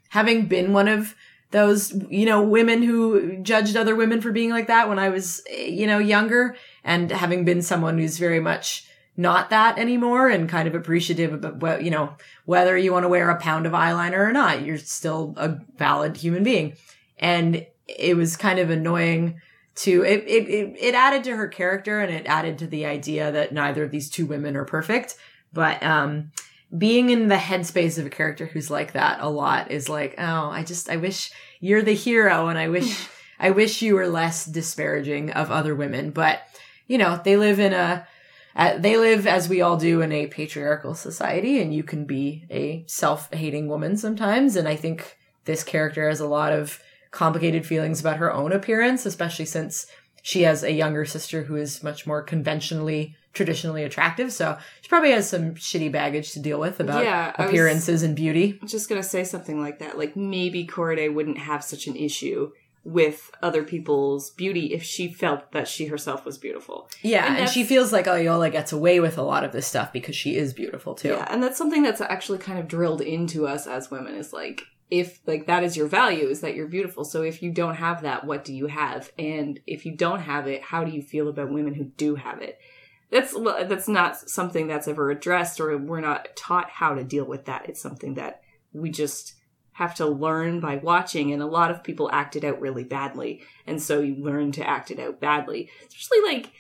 having 0.09 0.47
been 0.47 0.73
one 0.73 0.89
of 0.89 1.15
those, 1.51 1.93
you 2.09 2.25
know, 2.25 2.43
women 2.43 2.83
who 2.83 3.37
judged 3.43 3.77
other 3.77 3.95
women 3.95 4.23
for 4.23 4.33
being 4.33 4.51
like 4.51 4.69
that 4.69 4.89
when 4.89 4.99
I 4.99 5.11
was, 5.11 5.43
eh, 5.51 5.67
you 5.67 5.87
know, 5.87 5.99
younger 5.99 6.57
and 6.83 7.11
having 7.11 7.45
been 7.45 7.61
someone 7.61 7.99
who's 7.99 8.17
very 8.17 8.41
much 8.41 8.87
not 9.21 9.51
that 9.51 9.79
anymore 9.79 10.29
and 10.29 10.49
kind 10.49 10.67
of 10.67 10.75
appreciative 10.75 11.45
of 11.45 11.61
what, 11.61 11.85
you 11.85 11.91
know, 11.91 12.17
whether 12.47 12.77
you 12.77 12.91
want 12.91 13.05
to 13.05 13.09
wear 13.09 13.29
a 13.29 13.39
pound 13.39 13.67
of 13.67 13.73
eyeliner 13.73 14.17
or 14.17 14.33
not, 14.33 14.65
you're 14.65 14.79
still 14.79 15.35
a 15.37 15.59
valid 15.77 16.17
human 16.17 16.43
being. 16.43 16.73
And 17.19 17.67
it 17.87 18.17
was 18.17 18.39
kind 18.39 18.59
of 18.59 18.71
annoying 18.71 19.39
to, 19.77 20.03
it, 20.05 20.25
it, 20.27 20.49
it, 20.49 20.77
it 20.81 20.95
added 20.95 21.23
to 21.25 21.37
her 21.37 21.49
character 21.49 22.01
and 22.01 22.11
it 22.11 22.25
added 22.27 22.59
to 22.59 22.67
the 22.67 22.87
idea 22.87 23.31
that 23.31 23.53
neither 23.53 23.85
of 23.85 23.91
these 23.91 24.09
two 24.09 24.25
women 24.25 24.57
are 24.57 24.65
perfect. 24.65 25.17
But, 25.53 25.83
um, 25.83 26.33
being 26.77 27.11
in 27.11 27.29
the 27.29 27.37
headspace 27.37 27.99
of 27.99 28.07
a 28.07 28.11
character 28.11 28.47
who's 28.47 28.71
like 28.71 28.93
that 28.93 29.21
a 29.21 29.29
lot 29.29 29.71
is 29.71 29.89
like, 29.89 30.15
oh, 30.17 30.49
I 30.51 30.63
just, 30.63 30.89
I 30.89 30.97
wish 30.97 31.31
you're 31.59 31.83
the 31.83 31.95
hero 31.95 32.49
and 32.49 32.59
I 32.59 32.69
wish, 32.69 33.07
I 33.39 33.51
wish 33.51 33.83
you 33.83 33.97
were 33.97 34.09
less 34.09 34.47
disparaging 34.47 35.33
of 35.33 35.51
other 35.51 35.75
women. 35.75 36.11
But, 36.11 36.41
you 36.87 36.97
know, 36.97 37.21
they 37.23 37.37
live 37.37 37.61
in 37.61 37.75
a, 37.75 38.07
uh, 38.57 38.79
they 38.79 38.97
live 38.97 39.27
as 39.27 39.49
we 39.49 39.61
all 39.61 39.77
do 39.77 40.01
in 40.01 40.13
a 40.13 40.27
patriarchal 40.27 40.95
society 40.95 41.61
and 41.61 41.75
you 41.75 41.83
can 41.83 42.05
be 42.05 42.45
a 42.51 42.85
self-hating 42.87 43.69
woman 43.69 43.97
sometimes 43.97 44.57
and 44.57 44.69
i 44.69 44.77
think 44.77 45.17
this 45.45 45.65
character 45.65 46.09
has 46.09 46.21
a 46.21 46.27
lot 46.27 46.53
of 46.53 46.81
complicated 47.11 47.67
feelings 47.67 48.01
about 48.01 48.17
her 48.19 48.33
own 48.33 48.53
appearance 48.53 49.07
especially 49.07 49.45
since 49.45 49.87
she 50.23 50.43
has 50.43 50.63
a 50.63 50.73
younger 50.73 51.05
sister 51.05 51.45
who 51.45 51.57
is 51.57 51.83
much 51.83 52.07
more 52.07 52.23
conventionally 52.23 53.17
traditionally 53.33 53.85
attractive 53.85 54.33
so 54.33 54.59
she 54.81 54.89
probably 54.89 55.13
has 55.13 55.29
some 55.29 55.55
shitty 55.55 55.91
baggage 55.91 56.33
to 56.33 56.41
deal 56.41 56.59
with 56.59 56.81
about 56.81 57.05
Yeah, 57.05 57.33
appearances 57.39 58.03
and 58.03 58.17
beauty 58.17 58.59
I'm 58.61 58.69
just 58.69 58.89
gonna 58.89 59.03
say 59.05 59.23
something 59.25 59.61
like 59.61 59.79
that. 59.79 59.97
Like 59.97 60.17
maybe 60.17 60.67
Korede 60.67 61.15
wouldn't 61.15 61.39
have 61.39 61.63
such 61.63 61.87
an 61.87 61.95
issue 61.97 62.51
with 62.83 63.31
other 63.43 63.63
people's 63.63 64.31
beauty 64.31 64.73
if 64.73 64.83
she 64.83 65.13
felt 65.13 65.53
that 65.53 65.69
she 65.69 65.87
herself 65.87 66.25
was 66.25 66.39
beautiful. 66.39 66.89
yeah 67.03 67.27
And 67.27 67.39
and, 67.39 67.51
she 67.51 67.65
feels 67.65 67.93
like 67.93 68.07
Ayoola 68.07 68.51
gets 68.51 68.73
away 68.73 69.01
with 69.01 69.19
a 69.19 69.23
lot 69.23 69.45
of 69.45 69.53
this 69.53 69.67
stuff 69.67 69.93
because 69.93 70.17
she 70.17 70.37
is 70.37 70.55
beautiful 70.55 70.95
too 70.95 71.11
Yeah, 71.11 71.27
and 71.31 71.43
that's 71.43 71.59
something 71.59 71.83
that's 71.83 72.01
actually 72.01 72.39
kind 72.39 72.59
of 72.59 72.69
drilled 72.69 73.03
into 73.03 73.47
us 73.47 73.67
as 73.67 73.91
women 73.91 74.15
is 74.15 74.33
like 74.33 74.63
if 74.91 75.21
like 75.27 75.47
that 75.47 75.63
is 75.63 75.77
your 75.77 75.87
value 75.87 76.27
is 76.29 76.41
that 76.41 76.55
you're 76.55 76.67
beautiful. 76.67 77.05
So 77.05 77.23
if 77.23 77.43
you 77.43 77.53
don't 77.53 77.77
have 77.77 78.03
that, 78.03 78.27
what 78.27 78.45
do 78.45 78.53
you 78.53 78.67
have? 78.67 79.13
And 79.19 79.61
if 79.67 79.87
you 79.87 79.95
don't 79.95 80.21
have 80.21 80.47
it, 80.47 80.63
how 80.63 80.85
do 80.85 80.91
you 80.91 81.03
feel 81.03 81.29
about 81.29 81.53
women 81.53 81.75
who 81.75 81.85
do 81.85 82.17
have 82.17 82.43
it? 82.43 82.59
That's 83.11 83.37
well, 83.37 83.65
that's 83.67 83.89
not 83.89 84.17
something 84.17 84.67
that's 84.67 84.89
ever 84.89 85.11
addressed 85.11 85.61
or 85.61 85.77
we're 85.79 86.01
not 86.01 86.29
taught 86.37 86.71
how 86.71 86.95
to 86.95 87.05
deal 87.05 87.25
with 87.25 87.45
that. 87.47 87.69
It's 87.69 87.81
something 87.81 88.15
that 88.15 88.43
we 88.73 88.91
just 88.91 89.35
have 89.81 89.95
to 89.95 90.05
learn 90.07 90.61
by 90.61 90.77
watching 90.77 91.33
and 91.33 91.41
a 91.43 91.47
lot 91.47 91.71
of 91.71 91.83
people 91.83 92.11
act 92.13 92.37
it 92.37 92.45
out 92.45 92.61
really 92.61 92.85
badly. 92.85 93.43
And 93.67 93.81
so 93.83 94.01
you 94.01 94.15
learn 94.23 94.53
to 94.53 94.69
act 94.69 94.91
it 94.91 95.01
out 95.01 95.21
badly. 95.21 95.71
Especially 95.89 96.21
like 96.23 96.53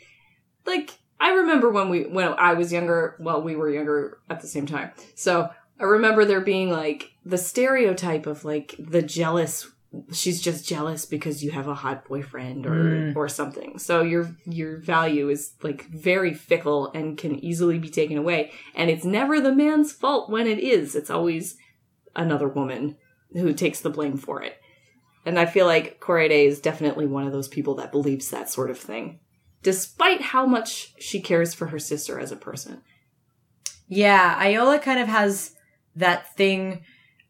like 0.64 0.90
I 1.20 1.32
remember 1.32 1.68
when 1.68 1.90
we 1.90 2.04
when 2.04 2.28
I 2.38 2.54
was 2.54 2.72
younger, 2.72 3.16
well 3.20 3.42
we 3.42 3.56
were 3.56 3.68
younger 3.70 4.18
at 4.30 4.40
the 4.40 4.46
same 4.46 4.64
time. 4.64 4.92
So 5.14 5.50
I 5.78 5.84
remember 5.84 6.24
there 6.24 6.40
being 6.40 6.70
like 6.70 7.10
the 7.26 7.36
stereotype 7.36 8.26
of 8.26 8.42
like 8.46 8.74
the 8.78 9.02
jealous 9.02 9.68
she's 10.12 10.40
just 10.40 10.66
jealous 10.66 11.04
because 11.04 11.42
you 11.44 11.50
have 11.50 11.66
a 11.68 11.74
hot 11.74 12.06
boyfriend 12.08 12.64
or 12.64 12.70
Mm. 12.70 13.16
or 13.16 13.28
something. 13.28 13.78
So 13.78 14.00
your 14.02 14.34
your 14.46 14.78
value 14.78 15.28
is 15.28 15.52
like 15.62 15.84
very 15.90 16.32
fickle 16.32 16.90
and 16.94 17.18
can 17.18 17.34
easily 17.44 17.78
be 17.78 17.90
taken 17.90 18.16
away 18.16 18.52
and 18.74 18.88
it's 18.88 19.04
never 19.04 19.42
the 19.42 19.54
man's 19.54 19.92
fault 19.92 20.30
when 20.30 20.46
it 20.46 20.58
is. 20.58 20.94
It's 20.96 21.10
always 21.10 21.56
another 22.16 22.48
woman 22.48 22.96
who 23.32 23.52
takes 23.52 23.80
the 23.80 23.90
blame 23.90 24.16
for 24.16 24.42
it. 24.42 24.60
And 25.24 25.38
I 25.38 25.46
feel 25.46 25.66
like 25.66 26.00
Korede 26.00 26.46
is 26.46 26.60
definitely 26.60 27.06
one 27.06 27.26
of 27.26 27.32
those 27.32 27.48
people 27.48 27.74
that 27.76 27.92
believes 27.92 28.30
that 28.30 28.48
sort 28.48 28.70
of 28.70 28.78
thing, 28.78 29.20
despite 29.62 30.20
how 30.20 30.46
much 30.46 30.94
she 30.98 31.20
cares 31.20 31.52
for 31.52 31.66
her 31.66 31.78
sister 31.78 32.18
as 32.18 32.32
a 32.32 32.36
person. 32.36 32.82
Yeah, 33.86 34.38
Ayoola 34.42 34.80
kind 34.80 35.00
of 35.00 35.08
has 35.08 35.54
that 35.96 36.34
thing. 36.36 36.84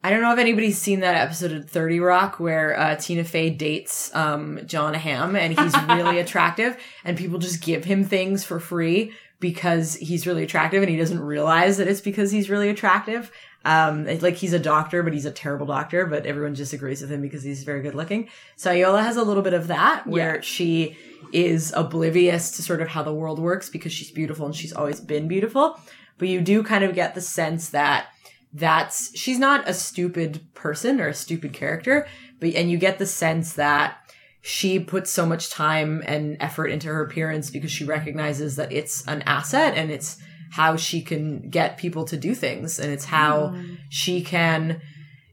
I 0.05 0.11
don't 0.11 0.23
know 0.23 0.33
if 0.33 0.39
anybody's 0.39 0.79
seen 0.79 1.01
that 1.01 1.17
episode 1.17 1.53
of 1.53 1.69
30 1.69 2.01
Rock 2.01 2.39
where 2.39 2.79
uh, 2.79 2.97
Tina 2.97 3.25
Fey 3.25 3.51
dates 3.51 4.15
um, 4.15 4.61
Jon 4.67 4.95
Hamm 4.95 5.37
and 5.37 5.59
he's 5.59 5.75
really 5.89 6.19
attractive 6.19 6.77
and 7.05 7.19
people 7.19 7.39
just 7.39 7.63
give 7.63 7.85
him 7.85 8.05
things 8.05 8.45
for 8.45 8.61
free 8.61 9.13
because 9.41 9.95
he's 9.97 10.27
really 10.27 10.45
attractive 10.45 10.83
and 10.83 10.91
he 10.91 10.97
doesn't 10.97 11.21
realize 11.21 11.79
that 11.79 11.89
it's 11.89 12.01
because 12.01 12.31
he's 12.31 12.51
really 12.51 12.69
attractive. 12.69 13.33
Um, 13.65 14.07
like 14.21 14.37
he's 14.37 14.55
a 14.55 14.59
doctor, 14.59 15.03
but 15.03 15.13
he's 15.13 15.27
a 15.27 15.31
terrible 15.31 15.67
doctor, 15.67 16.07
but 16.07 16.25
everyone 16.25 16.55
just 16.55 16.73
agrees 16.73 17.03
with 17.03 17.11
him 17.11 17.21
because 17.21 17.43
he's 17.43 17.63
very 17.63 17.83
good 17.83 17.95
looking. 17.95 18.29
So 18.57 18.71
Ayoola 18.71 19.03
has 19.03 19.17
a 19.19 19.23
little 19.23 19.43
bit 19.43 19.53
of 19.53 19.67
that 19.67 20.07
where 20.07 20.37
Yeah. 20.37 20.41
she 20.41 20.97
is 21.33 21.73
oblivious 21.77 22.53
to 22.53 22.63
sort 22.63 22.81
of 22.81 22.89
how 22.89 23.03
the 23.03 23.13
world 23.13 23.39
works 23.39 23.69
because 23.69 23.93
she's 23.93 24.11
beautiful 24.11 24.47
and 24.47 24.55
she's 24.57 24.73
always 24.73 25.01
been 25.01 25.29
beautiful. 25.29 25.79
But 26.17 26.29
you 26.29 26.41
do 26.41 26.63
kind 26.63 26.85
of 26.85 26.95
get 26.95 27.15
the 27.15 27.21
sense 27.21 27.69
that 27.71 28.07
that's 28.53 29.17
she's 29.17 29.39
not 29.39 29.69
a 29.69 29.75
stupid 29.75 30.41
person 30.55 31.01
or 31.01 31.09
a 31.09 31.15
stupid 31.15 31.53
character, 31.53 32.07
but 32.41 32.55
and 32.55 32.71
you 32.71 32.79
get 32.79 32.99
the 32.99 33.07
sense 33.07 33.53
that 33.55 33.99
she 34.41 34.81
puts 34.81 35.11
so 35.11 35.27
much 35.27 35.51
time 35.51 36.03
and 36.07 36.37
effort 36.41 36.69
into 36.69 36.89
her 36.89 37.03
appearance 37.03 37.51
because 37.51 37.71
she 37.71 37.85
recognizes 37.85 38.57
that 38.57 38.73
it's 38.73 39.07
an 39.07 39.21
asset 39.23 39.75
and 39.77 39.91
it's 39.91 40.17
how 40.51 40.77
she 40.77 41.01
can 41.01 41.49
get 41.51 41.79
people 41.79 42.05
to 42.05 42.17
do 42.17 42.35
things 42.35 42.79
and 42.79 42.93
it's 42.93 43.05
how 43.05 43.55
she 43.89 44.21
can 44.23 44.81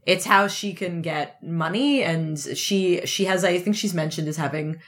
it's 0.05 0.25
how 0.25 0.47
she 0.47 0.73
can 0.73 1.01
get 1.01 1.41
money 1.43 2.03
and 2.03 2.39
she 2.39 3.01
she 3.05 3.25
has 3.25 3.43
i 3.43 3.57
think 3.59 3.75
she's 3.75 3.93
mentioned 3.93 4.27
as 4.27 4.37
having 4.37 4.79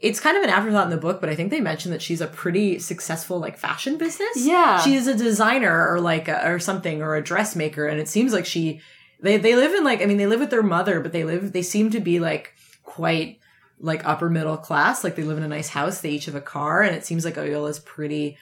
it's 0.00 0.20
kind 0.20 0.36
of 0.36 0.42
an 0.42 0.50
afterthought 0.50 0.84
in 0.84 0.90
the 0.90 0.96
book 0.96 1.20
but 1.20 1.28
i 1.30 1.34
think 1.34 1.50
they 1.50 1.60
mentioned 1.60 1.92
that 1.94 2.02
she's 2.02 2.20
a 2.20 2.26
pretty 2.26 2.78
successful 2.78 3.38
like 3.38 3.58
fashion 3.58 3.96
business 3.98 4.36
Yeah. 4.36 4.78
she 4.80 4.94
is 4.94 5.06
a 5.06 5.14
designer 5.14 5.88
or 5.88 6.00
like 6.00 6.28
a, 6.28 6.48
or 6.48 6.58
something 6.58 7.02
or 7.02 7.14
a 7.16 7.22
dressmaker 7.22 7.86
and 7.86 7.98
it 8.00 8.08
seems 8.08 8.32
like 8.32 8.46
she 8.46 8.80
They 9.20 9.38
they 9.38 9.54
live 9.56 9.72
in 9.74 9.84
like 9.84 10.02
I 10.02 10.06
mean 10.06 10.18
they 10.18 10.26
live 10.26 10.40
with 10.40 10.50
their 10.50 10.62
mother, 10.62 11.00
but 11.00 11.12
they 11.12 11.24
live 11.24 11.52
they 11.52 11.62
seem 11.62 11.90
to 11.90 12.00
be 12.00 12.20
like 12.20 12.52
quite 12.82 13.38
like 13.80 14.04
upper 14.04 14.28
middle 14.28 14.56
class. 14.58 15.02
Like 15.02 15.16
they 15.16 15.22
live 15.24 15.38
in 15.38 15.44
a 15.44 15.48
nice 15.56 15.68
house. 15.70 16.00
They 16.00 16.10
each 16.10 16.26
have 16.26 16.34
a 16.34 16.40
car, 16.56 16.82
and 16.82 16.94
it 16.94 17.04
seems 17.06 17.24
like 17.24 17.36
Ayoola's 17.36 17.78
pretty 17.80 18.36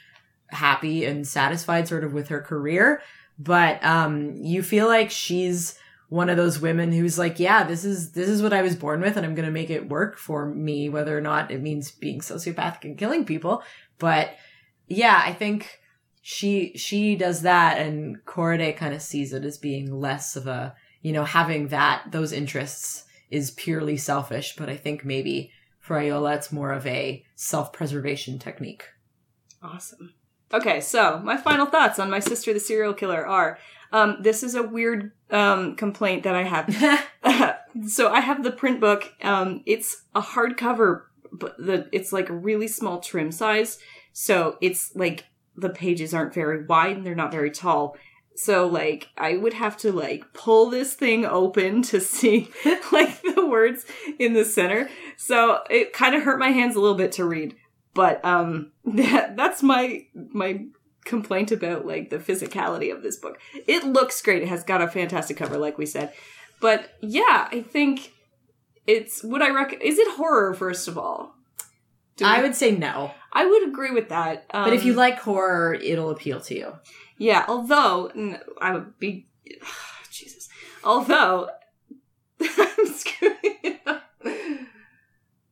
happy 0.52 1.04
and 1.04 1.26
satisfied 1.26 1.88
sort 1.88 2.04
of 2.04 2.12
with 2.12 2.28
her 2.28 2.40
career. 2.40 3.02
But 3.38 3.84
um 3.84 4.36
you 4.36 4.62
feel 4.62 4.86
like 4.86 5.10
she's 5.10 5.78
one 6.08 6.28
of 6.28 6.36
those 6.36 6.60
women 6.60 6.92
who's 6.92 7.18
like, 7.18 7.40
yeah, 7.40 7.64
this 7.64 7.84
is 7.84 8.12
this 8.12 8.28
is 8.28 8.42
what 8.42 8.52
I 8.52 8.62
was 8.62 8.76
born 8.76 9.00
with, 9.00 9.16
and 9.16 9.24
I'm 9.24 9.34
gonna 9.34 9.50
make 9.50 9.70
it 9.70 9.88
work 9.88 10.18
for 10.18 10.46
me, 10.46 10.88
whether 10.88 11.16
or 11.16 11.22
not 11.22 11.50
it 11.50 11.62
means 11.62 11.90
being 11.90 12.20
sociopathic 12.20 12.84
and 12.84 12.98
killing 12.98 13.24
people. 13.24 13.62
But 13.98 14.36
yeah, 14.88 15.22
I 15.24 15.32
think 15.32 15.80
she 16.22 16.72
she 16.76 17.16
does 17.16 17.42
that 17.42 17.78
and 17.78 18.24
Korede 18.24 18.76
kind 18.76 18.94
of 18.94 19.02
sees 19.02 19.32
it 19.32 19.44
as 19.44 19.58
being 19.58 19.92
less 19.92 20.36
of 20.36 20.46
a 20.46 20.74
you 21.02 21.12
know 21.12 21.24
having 21.24 21.68
that 21.68 22.04
those 22.10 22.32
interests 22.32 23.04
is 23.28 23.50
purely 23.50 23.96
selfish 23.96 24.54
but 24.56 24.68
I 24.68 24.76
think 24.76 25.04
maybe 25.04 25.50
for 25.80 25.96
Ayoola 25.98 26.36
it's 26.36 26.52
more 26.52 26.72
of 26.72 26.86
a 26.86 27.24
self-preservation 27.34 28.38
technique. 28.38 28.84
Awesome. 29.60 30.14
Okay, 30.52 30.80
so 30.80 31.20
my 31.24 31.36
final 31.36 31.66
thoughts 31.66 31.98
on 31.98 32.10
my 32.10 32.20
sister 32.20 32.52
the 32.52 32.60
serial 32.60 32.92
killer 32.92 33.26
are 33.26 33.58
um, 33.92 34.18
this 34.20 34.42
is 34.42 34.54
a 34.54 34.62
weird 34.62 35.12
um, 35.30 35.76
complaint 35.76 36.22
that 36.24 36.34
I 36.34 36.42
have. 36.44 37.08
so 37.88 38.10
I 38.10 38.20
have 38.20 38.42
the 38.42 38.50
print 38.50 38.80
book. 38.80 39.12
Um, 39.22 39.62
it's 39.66 40.04
a 40.14 40.22
hardcover, 40.22 41.02
but 41.30 41.56
the 41.58 41.88
it's 41.92 42.12
like 42.12 42.28
a 42.28 42.34
really 42.34 42.68
small 42.68 43.00
trim 43.00 43.30
size. 43.30 43.78
So 44.12 44.56
it's 44.60 44.94
like 44.94 45.26
the 45.56 45.70
pages 45.70 46.14
aren't 46.14 46.34
very 46.34 46.64
wide 46.64 46.96
and 46.96 47.06
they're 47.06 47.14
not 47.14 47.32
very 47.32 47.50
tall. 47.50 47.96
So 48.34 48.66
like 48.66 49.08
I 49.16 49.36
would 49.36 49.54
have 49.54 49.76
to 49.78 49.92
like 49.92 50.32
pull 50.32 50.70
this 50.70 50.94
thing 50.94 51.26
open 51.26 51.82
to 51.82 52.00
see 52.00 52.50
like 52.92 53.20
the 53.22 53.46
words 53.46 53.84
in 54.18 54.32
the 54.32 54.44
center. 54.44 54.88
So 55.16 55.60
it 55.68 55.92
kind 55.92 56.14
of 56.14 56.22
hurt 56.22 56.38
my 56.38 56.48
hands 56.48 56.76
a 56.76 56.80
little 56.80 56.96
bit 56.96 57.12
to 57.12 57.24
read. 57.24 57.56
But 57.94 58.24
um 58.24 58.72
that 58.84 59.36
that's 59.36 59.62
my 59.62 60.06
my 60.14 60.66
complaint 61.04 61.50
about 61.50 61.84
like 61.86 62.10
the 62.10 62.18
physicality 62.18 62.92
of 62.94 63.02
this 63.02 63.16
book. 63.16 63.38
It 63.66 63.84
looks 63.84 64.20
great. 64.22 64.42
It 64.42 64.48
has 64.48 64.62
got 64.64 64.80
a 64.82 64.88
fantastic 64.88 65.36
cover 65.36 65.58
like 65.58 65.78
we 65.78 65.86
said. 65.86 66.12
But 66.60 66.90
yeah, 67.00 67.48
I 67.50 67.62
think 67.68 68.12
it's 68.86 69.22
would 69.24 69.42
I 69.42 69.50
rec 69.50 69.72
is 69.82 69.98
it 69.98 70.16
horror 70.16 70.54
first 70.54 70.88
of 70.88 70.96
all? 70.96 71.34
Do 72.16 72.24
I 72.26 72.42
would 72.42 72.54
say 72.54 72.70
no. 72.70 73.10
I 73.32 73.46
would 73.46 73.66
agree 73.68 73.90
with 73.90 74.10
that. 74.10 74.44
Um, 74.52 74.64
But 74.64 74.74
if 74.74 74.84
you 74.84 74.92
like 74.92 75.18
horror, 75.18 75.72
it'll 75.74 76.10
appeal 76.10 76.40
to 76.40 76.54
you. 76.54 76.74
yeah, 77.16 77.44
although 77.48 78.10
I 78.60 78.72
would 78.74 78.98
be 78.98 79.28
Jesus. 80.10 80.48
Although 80.84 81.48
I'm 82.40 82.86
screwing 82.86 83.36
it 83.64 83.80
up. 83.86 84.02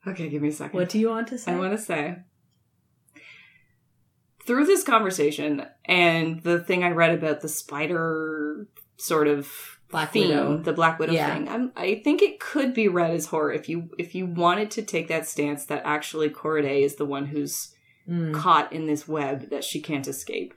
Okay, 0.06 0.28
give 0.28 0.42
me 0.42 0.48
a 0.48 0.52
second. 0.52 0.78
What 0.78 0.88
do 0.90 0.98
you 0.98 1.08
want 1.08 1.28
to 1.28 1.38
say? 1.38 1.52
I 1.52 1.58
want 1.58 1.72
to 1.72 1.78
say 1.78 2.18
through 4.50 4.66
this 4.66 4.82
conversation 4.82 5.64
and 5.84 6.42
the 6.42 6.58
thing 6.58 6.82
I 6.82 6.90
read 6.90 7.14
about 7.14 7.40
the 7.40 7.48
spider 7.48 8.66
sort 8.96 9.28
of 9.28 9.48
Black 9.92 10.10
theme, 10.12 10.28
Widow. 10.30 10.56
the 10.58 10.72
Black 10.72 10.98
Widow 10.98 11.12
Yeah. 11.12 11.32
thing. 11.32 11.48
I'm, 11.48 11.70
I 11.76 12.00
think 12.02 12.20
it 12.20 12.40
could 12.40 12.74
be 12.74 12.88
read 12.88 13.12
as 13.12 13.26
horror 13.26 13.52
if 13.52 13.68
you 13.68 13.90
if 13.96 14.12
you 14.16 14.26
wanted 14.26 14.72
to 14.72 14.82
take 14.82 15.06
that 15.06 15.28
stance 15.28 15.64
that 15.66 15.82
actually 15.84 16.30
Korede 16.30 16.82
is 16.82 16.96
the 16.96 17.06
one 17.06 17.26
who's 17.26 17.72
Mm. 18.08 18.34
caught 18.34 18.72
in 18.72 18.86
this 18.86 19.06
web 19.06 19.50
that 19.50 19.62
she 19.62 19.80
can't 19.80 20.08
escape. 20.08 20.52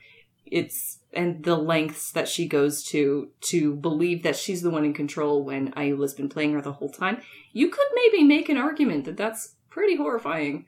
It's 0.45 0.99
and 1.13 1.43
the 1.43 1.55
lengths 1.55 2.11
that 2.13 2.27
she 2.27 2.47
goes 2.47 2.83
to 2.85 3.29
to 3.51 3.75
believe 3.75 4.23
that 4.23 4.35
she's 4.35 4.63
the 4.63 4.71
one 4.71 4.85
in 4.85 4.93
control 4.95 5.43
when 5.43 5.71
Ayoola's 5.73 6.15
been 6.15 6.29
playing 6.29 6.53
her 6.53 6.61
the 6.61 6.71
whole 6.73 6.89
time. 6.89 7.21
You 7.51 7.69
could 7.69 7.85
maybe 7.93 8.23
make 8.23 8.49
an 8.49 8.57
argument 8.57 9.05
that 9.05 9.17
that's 9.17 9.53
pretty 9.69 9.95
horrifying. 9.97 10.65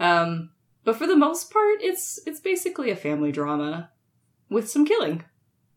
Um, 0.00 0.50
but 0.84 0.96
for 0.96 1.06
the 1.06 1.16
most 1.16 1.50
part, 1.50 1.78
it's 1.80 2.18
it's 2.26 2.40
basically 2.40 2.90
a 2.90 2.96
family 2.96 3.32
drama 3.32 3.90
with 4.48 4.68
some 4.70 4.84
killing, 4.84 5.24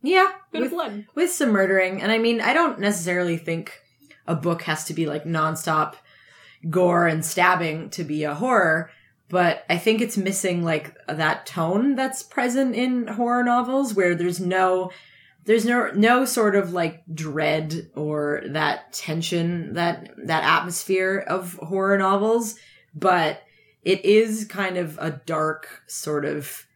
Yeah, 0.02 0.30
bit 0.52 0.60
with, 0.62 0.72
of 0.72 0.76
blood. 0.76 1.06
with 1.14 1.30
some 1.30 1.50
murdering. 1.50 2.02
And 2.02 2.12
I 2.12 2.18
mean, 2.18 2.40
I 2.40 2.52
don't 2.52 2.78
necessarily 2.78 3.36
think 3.36 3.80
a 4.26 4.34
book 4.34 4.62
has 4.62 4.84
to 4.84 4.94
be 4.94 5.06
like 5.06 5.24
nonstop 5.24 5.94
gore 6.68 7.06
and 7.06 7.24
stabbing 7.24 7.90
to 7.90 8.02
be 8.04 8.24
a 8.24 8.34
horror, 8.34 8.90
but 9.28 9.64
I 9.70 9.78
think 9.78 10.00
it's 10.00 10.16
missing 10.16 10.62
like 10.64 10.94
that 11.08 11.46
tone 11.46 11.94
that's 11.94 12.22
present 12.22 12.74
in 12.74 13.06
horror 13.06 13.44
novels 13.44 13.94
where 13.94 14.14
there's 14.14 14.40
no 14.40 14.90
there's 15.44 15.64
no 15.64 15.90
no 15.94 16.24
sort 16.24 16.56
of 16.56 16.72
like 16.72 17.04
dread 17.14 17.90
or 17.94 18.42
that 18.48 18.92
tension 18.92 19.74
that 19.74 20.10
that 20.24 20.42
atmosphere 20.42 21.24
of 21.28 21.54
horror 21.54 21.96
novels, 21.98 22.56
but 22.94 23.42
it 23.86 24.04
is 24.04 24.44
kind 24.44 24.76
of 24.76 24.98
a 25.00 25.12
dark 25.12 25.82
sort 25.86 26.24
of 26.24 26.66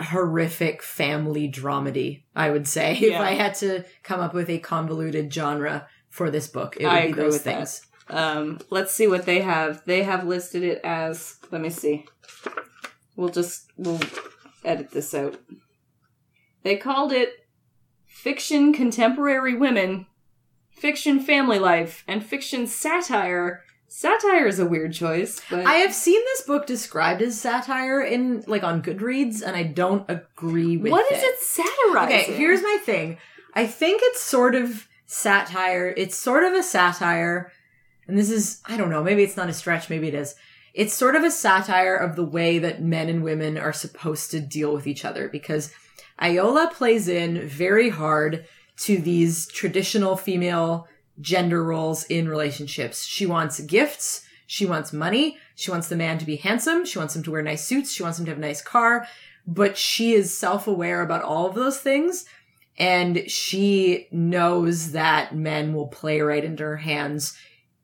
horrific 0.00 0.84
family 0.84 1.50
dramedy, 1.50 2.22
I 2.34 2.50
would 2.50 2.68
say. 2.68 2.96
If 3.02 3.20
I 3.20 3.32
had 3.32 3.56
to 3.56 3.84
come 4.04 4.20
up 4.20 4.32
with 4.32 4.48
a 4.48 4.60
convoluted 4.60 5.34
genre 5.34 5.88
for 6.10 6.30
this 6.30 6.46
book, 6.46 6.76
it 6.78 6.84
would 6.84 6.92
I 6.92 7.06
be 7.08 7.12
those 7.12 7.42
things. 7.42 7.82
Um, 8.08 8.60
let's 8.70 8.92
see 8.92 9.08
what 9.08 9.26
they 9.26 9.40
have. 9.40 9.82
They 9.84 10.04
have 10.04 10.28
listed 10.28 10.62
it 10.62 10.80
as. 10.84 11.38
Let 11.50 11.60
me 11.60 11.70
see. 11.70 12.06
We'll 13.16 13.30
just 13.30 13.72
we'll 13.76 14.00
edit 14.64 14.92
this 14.92 15.12
out. 15.12 15.36
They 16.62 16.76
called 16.76 17.10
it 17.12 17.30
fiction 18.06 18.72
contemporary 18.72 19.56
women, 19.56 20.06
fiction 20.70 21.18
family 21.18 21.58
life, 21.58 22.04
and 22.06 22.24
fiction 22.24 22.68
satire. 22.68 23.64
Satire 23.88 24.46
is 24.46 24.58
a 24.58 24.66
weird 24.66 24.92
choice, 24.92 25.40
but 25.48 25.66
I 25.66 25.74
have 25.74 25.94
seen 25.94 26.20
this 26.20 26.42
book 26.42 26.66
described 26.66 27.22
as 27.22 27.40
satire 27.40 28.00
in 28.00 28.42
like 28.46 28.64
on 28.64 28.82
Goodreads, 28.82 29.42
and 29.42 29.56
I 29.56 29.62
don't 29.62 30.04
agree 30.10 30.76
with 30.76 30.90
what 30.90 31.10
is 31.12 31.22
it 31.22 31.38
satirizing? 31.38 32.16
Okay, 32.16 32.32
here's 32.34 32.62
my 32.62 32.78
thing. 32.84 33.18
I 33.54 33.66
think 33.66 34.00
it's 34.02 34.20
sort 34.20 34.54
of 34.54 34.88
satire. 35.06 35.94
It's 35.96 36.16
sort 36.16 36.44
of 36.44 36.54
a 36.54 36.62
satire, 36.62 37.52
and 38.08 38.18
this 38.18 38.30
is 38.30 38.60
I 38.66 38.76
don't 38.76 38.90
know. 38.90 39.02
Maybe 39.02 39.22
it's 39.22 39.36
not 39.36 39.48
a 39.48 39.54
stretch. 39.54 39.88
Maybe 39.88 40.08
it 40.08 40.14
is. 40.14 40.34
It's 40.74 40.92
sort 40.92 41.14
of 41.14 41.22
a 41.22 41.30
satire 41.30 41.94
of 41.94 42.16
the 42.16 42.24
way 42.24 42.58
that 42.58 42.82
men 42.82 43.08
and 43.08 43.22
women 43.22 43.56
are 43.56 43.72
supposed 43.72 44.32
to 44.32 44.40
deal 44.40 44.74
with 44.74 44.88
each 44.88 45.04
other 45.04 45.28
because 45.28 45.72
Ayoola 46.20 46.72
plays 46.72 47.06
in 47.06 47.46
very 47.46 47.90
hard 47.90 48.44
to 48.78 48.98
these 48.98 49.46
traditional 49.46 50.16
female 50.16 50.88
gender 51.20 51.62
roles 51.62 52.04
in 52.04 52.28
relationships. 52.28 53.04
She 53.04 53.26
wants 53.26 53.60
gifts. 53.60 54.26
She 54.46 54.66
wants 54.66 54.92
money. 54.92 55.38
She 55.54 55.70
wants 55.70 55.88
the 55.88 55.96
man 55.96 56.18
to 56.18 56.26
be 56.26 56.36
handsome. 56.36 56.84
She 56.84 56.98
wants 56.98 57.16
him 57.16 57.22
to 57.24 57.30
wear 57.30 57.42
nice 57.42 57.64
suits. 57.64 57.92
She 57.92 58.02
wants 58.02 58.18
him 58.18 58.24
to 58.26 58.30
have 58.32 58.38
a 58.38 58.40
nice 58.40 58.62
car. 58.62 59.06
But 59.46 59.76
she 59.76 60.12
is 60.12 60.36
self-aware 60.36 61.02
about 61.02 61.22
all 61.22 61.46
of 61.46 61.54
those 61.54 61.78
things. 61.78 62.24
And 62.76 63.30
she 63.30 64.08
knows 64.10 64.92
that 64.92 65.34
men 65.34 65.74
will 65.74 65.86
play 65.86 66.20
right 66.20 66.44
into 66.44 66.64
her 66.64 66.78
hands 66.78 67.36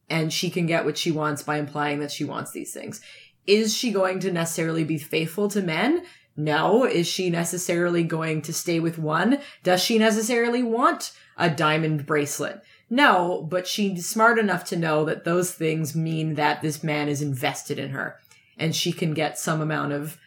and 0.09 0.33
she 0.33 0.51
can 0.51 0.67
get 0.67 0.85
what 0.85 0.99
she 0.99 1.13
wants 1.13 1.43
by 1.45 1.59
implying 1.59 2.01
that 2.01 2.11
she 2.11 2.25
wants 2.25 2.51
these 2.51 2.75
things. 2.75 3.01
Is 3.47 3.75
she 3.75 3.93
going 3.93 4.19
to 4.21 4.33
necessarily 4.33 4.85
be 4.85 4.99
faithful 4.99 5.49
to 5.51 5.63
men? 5.63 6.05
No. 6.37 6.85
Is 6.85 7.07
she 7.07 7.31
necessarily 7.31 8.03
going 8.03 8.43
to 8.43 8.53
stay 8.53 8.81
with 8.81 8.99
one? 8.99 9.41
Does 9.63 9.81
she 9.81 9.99
necessarily 9.99 10.63
want 10.63 11.13
a 11.37 11.49
diamond 11.49 12.07
bracelet? 12.07 12.61
No, 12.91 13.47
but 13.49 13.69
she's 13.69 14.09
smart 14.09 14.39
enough 14.39 14.65
to 14.67 14.77
know 14.77 15.05
that 15.05 15.25
those 15.25 15.53
things 15.53 15.95
mean 15.95 16.35
that 16.35 16.61
this 16.61 16.83
man 16.83 17.09
is 17.09 17.23
invested 17.23 17.79
in 17.79 17.91
her 17.91 18.19
and 18.59 18.75
she 18.75 18.93
can 18.93 19.15
get 19.15 19.39
some 19.39 19.61
amount 19.61 19.93
of 19.93 20.19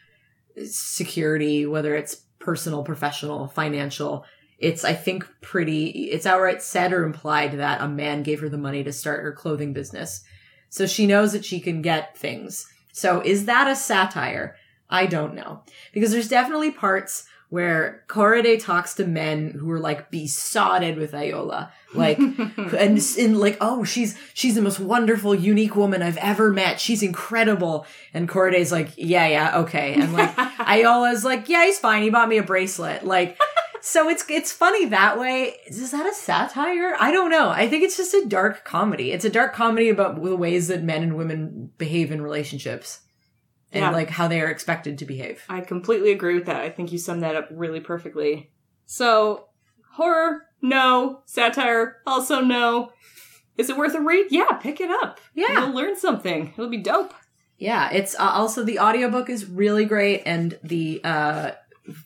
security, 0.66 1.66
whether 1.66 1.93
it's 1.93 2.16
personal, 2.39 2.84
professional, 2.84 3.47
financial. 3.47 4.26
It's, 4.59 4.86
I 4.86 4.93
think, 4.93 5.28
pretty, 5.41 5.88
it's 6.09 6.26
outright 6.26 6.61
said 6.61 6.93
or 6.93 7.03
implied 7.03 7.53
that 7.53 7.82
a 7.82 7.88
man 7.88 8.24
gave 8.24 8.39
her 8.39 8.49
the 8.49 8.57
money 8.57 8.84
to 8.84 8.93
start 8.93 9.24
her 9.24 9.34
clothing 9.34 9.74
business. 9.74 10.24
So 10.70 10.88
she 10.88 11.05
knows 11.05 11.34
that 11.34 11.45
she 11.45 11.59
can 11.59 11.82
get 11.82 12.18
things. 12.18 12.66
So 12.93 13.22
is 13.22 13.45
that 13.45 13.68
a 13.68 13.76
satire? 13.76 14.55
I 14.89 15.05
don't 15.05 15.36
know. 15.36 15.64
Because 15.91 16.11
there's 16.11 16.30
definitely 16.30 16.72
parts 16.72 17.26
where 17.54 18.04
Korede 18.08 18.60
talks 18.60 18.95
to 18.95 19.06
men 19.06 19.51
who 19.51 19.70
are 19.70 19.80
like 19.80 20.10
besotted 20.10 20.97
with 20.97 21.12
Ayoola. 21.12 21.70
Like, 21.93 22.18
and 22.58 22.99
in 23.16 23.38
like, 23.38 23.58
oh, 23.62 23.84
she's, 23.84 24.18
she's 24.34 24.56
the 24.56 24.62
most 24.64 24.80
wonderful, 24.80 25.36
unique 25.36 25.76
woman 25.76 26.01
I've 26.01 26.18
ever 26.18 26.51
met. 26.51 26.80
She's 26.80 27.04
incredible. 27.04 27.86
And 28.12 28.28
Korede's 28.28 28.72
like, 28.72 28.93
yeah, 28.97 29.28
yeah, 29.28 29.60
okay. 29.60 29.93
And 29.93 30.14
like, 30.14 30.36
Ayoola's 30.36 31.24
like, 31.24 31.47
yeah, 31.47 31.64
he's 31.66 31.78
fine. 31.78 32.01
He 32.01 32.10
bought 32.10 32.28
me 32.28 32.39
a 32.39 32.43
bracelet. 32.43 33.06
Like, 33.06 33.39
so 33.82 34.10
it's, 34.10 34.28
it's 34.32 34.51
funny 34.51 34.86
that 34.86 35.20
way. 35.20 35.54
Is 35.68 35.91
that 35.91 36.08
a 36.08 36.14
satire? 36.16 36.95
I 36.99 37.12
don't 37.12 37.30
know. 37.30 37.51
I 37.51 37.70
think 37.70 37.84
it's 37.84 37.97
just 37.97 38.16
a 38.16 38.26
dark 38.26 38.66
comedy. 38.66 39.12
It's 39.12 39.26
a 39.26 39.30
dark 39.30 39.54
comedy 39.54 39.89
about 39.89 40.16
the 40.24 40.36
ways 40.36 40.70
that 40.70 40.82
men 40.82 41.04
and 41.04 41.16
women 41.16 41.70
behave 41.78 42.12
in 42.12 42.20
relationships. 42.20 43.01
And 43.74 43.82
Yeah. 43.82 43.89
like 43.91 44.09
how 44.09 44.28
they 44.28 44.39
are 44.39 44.47
expected 44.49 44.97
to 44.99 45.05
behave. 45.05 45.43
I 45.49 45.61
completely 45.61 46.11
agree 46.11 46.36
with 46.36 46.45
that. 46.45 46.61
I 46.61 46.69
think 46.69 46.91
you 46.91 46.97
summed 46.99 47.24
that 47.24 47.36
up 47.36 47.47
really 47.51 47.80
perfectly. 47.80 48.51
So, 48.86 49.47
Horror? 49.93 50.45
No. 50.61 51.21
Satire? 51.26 51.97
Also 52.07 52.39
no. 52.39 52.91
Is 53.57 53.69
it 53.69 53.78
worth 53.78 53.93
a 53.95 54.01
read? 54.01 54.28
Yeah, 54.30 54.51
pick 54.53 54.80
it 54.80 54.89
up. 54.89 55.19
Yeah. 55.36 55.65
You'll 55.65 55.76
learn 55.76 55.95
something. 55.95 56.53
It'll 56.53 56.69
be 56.69 56.78
dope. 56.78 57.13
Yeah, 57.57 57.91
it's 57.91 58.15
uh, 58.15 58.30
also 58.32 58.63
the 58.63 58.80
audiobook 58.80 59.30
is 59.30 59.45
really 59.45 59.86
great 59.86 60.24
and 60.26 60.57
the 60.63 61.01
uh 61.03 61.51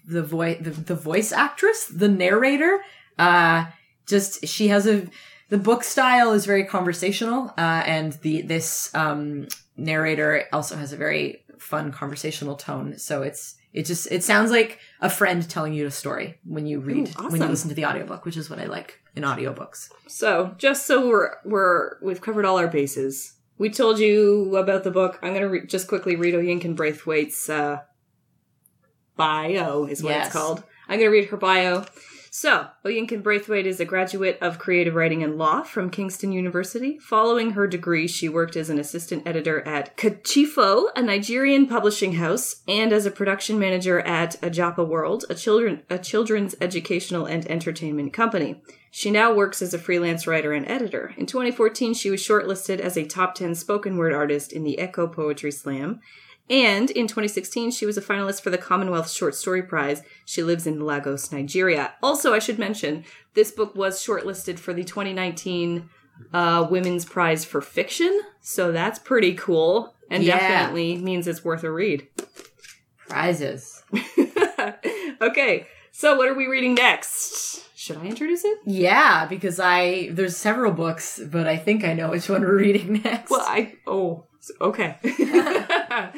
the 0.07 0.23
voice 0.23 0.57
the, 0.61 0.71
the 0.71 0.95
voice 0.95 1.31
actress, 1.31 1.85
the 1.85 2.07
narrator, 2.09 2.79
uh 3.19 3.65
just 4.07 4.45
she 4.47 4.67
has 4.69 4.85
a 4.87 5.07
the 5.49 5.57
book 5.57 5.83
style 5.83 6.33
is 6.33 6.45
very 6.45 6.65
conversational 6.65 7.53
uh 7.57 7.83
and 7.85 8.13
the 8.21 8.41
this 8.41 8.93
um 8.93 9.47
narrator 9.77 10.43
also 10.51 10.75
has 10.75 10.91
a 10.93 10.97
very 10.97 11.43
fun 11.59 11.91
conversational 11.91 12.55
tone. 12.55 12.97
So 12.97 13.21
it's 13.21 13.55
it 13.73 13.85
just 13.85 14.11
it 14.11 14.23
sounds 14.23 14.49
like 14.51 14.79
a 15.01 15.09
friend 15.09 15.47
telling 15.47 15.73
you 15.73 15.85
a 15.85 15.91
story 15.91 16.39
when 16.43 16.65
you 16.65 16.79
read 16.79 17.09
Ooh, 17.19 17.29
when 17.29 17.41
you 17.41 17.47
listen 17.47 17.69
to 17.69 17.75
the 17.75 17.85
audiobook, 17.85 18.25
which 18.25 18.37
is 18.37 18.49
what 18.49 18.59
I 18.59 18.65
like 18.65 18.99
in 19.15 19.23
audiobooks. 19.23 19.89
So, 20.07 20.55
just 20.57 20.85
so 20.85 21.07
we're 21.07 21.31
we're 21.45 21.97
we've 22.01 22.21
covered 22.21 22.45
all 22.45 22.57
our 22.57 22.67
bases. 22.67 23.33
We 23.59 23.69
told 23.69 23.99
you 23.99 24.55
about 24.55 24.83
the 24.83 24.91
book. 24.91 25.19
I'm 25.21 25.33
gonna 25.33 25.49
re- 25.49 25.65
just 25.65 25.87
quickly 25.87 26.15
read 26.15 26.33
Oyinkan 26.35 26.75
Braithwaite's 26.75 27.49
uh, 27.49 27.79
bio, 29.15 29.85
is 29.85 30.03
what 30.03 30.11
Yes. 30.11 30.27
it's 30.27 30.35
called. 30.35 30.63
I'm 30.87 30.99
gonna 30.99 31.11
read 31.11 31.29
her 31.29 31.37
bio. 31.37 31.85
So, 32.39 32.67
Oyinkan 32.85 33.23
Braithwaite 33.23 33.65
is 33.65 33.79
a 33.79 33.85
graduate 33.85 34.37
of 34.41 34.59
creative 34.59 34.93
writing 34.93 35.23
and 35.23 35.39
law 35.39 35.63
from 35.63 35.89
Kingston 35.89 36.31
University. 36.31 36.99
Following 36.99 37.53
her 37.53 37.65
degree, 37.65 38.07
she 38.07 38.29
worked 38.29 38.55
as 38.55 38.69
an 38.69 38.77
assistant 38.77 39.27
editor 39.27 39.61
at 39.61 39.97
Kachifo, 39.97 40.89
a 40.95 41.01
Nigerian 41.01 41.65
publishing 41.65 42.13
house, 42.13 42.61
and 42.67 42.93
as 42.93 43.07
a 43.07 43.11
production 43.11 43.57
manager 43.57 44.01
at 44.01 44.39
Ajapa 44.41 44.87
World, 44.87 45.25
a 45.31 45.33
children 45.33 45.81
a 45.89 45.97
children's 45.97 46.53
educational 46.61 47.25
and 47.25 47.49
entertainment 47.49 48.13
company. 48.13 48.61
She 48.91 49.09
now 49.09 49.33
works 49.33 49.63
as 49.63 49.73
a 49.73 49.79
freelance 49.79 50.27
writer 50.27 50.53
and 50.53 50.69
editor. 50.69 51.15
In 51.17 51.25
2014, 51.25 51.95
she 51.95 52.11
was 52.11 52.21
shortlisted 52.21 52.79
as 52.79 52.95
a 52.95 53.07
top 53.07 53.33
10 53.33 53.55
spoken 53.55 53.97
word 53.97 54.13
artist 54.13 54.53
in 54.53 54.63
the 54.63 54.77
Eko 54.79 55.11
Poetry 55.11 55.51
Slam. 55.51 56.01
And 56.49 56.89
in 56.91 57.07
2016, 57.07 57.71
she 57.71 57.85
was 57.85 57.97
a 57.97 58.01
finalist 58.01 58.41
for 58.41 58.49
the 58.49 58.57
Commonwealth 58.57 59.09
Short 59.11 59.35
Story 59.35 59.61
Prize. 59.61 60.01
She 60.25 60.43
lives 60.43 60.65
in 60.65 60.79
Lagos, 60.79 61.31
Nigeria. 61.31 61.93
Also, 62.01 62.33
I 62.33 62.39
should 62.39 62.57
mention, 62.57 63.03
this 63.33 63.51
book 63.51 63.75
was 63.75 63.99
shortlisted 64.01 64.57
for 64.57 64.73
the 64.73 64.83
2019 64.85 65.89
uh, 66.33 66.65
Women's 66.69 67.03
Prize 67.05 67.43
for 67.43 67.61
Fiction. 67.61 68.21
So 68.41 68.71
that's 68.71 68.97
pretty 68.97 69.33
cool. 69.35 69.93
And 70.09 70.23
Yeah. 70.23 70.37
definitely 70.39 70.97
means 70.97 71.27
it's 71.27 71.43
worth 71.43 71.63
a 71.65 71.71
read. 71.71 72.07
Prizes. 73.09 73.83
okay, 75.21 75.67
so 75.91 76.15
what 76.15 76.27
are 76.27 76.33
we 76.33 76.47
reading 76.47 76.73
next? 76.75 77.63
Should 77.77 77.97
I 77.97 78.05
introduce 78.05 78.43
it? 78.43 78.57
Yeah, 78.65 79.25
because 79.27 79.59
I 79.59 80.09
there's 80.11 80.35
several 80.35 80.73
books, 80.73 81.19
but 81.25 81.47
I 81.47 81.55
think 81.57 81.83
I 81.85 81.93
know 81.93 82.09
which 82.09 82.29
one 82.29 82.41
we're 82.41 82.57
reading 82.57 83.01
next. 83.03 83.29
Well, 83.31 83.41
I 83.47 83.75
oh 83.85 84.25
okay. 84.59 84.97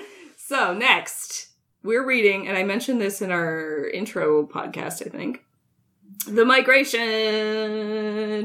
so 0.50 0.74
next, 0.74 1.50
we're 1.84 2.04
reading, 2.04 2.48
and 2.48 2.58
I 2.58 2.64
mentioned 2.64 3.00
this 3.00 3.22
in 3.22 3.30
our 3.30 3.88
intro 3.94 4.48
podcast. 4.48 5.06
I 5.06 5.10
think 5.12 5.46
the 6.26 6.44
Migration 6.44 6.98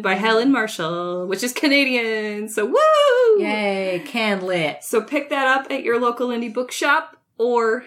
by 0.02 0.12
Helen 0.12 0.52
Marshall, 0.52 1.26
which 1.26 1.42
is 1.42 1.54
Canadian. 1.54 2.50
So 2.50 2.66
woo! 2.66 3.42
Yay, 3.42 4.02
can 4.04 4.44
lit. 4.44 4.84
So 4.84 5.00
pick 5.00 5.30
that 5.30 5.46
up 5.46 5.72
at 5.72 5.82
your 5.82 5.98
local 5.98 6.28
indie 6.28 6.52
bookshop 6.52 7.16
or 7.38 7.86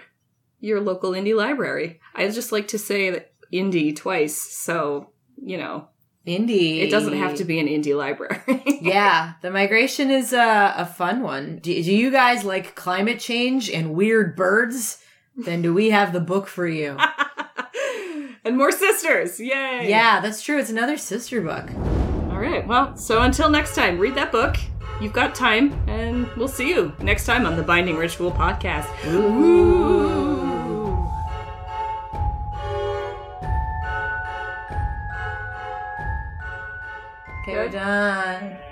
your 0.59 0.81
local 0.81 1.11
indie 1.11 1.35
library. 1.35 1.99
I 2.15 2.27
just 2.27 2.51
like 2.51 2.69
to 2.69 2.79
say 2.79 3.11
that 3.11 3.33
indie 3.53 3.95
twice, 3.95 4.41
so 4.41 5.11
you 5.39 5.59
know 5.59 5.89
Indie. 6.27 6.81
it 6.81 6.91
doesn't 6.91 7.17
have 7.17 7.35
to 7.35 7.45
be 7.45 7.59
an 7.59 7.67
indie 7.67 7.97
library. 7.97 8.41
yeah, 8.81 9.33
the 9.41 9.49
migration 9.49 10.11
is 10.11 10.33
a, 10.33 10.73
a 10.77 10.85
fun 10.85 11.21
one. 11.21 11.59
Do, 11.59 11.71
do 11.83 11.93
you 11.93 12.11
guys 12.11 12.43
like 12.43 12.75
climate 12.75 13.19
change 13.19 13.69
and 13.69 13.93
weird 13.93 14.35
birds? 14.35 15.01
Then 15.35 15.61
do 15.61 15.73
we 15.73 15.91
have 15.91 16.13
the 16.13 16.19
book 16.19 16.47
for 16.47 16.67
you? 16.67 16.97
and 18.43 18.57
more 18.57 18.71
sisters. 18.71 19.39
Yay. 19.39 19.87
yeah, 19.89 20.19
that's 20.19 20.41
true. 20.41 20.59
It's 20.59 20.69
another 20.69 20.97
sister 20.97 21.41
book. 21.41 21.71
All 22.31 22.39
right. 22.39 22.67
Well, 22.67 22.97
so 22.97 23.21
until 23.21 23.49
next 23.49 23.75
time, 23.75 23.97
read 23.97 24.15
that 24.15 24.31
book. 24.31 24.57
You've 24.99 25.13
got 25.13 25.35
time, 25.35 25.73
and 25.87 26.27
we'll 26.35 26.47
see 26.47 26.69
you 26.69 26.91
next 26.99 27.25
time 27.25 27.45
on 27.45 27.55
the 27.55 27.63
Binding 27.63 27.97
Ritual 27.97 28.31
podcast. 28.31 28.87
Ooh. 29.13 30.26
Okay, 37.47 37.55
we're 37.55 37.69
done. 37.69 38.66